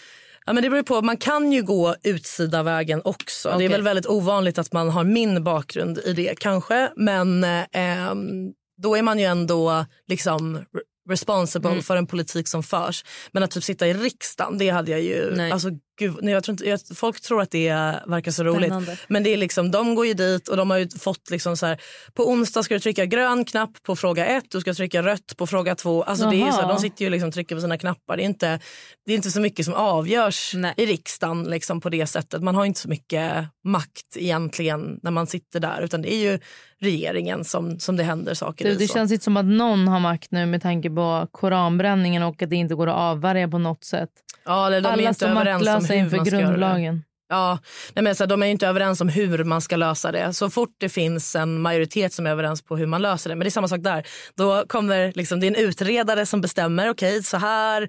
Ja, 0.46 0.52
men 0.52 0.62
det 0.62 0.70
beror 0.70 0.82
på. 0.82 1.02
Man 1.02 1.16
kan 1.16 1.52
ju 1.52 1.62
gå 1.62 1.96
utsida 2.02 2.62
vägen 2.62 3.00
också. 3.04 3.48
Det 3.48 3.54
Okej. 3.54 3.66
är 3.66 3.70
väl 3.70 3.82
väldigt 3.82 4.06
ovanligt 4.06 4.58
att 4.58 4.72
man 4.72 4.90
har 4.90 5.04
min 5.04 5.44
bakgrund 5.44 5.98
i 5.98 6.12
det 6.12 6.34
kanske. 6.38 6.90
Men 6.96 7.44
eh, 7.44 7.64
ehm, 7.72 8.52
då 8.82 8.96
är 8.96 9.02
man 9.02 9.18
ju 9.18 9.24
ändå 9.24 9.86
liksom 10.08 10.64
responsible 11.08 11.70
Mm. 11.70 11.82
för 11.82 11.96
en 11.96 12.06
politik 12.06 12.48
som 12.48 12.62
förs. 12.62 13.04
Men 13.32 13.42
att 13.42 13.50
typ 13.50 13.64
sitta 13.64 13.86
i 13.86 13.94
riksdagen, 13.94 14.58
det 14.58 14.68
hade 14.68 14.90
jag 14.90 15.02
ju... 15.02 15.34
Nej. 15.36 15.52
Alltså, 15.52 15.68
gud, 15.98 16.16
nej, 16.22 16.34
jag 16.34 16.44
tror 16.44 16.52
inte, 16.52 16.68
jag, 16.68 16.80
folk 16.94 17.20
tror 17.20 17.42
att 17.42 17.50
det 17.50 17.68
verkar 18.06 18.30
så 18.30 18.44
roligt. 18.44 18.66
Spännande. 18.66 18.96
Men 19.08 19.22
det 19.22 19.32
är 19.32 19.36
liksom, 19.36 19.70
de 19.70 19.94
går 19.94 20.06
ju 20.06 20.14
dit 20.14 20.48
och 20.48 20.56
de 20.56 20.70
har 20.70 20.78
ju 20.78 20.88
fått 20.88 21.30
liksom 21.30 21.56
så 21.56 21.66
här, 21.66 21.80
på 22.14 22.28
onsdag 22.30 22.62
ska 22.62 22.74
du 22.74 22.80
trycka 22.80 23.06
grön 23.06 23.44
knapp 23.44 23.82
på 23.82 23.96
fråga 23.96 24.26
ett, 24.26 24.44
du 24.50 24.60
ska 24.60 24.74
trycka 24.74 25.02
rött 25.02 25.36
på 25.36 25.46
fråga 25.46 25.74
två. 25.74 26.02
Alltså 26.02 26.30
det 26.30 26.36
är 26.42 26.50
så 26.52 26.60
här, 26.60 26.68
de 26.68 26.78
sitter 26.78 27.04
ju 27.04 27.10
liksom 27.10 27.32
trycker 27.32 27.54
på 27.54 27.60
sina 27.60 27.78
knappar. 27.78 28.16
Det 28.16 28.22
är 28.22 28.24
inte, 28.24 28.60
det 29.06 29.12
är 29.12 29.16
inte 29.16 29.30
så 29.30 29.40
mycket 29.40 29.64
som 29.64 29.74
avgörs 29.74 30.52
Nej. 30.54 30.74
i 30.76 30.86
riksdagen 30.86 31.44
liksom 31.44 31.80
på 31.80 31.88
det 31.88 32.06
sättet. 32.06 32.42
Man 32.42 32.54
har 32.54 32.64
inte 32.64 32.80
så 32.80 32.88
mycket 32.88 33.32
makt 33.64 34.16
egentligen 34.16 35.00
när 35.02 35.10
man 35.10 35.26
sitter 35.26 35.60
där 35.60 35.80
utan 35.82 36.02
det 36.02 36.14
är 36.14 36.18
ju 36.32 36.38
regeringen 36.80 37.44
som, 37.44 37.80
som 37.80 37.96
det 37.96 38.02
händer 38.02 38.34
saker 38.34 38.64
Du, 38.64 38.70
i. 38.70 38.74
det 38.74 38.88
så. 38.88 38.94
känns 38.94 39.12
inte 39.12 39.24
som 39.24 39.36
att 39.36 39.44
någon 39.46 39.88
har 39.88 40.00
makt 40.00 40.30
nu 40.30 40.46
med 40.46 40.62
tanke 40.62 40.90
på 40.90 41.28
koranbränningen 41.30 42.22
och 42.22 42.42
att 42.42 42.50
det 42.50 42.56
inte 42.56 42.74
går 42.74 42.86
att 42.86 42.94
avvärja 42.96 43.48
på 43.48 43.58
något 43.58 43.84
sätt. 43.84 44.10
ja, 44.44 44.70
de 44.70 44.76
är 44.76 44.90
Alla 44.92 45.02
inte 45.02 45.14
står 45.14 45.26
överens 45.28 45.68
om 45.68 45.85
hur 45.94 46.00
inför 46.00 46.24
grundlagen. 46.24 47.02
Ja, 47.28 47.58
nej 47.94 48.02
men 48.02 48.14
så 48.14 48.24
här, 48.24 48.28
de 48.28 48.42
är 48.42 48.46
inte 48.46 48.66
överens 48.66 49.00
om 49.00 49.08
hur 49.08 49.44
man 49.44 49.60
ska 49.60 49.76
lösa 49.76 50.12
det. 50.12 50.32
Så 50.32 50.50
fort 50.50 50.74
det 50.78 50.88
finns 50.88 51.36
en 51.36 51.60
majoritet 51.60 52.12
som 52.12 52.26
är 52.26 52.30
överens 52.30 52.62
på 52.62 52.76
hur 52.76 52.86
man 52.86 53.02
löser 53.02 53.30
det. 53.30 53.36
Men 53.36 53.44
det 53.44 53.48
är 53.48 53.50
samma 53.50 53.68
sak 53.68 53.80
där. 53.80 54.06
Då 54.34 54.64
kommer 54.68 55.12
liksom, 55.14 55.40
det 55.40 55.46
är 55.46 55.48
en 55.48 55.66
utredare 55.68 56.26
som 56.26 56.40
bestämmer. 56.40 56.90
Okej, 56.90 57.22
så 57.22 57.36
här 57.36 57.88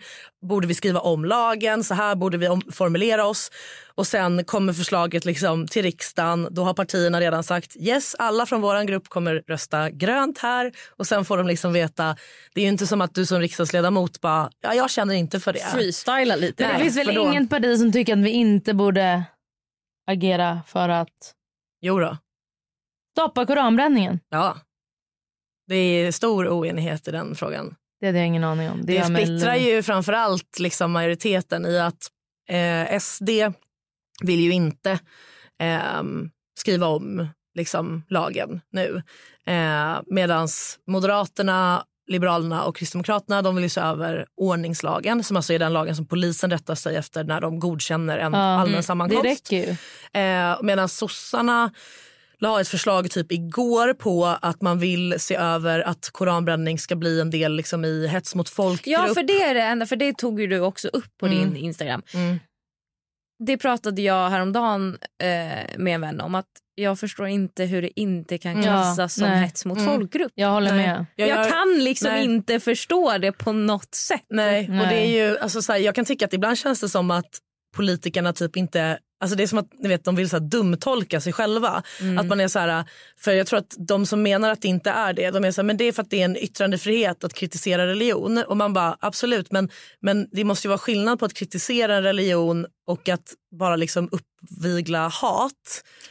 borde 0.50 0.68
vi 0.68 0.74
skriva 0.74 1.00
om 1.00 1.26
lagen. 1.26 1.84
Så 1.84 1.94
här 1.94 2.16
borde 2.16 2.38
vi 2.38 2.48
om, 2.48 2.62
formulera 2.72 3.26
oss. 3.26 3.52
Och 3.98 4.08
sen 4.08 4.44
kommer 4.46 4.74
förslaget 4.74 5.26
liksom 5.26 5.68
till 5.68 5.84
riksdagen. 5.84 6.48
Då 6.52 6.64
har 6.64 6.74
partierna 6.74 7.20
redan 7.22 7.44
sagt 7.44 7.76
yes, 7.76 8.16
alla 8.20 8.46
från 8.46 8.62
vår 8.62 8.84
grupp 8.84 9.10
kommer 9.10 9.44
rösta 9.48 9.90
grönt 9.90 10.38
här. 10.38 10.72
Och 10.90 11.08
sen 11.08 11.26
får 11.26 11.38
de 11.38 11.48
liksom 11.48 11.74
veta. 11.74 12.16
Det 12.54 12.62
är 12.62 12.64
ju 12.64 12.70
inte 12.70 12.88
som 12.88 13.02
att 13.02 13.14
du 13.16 13.26
som 13.26 13.40
riksdagsledamot 13.40 14.22
bara, 14.22 14.50
ja, 14.62 14.74
jag 14.74 14.90
känner 14.92 15.14
inte 15.16 15.40
för 15.40 15.54
det. 15.54 15.60
Freestyla 15.60 16.36
lite. 16.36 16.64
Men 16.64 16.72
det 16.72 16.78
Nej, 16.78 16.84
finns 16.84 16.98
väl 17.08 17.16
då- 17.16 17.22
inget 17.32 17.50
parti 17.50 17.78
som 17.80 17.92
tycker 17.92 18.14
att 18.14 18.20
vi 18.24 18.30
inte 18.32 18.74
borde 18.74 19.24
agera 20.12 20.62
för 20.68 20.90
att 20.90 21.34
Jo 21.82 22.00
då. 22.00 22.18
stoppa 23.18 23.46
koranbränningen? 23.46 24.20
Ja. 24.30 24.58
Det 25.68 25.76
är 25.76 26.12
stor 26.12 26.48
oenighet 26.48 27.08
i 27.08 27.12
den 27.12 27.36
frågan. 27.36 27.76
Det 28.00 28.06
hade 28.06 28.18
jag 28.18 28.28
ingen 28.28 28.44
aning 28.44 28.70
om. 28.70 28.86
Det, 28.86 29.10
mig 29.10 29.26
splittrar 29.26 29.56
ju 29.56 29.84
framförallt 29.84 30.60
liksom 30.60 30.92
majoriteten 30.92 31.66
i 31.66 31.80
att 31.80 32.08
eh, 32.50 33.00
SD 33.00 33.30
vill 34.24 34.40
ju 34.40 34.52
inte 34.52 35.00
ehm, 35.60 36.30
skriva 36.60 36.88
om 36.88 37.28
liksom, 37.56 38.04
lagen 38.10 38.62
nu. 38.72 39.02
Eh, 39.48 40.00
Medan 40.08 40.48
Moderaterna, 40.88 41.84
Liberalerna 42.08 42.64
och 42.64 42.78
Kristdemokraterna 42.78 43.42
de 43.42 43.56
vill 43.56 43.64
ju 43.64 43.70
se 43.70 43.82
över 43.82 44.26
ordningslagen 44.38 45.24
som 45.24 45.38
alltså 45.38 45.54
är 45.54 45.60
den 45.60 45.74
lagen 45.74 45.96
som 45.96 46.06
polisen 46.08 46.52
rättar 46.52 46.76
sig 46.76 46.96
efter 46.96 47.24
när 47.24 47.42
de 47.42 47.60
godkänner 47.60 48.18
en 48.18 48.34
Ja, 48.34 48.40
allmän 48.40 48.68
mm. 48.74 48.84
sammankomst. 48.84 49.52
Eh, 50.14 50.58
Medan 50.62 50.90
sossarna 50.90 51.72
la 52.40 52.62
ett 52.62 52.68
förslag 52.68 53.12
typ 53.12 53.32
igår 53.32 53.94
på 53.94 54.26
att 54.42 54.62
man 54.62 54.80
vill 54.80 55.16
se 55.20 55.36
över 55.36 55.80
att 55.80 56.10
koranbränning 56.12 56.80
ska 56.80 56.96
bli 56.96 57.22
en 57.22 57.30
del 57.30 57.56
liksom, 57.56 57.86
i 57.86 58.08
hets 58.08 58.36
mot 58.36 58.50
folkgrupp. 58.50 58.88
Ja, 59.08 59.14
för 59.14 59.24
det 59.24 59.44
är 59.44 59.54
det 59.54 59.62
enda. 59.62 59.86
För 59.86 59.96
det 59.96 60.18
tog 60.18 60.42
ju 60.42 60.48
du 60.48 60.60
också 60.60 60.88
upp 60.88 61.18
på 61.20 61.26
Mm. 61.26 61.38
din 61.40 61.56
Instagram. 61.58 62.02
Mm. 62.14 62.40
Det 63.46 63.58
pratade 63.58 64.02
jag 64.02 64.30
häromdagen 64.30 64.98
eh, 65.24 65.78
med 65.78 65.96
en 65.96 66.02
vän 66.02 66.22
om. 66.22 66.36
att 66.36 66.46
Jag 66.76 67.00
förstår 67.00 67.28
inte 67.28 67.64
hur 67.66 67.82
det 67.82 68.00
inte 68.00 68.38
kan 68.38 68.56
Ja, 68.58 68.62
klassas 68.64 69.14
som 69.14 69.30
nej. 69.30 69.40
hets 69.40 69.66
mot 69.66 69.78
Mm. 69.78 69.94
folkgrupp. 69.94 70.32
Jag 70.36 70.50
håller 70.52 70.72
Nej. 70.74 70.88
med. 70.88 71.06
Jag 71.16 71.30
Jag, 71.30 71.50
kan 71.52 71.84
liksom 71.84 72.12
nej. 72.12 72.24
inte 72.24 72.60
förstå 72.60 73.18
det 73.18 73.32
på 73.32 73.52
något 73.52 73.96
sätt. 73.96 74.26
Nej, 74.30 74.68
och 74.70 74.88
det 74.88 74.96
är 74.96 75.28
ju, 75.30 75.38
alltså, 75.40 75.62
så 75.62 75.72
här, 75.72 75.80
jag 75.80 75.96
kan 75.96 76.06
tycka 76.06 76.26
att 76.26 76.34
ibland 76.34 76.58
känns 76.58 76.82
det 76.82 76.90
som 76.90 77.12
att 77.12 77.40
politikerna 77.76 78.34
typ 78.34 78.58
inte... 78.58 79.00
Alltså 79.20 79.36
det 79.38 79.44
är 79.44 79.48
som 79.48 79.60
att 79.60 79.74
ni 79.80 79.90
vet, 79.90 80.04
de 80.04 80.16
vill 80.16 80.30
så 80.30 80.40
dumtolka 80.40 81.22
sig 81.22 81.34
själva. 81.34 81.84
Mm. 82.02 82.18
Att 82.18 82.28
man 82.28 82.40
är 82.40 82.48
så 82.48 82.60
här, 82.60 82.84
för 83.18 83.32
Jag 83.32 83.48
tror 83.48 83.60
att 83.60 83.76
de 83.78 84.06
som 84.06 84.24
menar 84.24 84.52
att 84.52 84.62
det 84.62 84.68
inte 84.68 84.90
är 84.90 85.14
det, 85.14 85.32
de 85.32 85.46
är 85.46 85.52
så 85.52 85.62
här, 85.62 85.66
men 85.66 85.78
det 85.78 85.84
är 85.84 85.92
för 85.92 86.02
att 86.04 86.10
det 86.10 86.22
är 86.22 86.26
en 86.26 86.38
yttrandefrihet 86.38 87.24
att 87.24 87.34
kritisera 87.34 87.88
religion. 87.88 88.38
Och 88.38 88.58
man 88.58 88.74
bara 88.74 88.98
absolut, 89.00 89.52
men, 89.52 89.70
men 90.00 90.28
det 90.32 90.44
måste 90.44 90.68
ju 90.68 90.70
vara 90.70 90.80
skillnad 90.80 91.20
på 91.20 91.26
att 91.26 91.34
kritisera 91.34 91.96
en 91.96 92.04
religion 92.04 92.66
och 92.88 93.10
att 93.10 93.34
bara 93.52 93.76
liksom 93.76 94.10
uppvigla 94.44 95.08
hat. 95.08 95.54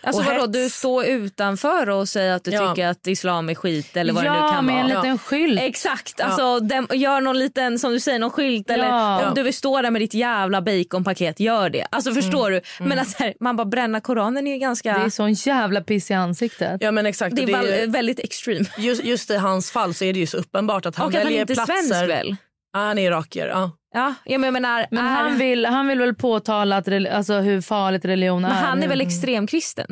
Alltså 0.02 0.22
vadå, 0.22 0.40
hets. 0.40 0.52
du 0.52 0.70
står 0.70 1.04
utanför 1.04 1.90
och 1.90 2.08
säger 2.08 2.32
att 2.34 2.44
du 2.44 2.50
Ja. 2.50 2.68
tycker 2.74 2.86
att 2.88 3.06
islam 3.06 3.48
är 3.48 3.54
skit 3.54 3.96
eller 3.96 4.12
vad 4.12 4.24
det 4.24 4.30
nu 4.30 4.36
Ja, 4.36 4.48
kan 4.52 4.66
med 4.66 4.80
en 4.80 4.88
vara. 4.88 5.02
liten 5.02 5.18
skylt. 5.18 5.60
Exakt, 5.60 6.20
alltså 6.20 6.60
dem, 6.60 6.86
gör 6.92 7.20
någon 7.20 7.38
liten 7.38 7.78
som 7.78 7.92
du 7.92 8.00
säger 8.00 8.18
någon 8.18 8.30
skylt 8.30 8.70
eller 8.70 8.84
Ja. 8.88 9.28
om 9.28 9.34
du 9.34 9.42
vill 9.42 9.54
stå 9.54 9.82
där 9.82 9.90
med 9.90 10.02
ditt 10.02 10.14
jävla 10.14 10.62
baconpaket, 10.62 11.40
gör 11.40 11.70
det. 11.70 11.86
Alltså 11.90 12.12
förstår 12.12 12.48
Mm. 12.50 12.62
du? 12.78 12.84
Men 12.84 12.98
att 12.98 13.08
så 13.08 13.22
här, 13.22 13.34
man 13.40 13.56
bara 13.56 13.64
bränna 13.64 14.00
koranen 14.00 14.46
är 14.46 14.52
ju 14.52 14.58
ganska... 14.58 14.98
Det 14.98 15.04
är 15.04 15.10
sån 15.10 15.32
jävla 15.32 15.80
piss 15.80 16.10
i 16.10 16.14
ansiktet. 16.14 16.76
Ja 16.80 16.90
men 16.90 17.06
exakt. 17.06 17.36
det 17.36 17.42
är, 17.42 17.46
det 17.46 17.52
är 17.52 17.62
väl- 17.62 17.80
ju- 17.80 17.86
väldigt 17.86 18.18
extreme. 18.20 18.64
just, 18.78 19.04
just 19.04 19.30
i 19.30 19.36
hans 19.36 19.70
fall 19.70 19.94
så 19.94 20.04
är 20.04 20.12
det 20.12 20.18
ju 20.18 20.26
så 20.26 20.36
uppenbart 20.36 20.86
att 20.86 20.96
han 20.96 21.06
Och 21.06 21.10
att 21.12 21.16
han 21.16 21.24
väljer 21.24 21.40
inte 21.40 21.52
är 21.52 21.54
platser. 21.54 21.74
svensk 21.74 22.08
väl? 22.10 22.36
Ja, 22.76 22.82
han 22.82 22.98
är 22.98 23.02
irakier. 23.02 23.46
Ja. 23.46 23.70
Ja, 23.94 24.14
men 24.24 24.42
jag 24.42 24.52
menar, 24.52 24.86
Men 24.90 25.04
är, 25.04 25.10
han 25.10 25.38
vill, 25.38 25.66
han 25.66 25.88
vill 25.88 25.98
väl 25.98 26.14
påtala 26.14 26.76
att, 26.76 26.88
alltså, 27.10 27.34
hur 27.34 27.60
farligt 27.60 28.04
religion 28.04 28.44
är. 28.44 28.48
men 28.48 28.56
han 28.58 28.82
är 28.82 28.88
väl 28.88 29.00
extremkristen? 29.00 29.86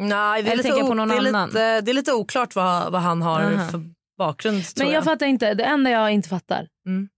Nej, 0.00 0.42
det 0.42 0.48
är, 0.48 0.52
Eller 0.52 0.62
lite, 0.62 0.68
jag 0.78 0.88
på 0.88 0.94
någon 0.94 1.08
det, 1.08 1.14
är 1.14 1.28
annan? 1.28 1.48
lite, 1.48 1.80
det 1.80 1.90
är 1.90 1.94
lite 1.94 2.12
oklart 2.12 2.54
vad, 2.54 2.92
vad 2.92 3.00
han 3.00 3.22
har 3.22 3.40
Aha. 3.40 3.68
för 3.68 3.80
bakgrund. 4.18 4.62
Men 4.76 4.90
jag 4.90 5.04
fattar 5.04 5.26
inte. 5.26 5.54
Det 5.54 5.64
enda 5.64 5.90
jag 5.90 6.12
inte 6.12 6.28
fattar. 6.28 6.68
Mm. 6.86 7.08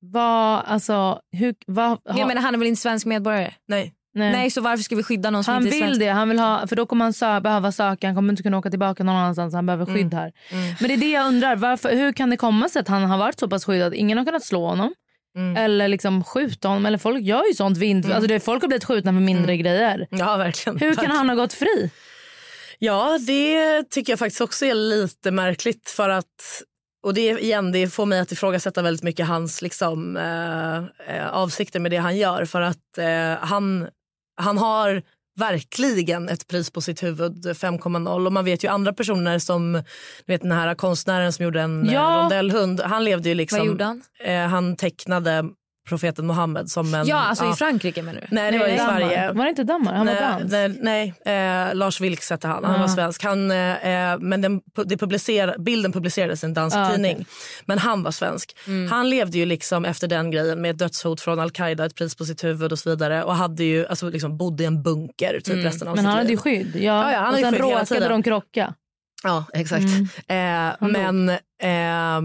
Vad, 0.00 0.64
alltså, 0.66 1.20
hur, 1.32 1.54
vad, 1.66 1.98
Jag 2.04 2.28
menar, 2.28 2.42
han 2.42 2.54
är 2.54 2.58
väl 2.58 2.68
inte 2.68 2.80
svensk 2.80 3.06
medborgare? 3.06 3.54
Nej. 3.68 3.94
Nej. 4.16 4.32
Nej, 4.32 4.50
så 4.50 4.60
varför 4.60 4.82
ska 4.84 4.96
vi 4.96 5.02
skydda 5.02 5.30
någon 5.30 5.44
som 5.44 5.54
Han 5.54 5.62
inte 5.62 5.76
är 5.76 5.80
vill 5.80 5.82
svensk? 5.88 6.00
det. 6.00 6.08
Han 6.08 6.28
vill 6.28 6.38
ha, 6.38 6.66
för 6.66 6.76
då 6.76 6.86
kommer 6.86 7.04
han 7.04 7.12
sö- 7.12 7.40
behöva 7.40 7.72
söka. 7.72 8.06
Han 8.06 8.14
kommer 8.16 8.32
inte 8.32 8.42
kunna 8.42 8.58
åka 8.58 8.70
tillbaka 8.70 9.04
någon 9.04 9.16
annanstans. 9.16 9.54
Han 9.54 9.66
behöver 9.66 9.86
skydd 9.86 10.14
här. 10.14 10.32
Mm. 10.50 10.74
Men 10.80 10.88
det 10.88 10.94
är 10.94 10.98
det 10.98 11.10
jag 11.10 11.26
undrar. 11.26 11.56
Varför, 11.56 11.96
hur 11.96 12.12
kan 12.12 12.30
det 12.30 12.36
komma 12.36 12.68
sig 12.68 12.80
att 12.80 12.88
han 12.88 13.02
har 13.04 13.18
varit 13.18 13.38
så 13.38 13.48
pass 13.48 13.64
skyddad? 13.64 13.94
Ingen 13.94 14.18
har 14.18 14.24
kunnat 14.24 14.44
slå 14.44 14.66
honom. 14.68 14.94
Mm. 15.36 15.56
Eller 15.56 15.88
liksom 15.88 16.24
skjuta 16.24 16.68
honom. 16.68 16.86
Eller 16.86 16.98
folk 16.98 17.22
gör 17.22 17.46
ju 17.48 17.54
sånt. 17.54 17.78
Vind, 17.78 18.12
alltså 18.12 18.28
det, 18.28 18.40
folk 18.40 18.62
har 18.62 18.68
blivit 18.68 18.84
skjutna 18.84 19.12
för 19.12 19.20
mindre 19.20 19.56
grejer. 19.56 20.06
Ja, 20.10 20.36
verkligen. 20.36 20.78
Hur 20.78 20.94
kan 20.94 21.10
han 21.10 21.28
ha 21.28 21.36
gått 21.36 21.52
fri? 21.52 21.90
Ja, 22.78 23.18
det 23.26 23.82
tycker 23.90 24.12
jag 24.12 24.18
faktiskt 24.18 24.40
också 24.40 24.66
är 24.66 24.74
lite 24.74 25.30
märkligt. 25.30 25.88
för 25.88 26.08
att 26.08 26.62
och 27.02 27.14
det, 27.14 27.20
igen, 27.40 27.72
det 27.72 27.88
får 27.88 28.06
mig 28.06 28.20
att 28.20 28.32
ifrågasätta 28.32 28.82
väldigt 28.82 29.02
mycket 29.02 29.26
hans 29.26 29.62
liksom, 29.62 30.16
eh, 30.16 30.76
eh, 31.16 31.28
avsikter 31.32 31.80
med 31.80 31.90
det 31.90 31.96
han 31.96 32.16
gör. 32.16 32.44
För 32.44 32.60
att 32.60 32.98
eh, 32.98 33.46
han, 33.46 33.88
han 34.36 34.58
har 34.58 35.02
verkligen 35.38 36.28
ett 36.28 36.46
pris 36.48 36.70
på 36.70 36.80
sitt 36.80 37.02
huvud, 37.02 37.46
5,0. 37.46 38.26
Och 38.26 38.32
man 38.32 38.44
vet 38.44 38.64
ju 38.64 38.68
andra 38.68 38.92
personer 38.92 39.38
som, 39.38 39.72
du 40.26 40.32
vet 40.32 40.42
den 40.42 40.52
här 40.52 40.74
konstnären 40.74 41.32
som 41.32 41.44
gjorde 41.44 41.60
en 41.60 41.88
Ja. 41.92 42.20
rondellhund. 42.22 42.80
Han 42.80 43.04
levde 43.04 43.28
ju 43.28 43.34
liksom, 43.34 43.58
Vad 43.58 43.66
gjorde 43.68 43.84
han? 43.84 44.02
Eh, 44.24 44.40
han 44.46 44.76
tecknade 44.76 45.44
profeten 45.88 46.26
Muhammed 46.26 46.70
som 46.70 46.94
en... 46.94 47.06
Ja, 47.06 47.16
alltså 47.16 47.50
i 47.52 47.54
Frankrike 47.54 48.02
menar 48.02 48.20
du? 48.20 48.26
Nej, 48.30 48.52
det 48.52 48.58
var 48.58 48.66
i 48.66 48.76
Danmark. 48.76 49.00
Sverige. 49.00 49.32
Var 49.32 49.44
det 49.44 49.50
inte 49.50 49.64
Danmark? 49.64 49.96
Han 49.96 50.06
var 50.06 50.14
nej, 50.14 50.22
dans. 50.40 50.52
nej, 50.82 51.14
nej 51.24 51.68
eh, 51.68 51.74
Lars 51.74 52.00
Vilks 52.00 52.30
hette 52.30 52.48
han. 52.48 52.64
Han 52.64 52.74
Ja. 52.74 52.80
var 52.80 52.88
svensk. 52.88 53.22
Han, 53.24 53.50
eh, 53.50 54.18
men 54.18 54.40
den, 54.42 54.60
det 54.86 54.96
publicer, 54.96 55.54
bilden 55.58 55.92
publicerades 55.92 56.42
i 56.42 56.46
en 56.46 56.54
dansk 56.54 56.76
Ah, 56.76 56.90
tidning. 56.90 57.14
okej. 57.14 57.26
Men 57.66 57.78
han 57.78 58.02
var 58.02 58.10
svensk. 58.10 58.56
Mm. 58.66 58.90
Han 58.90 59.10
levde 59.10 59.38
ju 59.38 59.46
liksom 59.46 59.84
efter 59.84 60.08
den 60.08 60.30
grejen 60.30 60.60
med 60.60 60.70
ett 60.70 60.78
dödshot 60.78 61.20
från 61.20 61.40
al-Qaida, 61.40 61.84
ett 61.86 61.94
pris 61.94 62.14
på 62.16 62.24
sitt 62.24 62.44
huvud 62.44 62.72
och 62.72 62.78
så 62.78 62.90
vidare. 62.90 63.24
Och 63.24 63.34
hade 63.34 63.64
ju, 63.64 63.86
alltså, 63.86 64.08
liksom, 64.10 64.36
bodde 64.36 64.62
i 64.62 64.66
en 64.66 64.82
bunker 64.82 65.40
typ 65.44 65.64
resten 65.64 65.88
av 65.88 65.94
Men 65.94 66.02
sitt 66.02 66.06
han 66.08 66.16
hade 66.18 66.22
ju 66.28 66.28
liv. 66.30 66.36
skydd. 66.36 66.76
Ja. 66.76 66.80
Ja, 66.82 67.12
ja, 67.12 67.18
han 67.18 67.34
och 67.34 67.40
hade 67.40 67.56
sen 67.56 67.68
råkade 67.70 68.08
de 68.08 68.22
krocka. 68.22 68.74
Ja, 69.24 69.44
exakt. 69.54 69.84
Mm. 69.84 70.08
Eh, 70.28 70.76
Han 70.80 70.92
dog. 70.92 71.02
men 71.02 71.28
eh, 71.62 71.70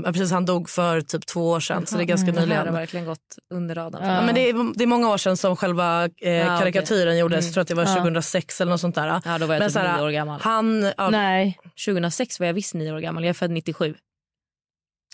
ja, 0.06 0.12
precis, 0.12 0.32
han 0.32 0.46
dog 0.46 0.70
för 0.70 1.02
typ 1.02 1.26
två 1.26 1.50
år 1.50 1.60
sedan, 1.60 1.86
så 1.86 1.98
det 1.98 2.04
är 2.04 2.06
ganska 2.06 2.24
Mm, 2.30 2.36
Det 2.36 2.42
här 2.42 2.48
nyligen. 2.48 2.68
har 2.74 2.80
verkligen 2.80 3.06
gått 3.06 3.38
under 3.54 3.76
radarn. 3.76 4.08
Ja. 4.08 4.14
Ja, 4.16 4.22
men 4.22 4.36
det, 4.36 4.50
är, 4.50 4.78
det 4.78 4.84
är 4.84 4.88
många 4.88 5.10
år 5.10 5.18
sedan 5.18 5.38
som 5.38 5.56
själva 5.56 6.10
eh, 6.22 6.32
Ja, 6.32 6.58
karikatyren 6.60 7.18
gjordes. 7.18 7.38
Mm. 7.39 7.46
Jag 7.46 7.54
tror 7.54 7.62
att 7.62 7.68
det 7.68 7.76
var 7.76 7.84
Ja. 7.84 7.96
2006 7.96 8.62
eller 8.62 8.72
något 8.72 8.82
sånt 8.82 8.96
där. 8.96 9.22
Ja, 9.26 9.38
då 9.38 9.46
var 9.46 9.54
jag 9.56 9.60
Men 9.60 9.70
typ 9.70 9.74
så 9.74 9.80
här, 9.80 9.98
nio 9.98 10.04
år 10.06 10.10
gammal. 10.10 10.42
Han... 10.42 10.92
Ja, 10.98 11.10
Nej, 11.10 11.60
2006 11.86 12.39
var 12.39 12.48
jag 12.48 12.54
visst 12.54 12.74
nio 12.74 12.92
år 12.94 13.00
gammal. 13.00 13.24
Jag 13.24 13.30
är 13.30 13.34
född 13.34 13.52
97. 13.52 13.96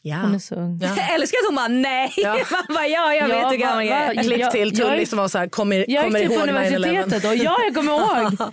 ja. 0.03 0.15
hon 0.17 0.36
är 0.36 0.39
så 0.39 0.55
ung. 0.55 0.80
Ja. 0.82 0.88
Jag 0.97 1.13
älskar 1.15 1.38
att 1.38 1.45
hon 1.47 1.55
bara 1.55 1.67
nej. 1.67 2.13
Ja. 2.17 2.34
Man 2.51 2.75
bara, 2.75 2.88
ja, 2.88 3.13
jag 3.13 3.30
Ja, 3.30 3.36
vet 3.36 3.38
hur 3.38 3.43
va- 3.43 3.55
gammal 3.67 3.86
jag 3.86 3.97
är. 3.97 4.23
Klipp 4.23 4.39
Jag- 4.39 4.51
till 4.51 4.78
jag 4.80 4.89
Tully 4.89 5.05
som 5.05 5.17
var 5.19 5.28
så 5.28 5.38
här, 5.38 5.47
kommer, 5.47 5.86
Jag 5.91 6.03
kommer 6.03 6.19
gick 6.19 6.30
till 6.30 6.38
ihåg 6.38 6.47
på 6.47 6.53
9-11. 6.53 6.75
universitetet 6.75 7.25
och 7.25 7.36
ja, 7.36 7.57
jag 7.65 7.75
kommer 7.75 7.91
ihåg. 7.91 8.38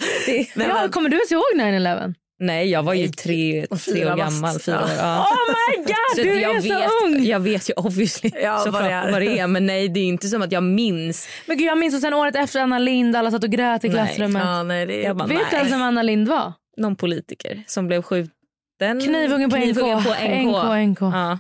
Nej, 0.55 0.69
ja, 0.69 0.89
kommer 0.91 1.09
du 1.09 1.17
ens 1.17 1.33
ihåg 1.33 1.43
9-11? 1.57 2.15
Nej, 2.41 2.71
jag 2.71 2.83
var 2.83 2.95
ju 2.95 3.09
tre, 3.09 3.67
tre 3.85 4.05
år 4.13 4.17
gammal. 4.17 4.59
Fyra 4.61 4.75
Ja. 4.77 4.85
år. 4.85 4.91
Ja. 4.99 5.27
Oh 5.31 5.55
my 5.55 5.77
god, 5.85 5.95
Så 6.17 6.23
du 6.23 6.41
jag 6.41 6.57
är 6.57 6.61
så 6.61 6.69
vet, 6.69 6.91
ung! 7.05 7.25
Jag 7.25 7.41
vet 7.41 7.71
ju 7.71 7.75
obviously 7.77 8.31
Ja, 8.43 8.59
såklart 8.59 8.73
vad 8.83 8.85
det 8.91 8.95
är. 8.95 9.13
vad 9.13 9.23
det 9.23 9.39
är. 9.39 9.47
Men 9.47 9.67
nej, 9.67 9.89
det 9.89 10.01
är 10.01 10.05
inte 10.05 10.29
som 10.29 10.43
att 10.43 10.53
jag 10.53 10.63
minns. 10.63 11.29
Men 11.47 11.59
gud, 11.59 11.67
jag 11.67 11.79
minns 11.79 11.95
och 11.95 12.01
sen 12.01 12.15
året 12.15 12.37
efter 12.37 12.61
Anna 12.61 12.79
Lind, 12.79 13.17
alla 13.17 13.31
satt 13.31 13.45
och 13.45 13.51
grät 13.51 13.85
i 13.85 13.89
Nej. 13.89 13.97
klassrummet. 13.97 14.43
Ja, 14.45 14.63
nej, 14.63 14.87
det 14.87 14.95
är... 15.03 15.05
Jag 15.07 15.17
bara, 15.17 15.29
Vet 15.29 15.51
du 15.51 15.57
ens 15.57 15.73
vem 15.73 15.83
Anna 15.83 16.03
Lind 16.03 16.29
var? 16.29 16.53
Någon 16.77 16.97
politiker 16.97 17.63
som 17.67 17.87
blev 17.87 18.03
skjuten. 18.03 19.01
Knivhuggen 19.05 19.51
på 19.51 19.57
NK. 19.57 19.63
Knivhuggen 19.63 20.03
på 20.05 20.11
NK. 20.11 20.91
NK, 20.91 20.91
NK. 20.91 21.01
Ja. 21.01 21.39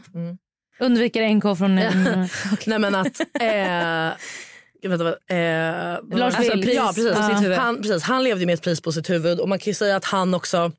Undviker 0.80 1.28
NK 1.34 1.59
från... 1.59 1.74
Nej 2.66 2.78
men 2.78 2.95
att... 2.95 3.20
Eh, 3.40 4.88
vänta, 4.90 5.05
vad- 5.05 5.12
eh, 5.30 6.18
Lars 6.18 6.34
alltså, 6.34 6.55
Vilks. 6.57 6.74
ja, 6.74 6.92
precis. 6.95 7.12
på 7.14 7.22
sitt 7.22 7.45
huvud. 7.45 7.59
Han, 7.59 7.76
precis. 7.82 8.03
Han 8.03 8.24
levde 8.24 8.40
ju 8.40 8.47
med 8.47 8.55
ett 8.55 8.62
pris 8.62 8.80
på 8.80 8.92
sitt 8.92 9.11
huvud 9.11 9.40
och 9.40 9.49
man 9.49 9.59
kan 9.59 9.70
ju 9.70 9.74
säga 9.74 9.97
att 9.97 10.05
han 10.05 10.34
också 10.34 10.72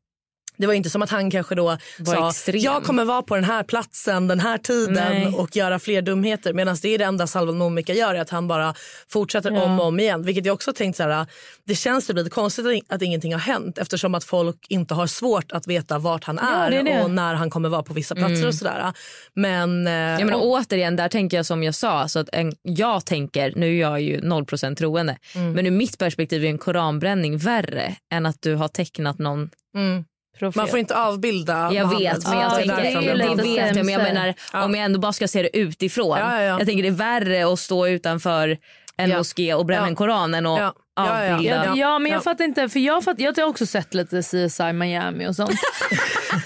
det 0.58 0.68
var 0.68 0.74
inte 0.74 0.90
som 0.90 1.02
att 1.02 1.10
han 1.10 1.32
kanske 1.32 1.56
då 1.56 1.78
sa 2.06 2.30
extrem. 2.30 2.62
jag 2.62 2.84
kommer 2.84 3.06
vara 3.06 3.22
på 3.22 3.36
den 3.36 3.44
här 3.44 3.64
platsen 3.64 4.28
den 4.28 4.40
här 4.40 4.58
tiden 4.58 4.94
Nej. 4.94 5.28
och 5.28 5.56
göra 5.56 5.80
fler 5.80 6.02
dumheter. 6.02 6.54
Medan 6.54 6.78
det 6.82 6.88
är 6.94 6.98
det 6.98 7.04
enda 7.06 7.28
Salvan 7.28 7.58
Momika 7.58 7.94
gör 7.94 8.16
att 8.16 8.30
han 8.30 8.48
bara 8.48 8.74
fortsätter 9.10 9.52
Ja. 9.52 9.64
om 9.64 9.80
och 9.80 9.86
om 9.86 10.00
igen. 10.00 10.24
Vilket 10.24 10.46
jag 10.46 10.54
också 10.54 10.74
tänkt 10.74 10.96
så 10.98 11.04
här, 11.04 11.26
det 11.64 11.76
känns 11.76 12.08
typ 12.08 12.16
lite 12.16 12.30
konstigt 12.30 12.84
att- 12.90 13.02
ingenting 13.02 13.34
har 13.34 13.40
hänt 13.40 13.78
eftersom 13.78 14.16
att 14.16 14.24
folk 14.24 14.66
inte 14.70 14.94
har 14.94 15.08
svårt 15.08 15.52
att 15.52 15.68
veta 15.68 16.00
vart 16.00 16.24
han 16.24 16.40
Ja, 16.42 16.48
är 16.54 16.72
det 16.72 16.78
är 16.78 16.84
det. 16.84 17.04
och 17.04 17.12
när 17.12 17.34
han 17.34 17.50
kommer 17.50 17.70
vara 17.70 17.84
på 17.84 17.94
vissa 17.94 18.16
platser 18.16 18.48
och 18.48 18.56
sådär. 18.56 18.94
Men, 19.34 19.88
eh, 19.88 19.94
Ja, 19.94 20.26
men 20.26 20.34
och- 20.34 20.46
återigen, 20.46 20.96
där 20.96 21.10
tänker 21.10 21.38
jag 21.38 21.46
som 21.46 21.64
jag 21.64 21.76
sa. 21.76 22.08
Så 22.08 22.20
att 22.20 22.30
en, 22.34 22.54
jag 22.62 23.06
tänker, 23.06 23.54
nu 23.56 23.76
är 23.78 23.82
jag 23.82 24.02
ju 24.02 24.22
0% 24.22 24.78
troende, 24.78 25.18
Mm. 25.36 25.52
men 25.54 25.66
ur 25.68 25.72
mitt 25.72 25.98
perspektiv 25.98 26.46
är 26.46 26.50
en 26.50 26.58
koranbränning 26.58 27.38
värre 27.38 27.96
än 28.14 28.26
att 28.26 28.42
du 28.42 28.56
har 28.56 28.68
tecknat 28.68 29.20
någon 29.20 29.50
mm. 29.76 30.06
Profet. 30.40 30.56
Man 30.56 30.68
får 30.68 30.80
inte 30.80 30.98
avbilda 30.98 31.54
Jag 31.74 31.88
Mohammed. 31.88 32.14
vet, 32.14 32.28
men 32.28 32.40
jag 32.40 32.52
Ja, 32.52 32.56
tänker, 32.56 32.76
det 32.76 32.88
är 32.90 33.18
det, 33.18 33.30
lite 33.30 33.44
vet 33.44 33.76
jag, 33.76 33.86
men 33.86 33.94
jag 33.94 34.02
sämre. 34.02 34.14
menar 34.14 34.34
Ja. 34.54 34.64
om 34.66 34.76
jag 34.76 34.86
ändå 34.86 35.00
bara 35.00 35.14
ska 35.14 35.28
se 35.28 35.42
det 35.42 35.58
utifrån. 35.58 36.18
Ja, 36.20 36.36
ja, 36.36 36.42
ja. 36.42 36.58
Jag 36.60 36.68
tänker 36.68 36.84
det 36.84 36.90
är 36.90 36.92
värre 36.92 37.54
att 37.54 37.60
stå 37.60 37.88
utanför 37.88 38.58
en 38.98 39.10
moské 39.10 39.54
och 39.54 39.66
bränna 39.66 39.88
en 39.88 39.96
koran 39.96 40.34
än 40.34 40.46
att 40.46 40.76
Ja. 40.96 41.24
Ja, 41.24 41.26
ja, 41.26 41.42
ja. 41.44 41.66
Ja, 41.66 41.76
ja, 41.76 42.00
men 42.00 42.12
jag 42.12 42.20
Ja. 42.20 42.22
fattar 42.24 42.46
inte. 42.46 42.70
För 42.70 42.80
jag, 42.80 43.04
fatt, 43.04 43.20
jag 43.20 43.38
har 43.38 43.44
också 43.44 43.66
sett 43.66 43.94
lite 43.94 44.22
CSI 44.22 44.74
Miami 44.74 45.28
och 45.28 45.36
sånt. 45.36 45.52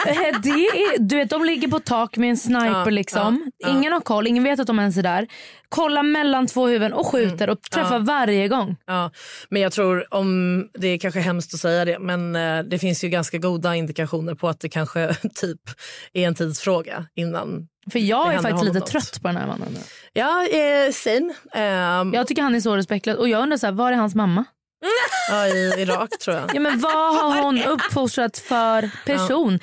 Eh, 0.08 0.39
det 0.43 0.50
är, 0.50 1.00
du 1.00 1.16
vet, 1.16 1.30
de 1.30 1.45
ligger 1.45 1.68
på 1.68 1.80
tak 1.80 2.18
med 2.18 2.30
en 2.30 2.38
sniper. 2.38 2.66
Ja, 2.66 2.86
liksom. 2.86 3.52
ja, 3.58 3.68
ja. 3.70 3.78
Ingen 3.78 3.93
har 3.93 4.00
koll, 4.00 4.28
ingen 4.28 4.43
vet 4.43 4.60
att 4.60 4.68
de 4.68 4.80
ens 4.80 4.97
är 4.97 5.04
där. 5.04 5.28
Kollar 5.70 6.04
mellan 6.04 6.47
två 6.47 6.68
huvuden 6.68 6.93
och 6.93 7.08
skjuter 7.08 7.50
och 7.50 7.62
träffar 7.62 8.00
varje 8.00 8.47
gång. 8.47 8.76
Ja, 8.86 9.12
men 9.50 9.62
jag 9.62 9.72
tror, 9.72 10.14
om 10.14 10.68
det 10.74 10.88
är 10.88 10.97
kanske 10.97 11.20
hemskt 11.20 11.54
att 11.54 11.60
säga 11.60 11.86
det, 11.86 12.00
men 12.00 12.36
eh, 12.36 12.60
det 12.64 12.80
finns 12.80 13.04
ju 13.04 13.10
ganska 13.10 13.38
goda 13.38 13.76
indikationer 13.76 14.36
på 14.36 14.50
att 14.50 14.60
det 14.60 14.70
kanske 14.70 15.14
typ 15.36 15.62
är 16.14 16.28
en 16.28 16.36
tidsfråga 16.36 17.06
innan. 17.16 17.68
För 17.91 18.00
jag 18.00 18.34
är 18.34 18.39
faktiskt 18.41 18.64
lite 18.66 18.80
något. 18.80 18.88
trött 18.89 19.20
på 19.22 19.28
den 19.28 19.38
här 19.38 19.47
mannen 19.47 19.68
nu. 19.74 19.80
Ja, 20.14 20.45
eh, 20.47 20.91
same. 20.91 21.34
Ehm, 21.54 22.14
Jag 22.14 22.28
tycker 22.28 22.41
han 22.41 22.56
är 22.56 22.60
så 22.60 22.76
respektlös. 22.76 23.18
Och 23.18 23.30
jag 23.30 23.41
undrar 23.43 23.58
så 23.58 23.66
här, 23.66 23.74
var 23.74 23.91
är 23.91 23.95
hans 23.95 24.16
mamma? 24.16 24.39
Ja, 25.30 25.47
I 25.47 25.73
Irak 25.77 26.19
tror 26.19 26.38
jag. 26.38 26.55
Ja, 26.55 26.59
men 26.59 26.80
vad 26.80 27.15
har 27.15 27.41
hon 27.41 27.63
uppfostrat 27.63 28.38
för 28.38 28.91
person? 29.05 29.59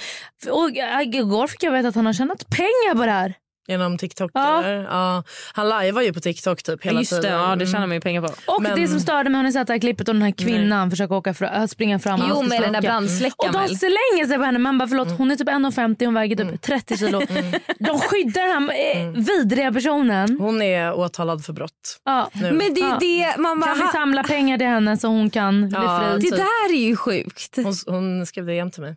Och 0.51 0.77
äh, 0.77 1.01
igår 1.03 1.47
fick 1.47 1.63
jag 1.63 1.73
veta 1.73 1.89
att 1.89 1.95
han 1.95 2.07
har 2.07 2.13
tjänat 2.13 2.51
pengar 2.51 2.95
på 2.95 3.07
det 3.07 3.13
här. 3.13 3.35
Genom 3.69 3.99
TikTok. 3.99 4.31
Ja. 4.35 4.63
Eller? 4.65 4.85
Ja, 4.85 5.23
han 5.53 5.69
lajvar 5.69 6.03
ju 6.03 6.13
på 6.13 6.21
TikTok 6.21 6.63
typ 6.63 6.83
hela 6.85 7.01
Just 7.01 7.11
det, 7.11 7.17
tiden. 7.23 7.33
ja, 7.41 7.47
det 7.47 7.53
Mm. 7.53 7.67
tjänar 7.67 7.87
man 7.87 7.95
ju 7.97 8.01
pengar 8.01 8.23
på. 8.23 8.29
Och 8.53 8.63
Men- 8.63 8.81
det 8.81 8.89
som 8.89 9.01
störde 9.01 9.31
mig, 9.31 9.37
har 9.39 9.43
ni 9.45 9.53
sett 9.53 9.67
det 9.67 9.73
här 9.73 9.81
klippet 9.81 10.09
och 10.09 10.15
den 10.15 10.23
här 10.23 10.31
kvinnan 10.31 10.91
försöker 10.91 11.15
åka 11.15 11.35
fra, 11.35 11.51
äh, 11.57 11.67
springa 11.67 11.99
fram. 11.99 12.21
och 12.21 12.27
Jo, 12.31 12.43
med 12.43 12.51
den 12.51 12.73
där 12.73 12.81
släcka. 12.81 12.81
brandsläckaren 12.81 13.55
Och 13.55 13.69
de 13.69 13.75
slänger 13.75 14.27
sig 14.27 14.37
på 14.39 14.43
henne. 14.45 14.59
Man 14.59 14.79
bara 14.79 14.89
förlåt, 14.89 15.19
hon 15.19 15.31
är 15.31 15.37
typ 15.37 15.49
1,50 15.49 16.05
hon 16.05 16.15
väger 16.15 16.37
typ 16.37 16.63
30 16.63 16.97
kilo. 16.97 17.21
De 17.79 17.99
skyddar 18.01 18.55
den 18.55 18.69
här 18.71 19.03
eh, 19.03 19.11
vidriga 19.11 19.73
personen. 19.73 20.37
Hon 20.41 20.63
är 20.63 20.93
åtalad 20.95 21.45
för 21.45 21.53
brott. 21.53 21.73
Ja. 22.05 22.31
Nu. 22.33 22.53
Men 22.53 22.75
det 22.75 22.81
är 22.81 22.89
Ja. 22.89 22.97
det 23.01 23.41
man 23.43 23.61
bara... 23.61 23.75
Kan 23.75 23.87
vi 23.87 23.93
samla 23.93 24.23
pengar 24.23 24.59
till 24.59 24.67
henne 24.67 24.97
så 24.97 25.09
hon 25.09 25.31
kan 25.31 25.69
bli 25.69 25.79
Ja, 25.79 26.01
fri? 26.01 26.15
Det 26.17 26.23
typ. 26.23 26.37
där 26.37 26.73
är 26.75 26.87
ju 26.87 26.97
sjukt. 26.97 27.57
Hon, 27.57 27.75
hon 27.87 28.27
skrev 28.27 28.47
det 28.47 28.59
hem 28.59 28.71
till 28.71 28.83
mig. 28.83 28.97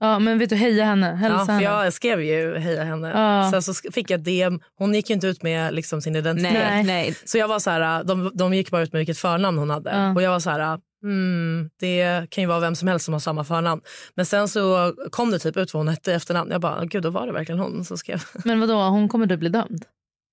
Ja, 0.00 0.18
men 0.18 0.38
vet 0.38 0.50
du, 0.50 0.56
heja 0.56 0.84
henne. 0.84 1.06
Hälsa 1.06 1.38
Ja, 1.38 1.46
för 1.46 1.52
henne. 1.52 1.64
jag 1.64 1.92
skrev 1.92 2.22
ju 2.22 2.58
heja 2.58 2.84
henne. 2.84 3.08
Ja. 3.08 3.50
Sen 3.50 3.62
så 3.62 3.90
fick 3.92 4.10
jag 4.10 4.20
DM. 4.20 4.60
Hon 4.78 4.94
gick 4.94 5.10
ju 5.10 5.14
inte 5.14 5.26
ut 5.26 5.42
med 5.42 5.74
liksom, 5.74 6.02
sin 6.02 6.16
identitet. 6.16 6.52
Nej, 6.52 6.84
Nej. 6.84 7.14
Så 7.24 7.38
jag 7.38 7.48
var 7.48 7.58
så 7.58 7.70
här, 7.70 8.04
de, 8.04 8.30
de 8.34 8.54
gick 8.54 8.70
bara 8.70 8.82
ut 8.82 8.92
med 8.92 8.98
vilket 9.00 9.18
förnamn 9.18 9.58
hon 9.58 9.70
hade. 9.70 9.90
Ja. 9.90 10.14
Och 10.14 10.22
jag 10.22 10.30
var 10.30 10.40
så 10.40 10.50
här, 10.50 10.78
mm, 11.04 11.70
det 11.80 12.26
kan 12.30 12.42
ju 12.42 12.48
vara 12.48 12.60
vem 12.60 12.74
som 12.74 12.88
helst 12.88 13.04
som 13.04 13.14
har 13.14 13.20
samma 13.20 13.44
förnamn. 13.44 13.80
Men 14.14 14.26
sen 14.26 14.48
så 14.48 14.94
kom 15.10 15.30
det 15.30 15.38
typ 15.38 15.56
ut 15.56 15.74
vad 15.74 15.80
hon 15.80 15.88
hette 15.88 16.10
i 16.10 16.14
efternamn. 16.14 16.50
Jag 16.50 16.60
bara, 16.60 16.84
gud 16.84 17.02
då 17.02 17.10
var 17.10 17.26
det 17.26 17.32
verkligen 17.32 17.58
hon 17.60 17.84
som 17.84 17.98
skrev. 17.98 18.22
Men 18.44 18.60
vadå, 18.60 18.82
hon 18.82 19.08
kommer 19.08 19.26
du 19.26 19.36
bli 19.36 19.48
dömd? 19.48 19.84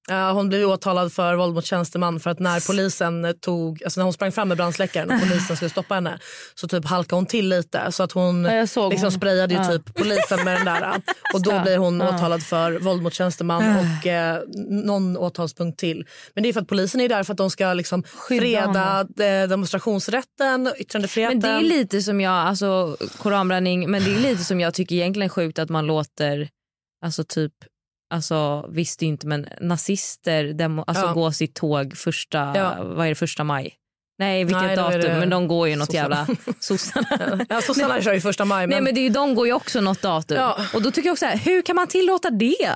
Ja, 0.10 0.32
hon 0.32 0.49
blev 0.49 0.70
åtalad 0.70 1.14
för 1.14 1.36
våld 1.36 1.53
mot 1.55 1.66
tjänsteman 1.66 2.20
för 2.20 2.30
att 2.30 2.39
när 2.39 2.68
polisen 2.68 3.34
tog, 3.41 3.84
alltså 3.84 3.99
när 3.99 4.03
hon 4.03 4.14
sprang 4.14 4.32
fram 4.32 4.47
med 4.47 4.58
brandsläckaren 4.58 5.12
och 5.12 5.20
polisen 5.22 5.55
skulle 5.55 5.70
stoppa 5.70 5.93
henne 5.95 6.20
så 6.55 6.68
typ 6.68 6.86
halkade 6.86 7.16
hon 7.18 7.26
till 7.26 7.49
lite 7.49 7.91
så 7.91 8.03
att 8.03 8.12
hon 8.12 8.43
liksom 8.43 8.84
hon. 9.01 9.12
sprayade 9.12 9.53
ju 9.53 9.60
Ja. 9.60 9.68
typ 9.68 9.95
polisen 9.95 10.43
med 10.45 10.58
den 10.58 10.66
där 10.66 10.93
och 11.34 11.41
då 11.43 11.60
blir 11.60 11.78
hon 11.78 11.99
Ja. 11.99 12.16
åtalad 12.16 12.43
för 12.43 12.80
våld 12.80 13.03
mot 13.03 13.14
tjänsteman 13.14 13.64
och 13.78 14.08
eh, 14.08 14.39
någon 14.70 15.18
åtalspunkt 15.18 15.80
till. 15.80 16.05
Men 16.34 16.43
det 16.43 16.49
är 16.49 16.53
för 16.53 16.62
att 16.62 16.68
polisen 16.68 17.01
är 17.01 17.10
där 17.10 17.24
för 17.24 17.34
att 17.34 17.38
de 17.38 17.49
ska 17.49 17.74
liksom 17.74 18.03
Skydda 18.03 18.41
freda 18.41 19.01
eh, 19.41 19.49
demonstrationsrätten, 19.49 20.72
yttrandefriheten. 20.78 21.39
Men 21.39 21.51
det 21.51 21.66
är 21.66 21.70
lite 21.78 22.01
som 22.01 22.22
jag, 22.22 22.34
alltså 22.34 22.97
koranbränning, 23.18 23.91
men 23.91 24.03
det 24.03 24.12
är 24.16 24.20
lite 24.20 24.43
som 24.43 24.60
jag 24.60 24.74
tycker 24.74 24.95
egentligen 24.95 25.30
sjukt 25.30 25.60
att 25.60 25.70
man 25.70 25.86
låter, 25.86 26.49
alltså 27.05 27.24
typ, 27.24 27.53
alltså 28.10 28.66
visst 28.70 29.01
inte 29.01 29.28
men 29.28 29.47
nazister 29.62 30.43
demo, 30.43 30.84
alltså 30.88 31.05
Ja. 31.05 31.14
gå 31.14 31.32
sitt 31.32 31.55
tåg 31.55 31.97
första, 31.97 32.51
Ja. 32.55 32.76
vad 32.84 33.05
är 33.05 33.10
det, 33.10 33.16
första 33.16 33.43
maj? 33.43 33.74
Nej 34.20 34.43
vilket 34.43 34.64
Nej, 34.64 34.76
datum, 34.76 35.01
det 35.01 35.20
men 35.20 35.30
de 35.30 35.47
går 35.47 35.68
ju 35.68 35.76
något 35.76 35.86
sossarna. 35.91 36.26
jävla, 36.30 36.55
sossarna. 36.60 37.45
Ja, 37.49 37.62
sossarna 37.62 38.01
kör 38.01 38.14
ju 38.14 38.22
första 38.22 38.45
maj. 38.45 38.68
Nej 38.68 38.82
men 38.82 38.93
det 38.95 38.99
är 38.99 39.03
ju, 39.03 39.10
de 39.10 39.36
går 39.36 39.47
ju 39.47 39.53
också 39.53 39.82
något 39.82 40.01
datum. 40.01 40.38
Ja. 40.38 40.58
Och 40.74 40.82
då 40.82 40.91
tycker 40.91 41.08
jag 41.08 41.14
också 41.14 41.26
så 41.26 41.30
här, 41.30 41.38
hur 41.38 41.62
kan 41.62 41.76
man 41.76 41.88
tillåta 41.88 42.30
det? 42.30 42.72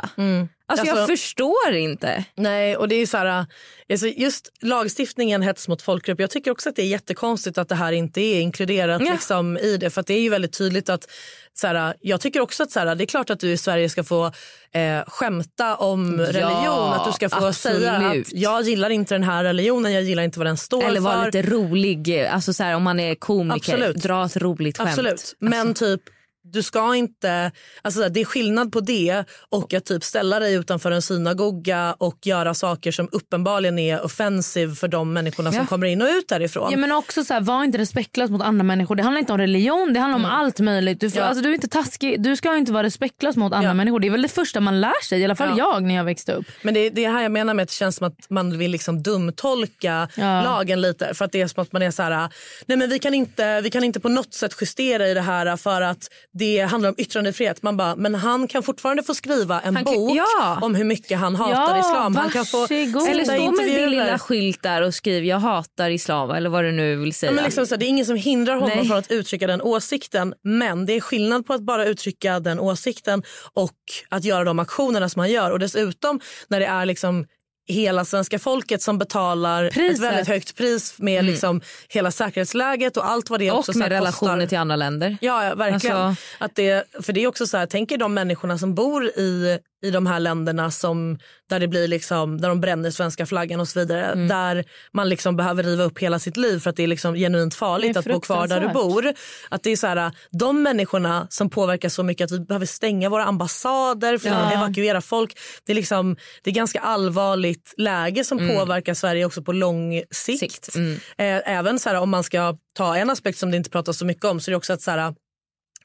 Alltså, 0.71 0.85
jag 0.85 0.97
Alltså- 0.97 1.13
förstår 1.13 1.71
inte. 1.73 2.23
Nej, 2.35 2.77
och 2.77 2.87
det 2.87 2.95
är 2.95 3.05
så 3.05 3.17
här, 3.17 3.45
alltså 3.91 4.07
just 4.07 4.49
lagstiftningen 4.61 5.41
hets 5.41 5.67
mot 5.67 5.81
folkgrupp. 5.81 6.19
Jag 6.19 6.29
tycker 6.29 6.51
också 6.51 6.69
att 6.69 6.75
det 6.75 6.81
är 6.81 6.87
jättekonstigt 6.87 7.57
att 7.57 7.69
det 7.69 7.75
här 7.75 7.91
inte 7.91 8.21
är 8.21 8.41
inkluderat 8.41 9.01
Ja. 9.05 9.11
liksom, 9.11 9.57
i 9.57 9.77
det. 9.77 9.89
För 9.89 10.01
att 10.01 10.07
det 10.07 10.13
är 10.13 10.21
ju 10.21 10.29
väldigt 10.29 10.57
tydligt 10.57 10.89
att 10.89 11.09
så 11.53 11.67
här, 11.67 11.93
jag 12.01 12.21
tycker 12.21 12.39
också 12.39 12.63
att 12.63 12.71
så 12.71 12.79
här, 12.79 12.95
det 12.95 13.03
är 13.03 13.05
klart 13.05 13.29
att 13.29 13.39
du 13.39 13.51
i 13.51 13.57
Sverige 13.57 13.89
ska 13.89 14.03
få 14.03 14.25
eh, 14.73 15.01
skämta 15.07 15.75
om 15.75 16.19
Ja, 16.19 16.25
religion. 16.25 16.93
Att 16.93 17.05
du 17.05 17.11
ska 17.11 17.29
få 17.29 17.53
säga 17.53 17.91
absolut. 17.95 18.27
att 18.27 18.33
jag 18.33 18.61
gillar 18.61 18.89
inte 18.89 19.15
den 19.15 19.23
här 19.23 19.43
religionen, 19.43 19.93
jag 19.93 20.03
gillar 20.03 20.23
inte 20.23 20.39
vad 20.39 20.45
den 20.47 20.57
står 20.57 20.83
Eller 20.83 20.95
för. 20.95 21.01
vara 21.01 21.25
lite 21.25 21.41
rolig, 21.41 22.25
alltså 22.31 22.53
så 22.53 22.63
här, 22.63 22.75
om 22.75 22.83
man 22.83 22.99
är 22.99 23.15
komiker, 23.15 23.73
Absolut. 23.73 23.95
dra 23.95 24.25
ett 24.25 24.37
roligt 24.37 24.77
skämt. 24.77 24.89
Absolut. 24.89 25.35
Men 25.39 25.73
typ 25.73 26.01
du 26.43 26.63
ska 26.63 26.95
inte, 26.95 27.51
alltså 27.81 28.09
det 28.09 28.21
är 28.21 28.25
skillnad 28.25 28.71
på 28.71 28.79
det 28.79 29.23
och 29.49 29.73
att 29.73 29.85
typ 29.85 30.03
ställa 30.03 30.39
dig 30.39 30.53
utanför 30.55 30.91
en 30.91 31.01
synagoga 31.01 31.95
och 31.99 32.17
göra 32.27 32.53
saker 32.53 32.91
som 32.91 33.09
uppenbarligen 33.11 33.79
är 33.79 34.01
offensive 34.05 34.75
för 34.75 34.87
de 34.87 35.13
människorna 35.13 35.51
som 35.51 35.59
Ja. 35.61 35.65
kommer 35.65 35.87
in 35.87 36.01
och 36.01 36.07
ut 36.07 36.27
därifrån. 36.27 36.71
Ja, 36.71 36.77
men 36.77 36.91
också 36.91 37.23
så 37.23 37.33
här, 37.33 37.41
var 37.41 37.63
inte 37.63 37.77
respektlös 37.77 38.29
mot 38.29 38.41
andra 38.41 38.63
människor. 38.63 38.95
Det 38.95 39.03
handlar 39.03 39.19
inte 39.19 39.31
om 39.33 39.37
religion, 39.37 39.93
det 39.93 39.99
handlar 39.99 40.19
om 40.19 40.25
allt 40.25 40.59
möjligt. 40.59 40.99
Du, 40.99 41.09
får, 41.09 41.17
Mm. 41.17 41.23
Ja. 41.23 41.29
alltså, 41.29 41.43
du, 41.43 41.49
är 41.49 41.53
inte 41.53 41.67
taskig, 41.67 42.21
du 42.23 42.35
ska 42.35 42.55
inte 42.57 42.71
vara 42.71 42.83
respektlös 42.83 43.35
mot 43.35 43.53
andra 43.53 43.69
Ja. 43.69 43.73
människor. 43.73 43.99
Det 43.99 44.07
är 44.07 44.11
väl 44.11 44.21
det 44.21 44.27
första 44.27 44.59
man 44.59 44.81
lär 44.81 45.03
sig, 45.05 45.21
i 45.21 45.25
alla 45.25 45.35
fall 45.35 45.49
Ja. 45.57 45.73
jag 45.73 45.83
när 45.83 45.95
jag 45.95 46.03
växte 46.03 46.33
upp. 46.33 46.45
Men 46.61 46.73
det 46.73 46.79
är 46.79 46.91
det 46.91 47.07
här 47.07 47.21
jag 47.21 47.31
menar 47.31 47.53
med 47.53 47.63
att 47.63 47.69
det 47.69 47.75
känns 47.75 47.95
som 47.95 48.07
att 48.07 48.29
man 48.29 48.57
vill 48.57 48.71
liksom 48.71 49.03
dumtolka 49.03 50.07
lagen 50.17 50.81
lite. 50.81 51.13
För 51.13 51.25
att 51.25 51.31
det 51.31 51.41
är 51.41 51.47
som 51.47 51.63
att 51.63 51.71
man 51.71 51.81
är 51.81 51.91
så 51.91 52.03
här, 52.03 52.29
nej 52.65 52.77
men 52.77 52.89
vi 52.89 52.99
kan, 52.99 53.13
inte, 53.13 53.61
vi 53.61 53.69
kan 53.69 53.83
inte 53.83 53.99
på 53.99 54.09
något 54.09 54.33
sätt 54.33 54.55
justera 54.61 55.07
i 55.07 55.13
det 55.13 55.21
här 55.21 55.57
för 55.57 55.81
att 55.81 56.07
det 56.33 56.59
handlar 56.61 56.89
om 56.89 56.95
yttrandefrihet. 56.97 57.63
Man 57.63 57.77
bara, 57.77 57.95
men 57.95 58.15
han 58.15 58.47
kan 58.47 58.63
fortfarande 58.63 59.03
få 59.03 59.13
skriva 59.13 59.61
en 59.61 59.75
Han 59.75 59.85
kan- 59.85 59.93
bok 59.95 60.17
ja. 60.17 60.59
om 60.61 60.75
hur 60.75 60.83
mycket 60.83 61.19
han 61.19 61.35
hatar 61.35 61.75
Ja, 61.75 61.79
islam. 61.79 62.15
Han 62.15 62.29
kan 62.29 62.45
få. 62.45 62.65
Eller 62.65 63.23
stå 63.23 63.51
med 63.51 63.65
din 63.65 63.89
lilla 63.89 64.19
skylt 64.19 64.63
där 64.63 64.81
och 64.81 64.93
skriv 64.93 65.23
jag 65.25 65.39
hatar 65.39 65.89
islam 65.89 66.31
eller 66.31 66.49
vad 66.49 66.63
du 66.63 66.71
nu 66.71 66.95
vill 66.95 67.13
säga. 67.13 67.31
Ja, 67.31 67.35
men 67.35 67.43
liksom 67.43 67.65
så, 67.65 67.75
det 67.75 67.85
är 67.85 67.87
ingen 67.87 68.05
som 68.05 68.15
hindrar 68.15 68.53
honom 68.55 68.69
Nej. 68.77 68.87
från 68.87 68.97
att 68.97 69.11
uttrycka 69.11 69.47
den 69.47 69.61
åsikten. 69.61 70.33
Men 70.43 70.85
det 70.85 70.93
är 70.93 71.01
skillnad 71.01 71.45
på 71.45 71.53
att 71.53 71.61
bara 71.61 71.85
uttrycka 71.85 72.39
den 72.39 72.59
åsikten 72.59 73.23
och 73.53 73.71
att 74.09 74.23
göra 74.23 74.43
de 74.43 74.59
aktionerna 74.59 75.09
som 75.09 75.19
han 75.19 75.31
gör. 75.31 75.51
Och 75.51 75.59
dessutom 75.59 76.19
när 76.47 76.59
det 76.59 76.65
är 76.65 76.85
liksom 76.85 77.25
hela 77.71 78.05
svenska 78.05 78.39
folket 78.39 78.81
som 78.81 78.97
betalar 78.97 79.69
Priset. 79.69 79.95
ett 79.95 79.99
väldigt 80.03 80.27
högt 80.27 80.55
pris 80.55 80.93
med 80.97 81.25
liksom 81.25 81.61
hela 81.89 82.11
säkerhetsläget 82.11 82.97
och 82.97 83.09
allt 83.09 83.29
vad 83.29 83.39
det 83.39 83.51
och 83.51 83.59
också 83.59 83.73
så 83.73 83.79
med 83.79 83.89
relationer 83.89 84.35
kostar. 84.35 84.47
till 84.47 84.57
andra 84.57 84.75
länder. 84.75 85.17
Ja, 85.21 85.45
ja 85.45 85.55
verkligen. 85.55 85.97
Alltså- 85.97 86.23
Att 86.39 86.55
det, 86.55 86.83
för 87.01 87.13
det 87.13 87.23
är 87.23 87.27
också 87.27 87.47
så 87.47 87.57
här, 87.57 87.65
tänk 87.65 87.91
er 87.91 87.97
de 87.97 88.13
människorna 88.13 88.57
som 88.57 88.75
bor 88.75 89.05
i, 89.05 89.59
i 89.81 89.91
de 89.91 90.07
här 90.07 90.19
länderna 90.19 90.71
som, 90.71 91.19
där 91.49 91.59
det 91.59 91.67
blir 91.67 91.87
liksom, 91.87 92.41
där 92.41 92.49
de 92.49 92.61
bränner 92.61 92.91
svenska 92.91 93.25
flaggan 93.25 93.59
och 93.59 93.67
så 93.67 93.79
vidare. 93.79 94.05
Mm. 94.05 94.27
Där 94.27 94.65
man 94.93 95.09
liksom 95.09 95.35
behöver 95.35 95.63
riva 95.63 95.83
upp 95.83 95.99
hela 95.99 96.19
sitt 96.19 96.37
liv 96.37 96.59
för 96.59 96.69
att 96.69 96.75
det 96.75 96.83
är 96.83 96.87
liksom 96.87 97.15
genuint 97.15 97.55
farligt 97.55 97.97
att 97.97 98.05
bo 98.05 98.19
kvar 98.19 98.47
där 98.47 98.61
du 98.61 98.67
bor. 98.67 99.13
Att 99.49 99.63
det 99.63 99.71
är 99.71 99.75
så 99.75 99.87
här, 99.87 100.11
de 100.31 100.63
människorna 100.63 101.27
som 101.29 101.49
påverkar 101.49 101.89
så 101.89 102.03
mycket 102.03 102.25
att 102.25 102.31
vi 102.31 102.39
behöver 102.39 102.65
stänga 102.65 103.09
våra 103.09 103.23
ambassader 103.23 104.17
för 104.17 104.29
att 104.29 104.53
evakuera 104.53 105.01
folk. 105.01 105.37
Det 105.65 105.71
är, 105.71 105.75
liksom, 105.75 106.15
det 106.43 106.49
är 106.49 106.53
ganska 106.53 106.79
allvarligt 106.79 107.73
läge 107.77 108.23
som 108.23 108.37
påverkar 108.37 108.93
Sverige 108.93 109.25
också 109.25 109.41
på 109.41 109.51
lång 109.51 110.03
sikt. 110.11 110.39
Sikt, 110.41 110.75
mm. 110.75 110.93
Eh, 111.17 111.57
även 111.57 111.79
så 111.79 111.89
här, 111.89 111.99
om 111.99 112.09
man 112.09 112.23
ska 112.23 112.57
ta 112.73 112.97
en 112.97 113.09
aspekt 113.09 113.37
som 113.37 113.51
det 113.51 113.57
inte 113.57 113.69
pratas 113.69 113.97
så 113.97 114.05
mycket 114.05 114.25
om 114.25 114.39
så 114.39 114.49
är 114.49 114.51
det 114.51 114.57
också 114.57 114.73
att 114.73 114.81
så 114.81 114.91
här, 114.91 115.13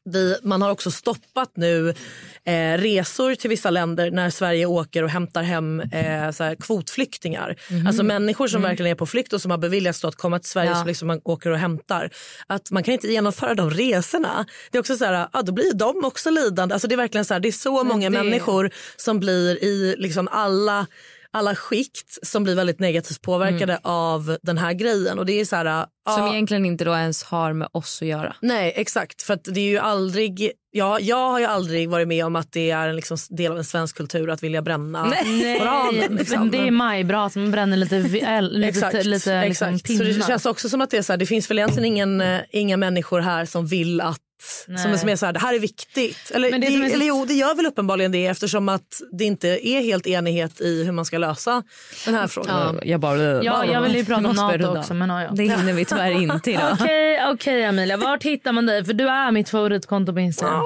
vi, 0.07 0.37
man 0.43 0.63
har 0.63 0.71
också 0.71 0.91
stoppat 0.91 1.51
nu 1.57 1.89
eh, 2.45 2.79
resor 2.79 3.35
till 3.35 3.51
vissa 3.51 3.71
länder 3.71 4.11
när 4.11 4.31
Sverige 4.31 4.67
åker 4.67 5.03
och 5.03 5.11
hämtar 5.11 5.43
hem 5.43 5.81
eh, 5.81 6.31
så 6.31 6.45
här, 6.45 6.55
kvotflyktingar. 6.55 7.57
Alltså 7.87 8.03
människor 8.03 8.49
som 8.49 8.63
verkligen 8.63 8.91
är 8.91 8.95
på 8.95 9.07
flykt 9.07 9.33
och 9.33 9.41
som 9.43 9.51
har 9.51 9.59
beviljats 9.59 10.05
att 10.05 10.17
komma 10.17 10.39
till 10.39 10.49
Sverige 10.51 10.71
Ja. 10.71 10.77
som 10.77 10.87
liksom 10.87 11.09
man 11.09 11.21
åker 11.25 11.51
och 11.51 11.59
hämtar. 11.59 12.11
Att 12.47 12.71
man 12.71 12.83
kan 12.83 12.95
inte 12.95 13.09
genomföra 13.09 13.55
de 13.55 13.71
resorna. 13.71 14.47
Det 14.71 14.79
är 14.79 14.81
också 14.81 14.97
så 14.97 15.05
här, 15.05 15.29
ja, 15.33 15.43
då 15.43 15.53
blir 15.53 15.75
de 15.75 16.05
också 16.05 16.31
lidande. 16.31 16.73
Alltså 16.75 16.89
det 16.89 16.95
är 16.95 16.97
verkligen 16.97 17.25
så 17.25 17.35
här, 17.35 17.41
det 17.41 17.49
är 17.49 17.53
så 17.53 17.85
många 17.85 18.11
det- 18.11 18.23
människor 18.23 18.71
som 18.97 19.21
blir 19.21 19.65
i 19.65 19.95
liksom 19.99 20.29
alla 20.29 20.87
alla 21.31 21.55
skikt 21.55 22.19
som 22.27 22.45
blir 22.45 22.55
väldigt 22.55 22.81
negativt 22.81 23.23
påverkade 23.23 23.79
av 23.83 24.37
den 24.43 24.59
här 24.59 24.73
grejen. 24.73 25.19
Och 25.19 25.27
det 25.27 25.41
är 25.41 25.45
så 25.45 25.57
här, 25.57 25.87
Som 26.15 26.25
ja, 26.25 26.33
egentligen 26.33 26.67
inte 26.67 26.85
då 26.85 26.95
ens 26.95 27.23
har 27.25 27.53
med 27.53 27.69
oss 27.73 28.03
att 28.03 28.09
göra. 28.09 28.37
Nej, 28.41 28.73
exakt. 28.77 29.23
För 29.23 29.35
att 29.35 29.45
det 29.45 29.61
är 29.61 29.69
ju 29.71 29.79
aldrig... 29.79 30.53
Ja, 30.71 31.01
jag 31.01 31.31
har 31.31 31.39
ju 31.39 31.45
aldrig 31.45 31.91
varit 31.91 32.09
med 32.09 32.25
om 32.27 32.37
att 32.37 32.53
det 32.53 32.71
är 32.71 32.89
en 32.89 32.97
liksom 32.97 33.17
del 33.31 33.53
av 33.53 33.59
en 33.59 33.65
svensk 33.65 33.97
kultur 33.97 34.31
att 34.31 34.43
vilja 34.43 34.63
bränna 34.63 35.05
Koranen. 35.59 36.17
Liksom. 36.17 36.41
Men 36.41 36.51
det 36.51 36.59
är 36.59 36.71
majbras, 36.71 37.37
man 37.37 37.51
bränner 37.51 37.77
lite, 37.77 37.97
äl- 37.97 38.51
lite, 38.51 38.69
Exakt. 38.69 38.95
lite 39.05 39.09
liksom 39.45 39.69
exakt. 39.69 39.87
Så 39.87 39.93
det 40.05 40.13
pinnar. 40.13 40.27
känns 40.27 40.47
också 40.47 40.69
som 40.69 40.81
att 40.81 40.91
det 40.91 40.97
är 40.99 41.03
så 41.03 41.13
här, 41.13 41.19
det 41.19 41.27
finns 41.27 41.51
väl 41.51 41.59
egentligen 41.59 41.85
ingen, 41.87 42.21
eh, 42.21 42.41
inga 42.51 42.77
människor 42.77 43.21
här 43.21 43.45
som 43.45 43.67
vill 43.67 44.01
att 44.01 44.21
som 44.83 44.99
som 44.99 45.09
är 45.09 45.17
så 45.17 45.27
här, 45.27 45.33
det 45.33 45.39
här 45.39 45.55
är 45.55 45.59
viktigt. 45.59 46.31
Eller, 46.35 46.51
Men 46.51 46.61
det 46.61 46.67
det 46.67 46.75
är 46.75 46.89
så- 46.89 46.95
eller 46.95 47.07
jo, 47.07 47.25
det 47.25 47.35
gör 47.35 47.55
väl 47.55 47.67
uppenbarligen 47.67 48.13
det 48.13 48.27
eftersom 48.27 48.69
att 48.69 49.01
det 49.19 49.25
inte 49.25 49.49
är 49.69 49.81
helt 49.83 50.07
enighet 50.07 50.61
i 50.61 50.85
hur 50.85 50.93
man 50.93 51.05
ska 51.05 51.19
lösa 51.19 51.63
den 52.05 52.15
här 52.15 52.27
frågan. 52.27 52.81
Jag 52.83 53.01
bara... 53.01 53.43
Ja, 53.45 53.65
jag 53.65 53.81
vill 53.83 53.97
ju 53.97 54.05
prata 54.05 54.29
om 54.29 54.37
Nato 54.37 54.59
runda. 54.59 54.81
också. 54.81 54.95
Men 54.95 55.11
ja, 55.11 55.23
ja. 55.23 55.31
Det 55.31 55.43
hinner 55.43 55.73
vi 55.73 55.85
tyvärr 55.85 56.11
inte 56.23 56.51
idag. 56.51 56.73
Okej, 56.81 57.21
okej 57.29 57.65
Amelia. 57.65 57.97
Vart 57.97 58.23
hittar 58.23 58.53
man 58.53 58.67
dig? 58.67 58.85
För 58.85 58.93
du 58.93 59.09
är 59.09 59.31
mitt 59.31 59.49
favoritkonto 59.49 60.13
på 60.13 60.21
Instagram. 60.21 60.63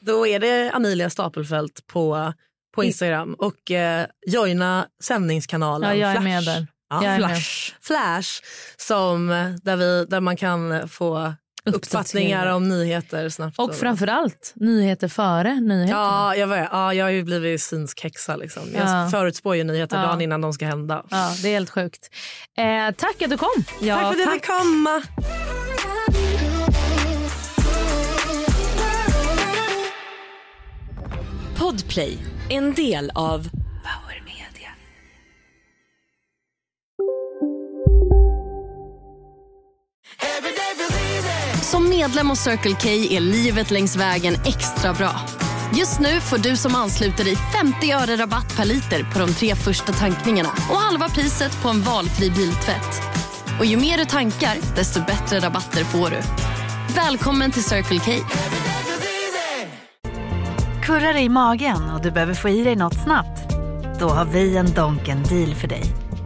Då 0.00 0.26
är 0.26 0.40
det 0.40 0.70
Amelia 0.74 1.10
Stapelfelt 1.10 1.86
på, 1.86 2.32
på 2.74 2.84
Instagram 2.84 3.34
och 3.38 3.70
eh, 3.70 4.06
joina 4.26 4.86
sändningskanalen 5.02 5.90
Ja, 5.90 5.96
jag 5.96 6.10
är 6.10 6.14
Flash. 6.14 6.24
med 6.24 6.44
där. 6.44 6.66
Ja, 6.90 7.00
med. 7.00 7.16
Flash. 7.18 7.72
Flash 7.80 8.28
som, 8.76 9.30
eh, 9.30 9.50
där, 9.62 9.76
vi, 9.76 10.04
där 10.08 10.20
man 10.20 10.36
kan 10.36 10.88
få 10.88 11.34
uppfattningar 11.64 12.46
om 12.46 12.68
nyheter 12.68 13.28
snabbt. 13.28 13.58
Och 13.58 13.74
framförallt 13.74 14.52
nyheter 14.56 15.08
före 15.08 15.54
nyheter. 15.60 15.92
Ja, 15.94 16.36
jag, 16.36 16.46
vet, 16.46 16.68
ja, 16.72 16.94
jag 16.94 17.04
har 17.04 17.10
ju 17.10 17.22
blivit 17.24 17.62
synsk 17.62 18.00
häxa. 18.02 18.36
Liksom. 18.36 18.62
Jag 18.74 18.88
Ja. 18.88 19.08
förutspår 19.10 19.56
ju 19.56 19.64
nyheter 19.64 19.96
Ja. 19.96 20.02
dagen 20.02 20.20
innan 20.20 20.40
de 20.40 20.52
ska 20.52 20.66
hända. 20.66 21.04
Ja, 21.10 21.32
det 21.42 21.48
är 21.48 21.52
helt 21.52 21.70
sjukt. 21.70 22.10
Eh, 22.56 22.94
tack 22.96 23.22
att 23.22 23.30
du 23.30 23.36
kom. 23.36 23.64
Ja, 23.80 23.94
tack 23.94 24.02
för 24.02 24.10
att 24.12 24.18
jag 24.26 24.32
fick 24.32 24.46
komma. 24.46 25.02
Podplay, 31.56 32.18
en 32.50 32.74
del 32.74 33.10
av 33.14 33.38
Power 33.82 34.22
Media. 34.26 34.70
Som 41.70 41.88
medlem 41.88 42.28
hos 42.30 42.40
Circle 42.40 42.76
K 42.82 42.88
är 42.88 43.20
livet 43.20 43.70
längs 43.70 43.96
vägen 43.96 44.34
extra 44.44 44.92
bra. 44.92 45.20
Just 45.74 46.00
nu 46.00 46.20
får 46.20 46.38
du 46.38 46.56
som 46.56 46.74
ansluter 46.74 47.24
dig 47.24 47.36
50 47.36 47.92
öre 47.92 48.16
rabatt 48.16 48.56
per 48.56 48.64
liter 48.64 49.12
på 49.12 49.18
de 49.18 49.34
tre 49.34 49.54
första 49.54 49.92
tankningarna 49.92 50.48
och 50.48 50.76
halva 50.76 51.08
priset 51.08 51.62
på 51.62 51.68
en 51.68 51.82
valfri 51.82 52.30
biltvätt. 52.30 53.02
Och 53.58 53.64
ju 53.64 53.76
mer 53.76 53.98
du 53.98 54.04
tankar, 54.04 54.56
desto 54.76 55.00
bättre 55.00 55.38
rabatter 55.38 55.84
får 55.84 56.10
du. 56.10 56.16
Välkommen 56.94 57.50
till 57.50 57.64
Circle 57.64 57.98
K. 57.98 58.12
Kurrar 60.82 61.16
i 61.16 61.28
magen 61.28 61.90
och 61.90 62.02
du 62.02 62.10
behöver 62.10 62.34
få 62.34 62.48
i 62.48 62.64
dig 62.64 62.76
något 62.76 63.02
snabbt? 63.02 63.54
Då 64.00 64.08
har 64.08 64.24
vi 64.24 64.56
en 64.56 64.74
Donken 64.74 65.22
deal 65.22 65.54
för 65.54 65.68
dig. 65.68 65.84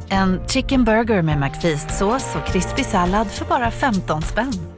En 0.08 0.48
chicken 0.48 0.84
burger 0.84 1.22
med 1.22 1.38
McFeast-sås 1.38 2.36
och 2.36 2.52
krispig 2.52 2.86
sallad 2.86 3.30
för 3.30 3.44
bara 3.44 3.70
15 3.70 4.22
spänn. 4.22 4.77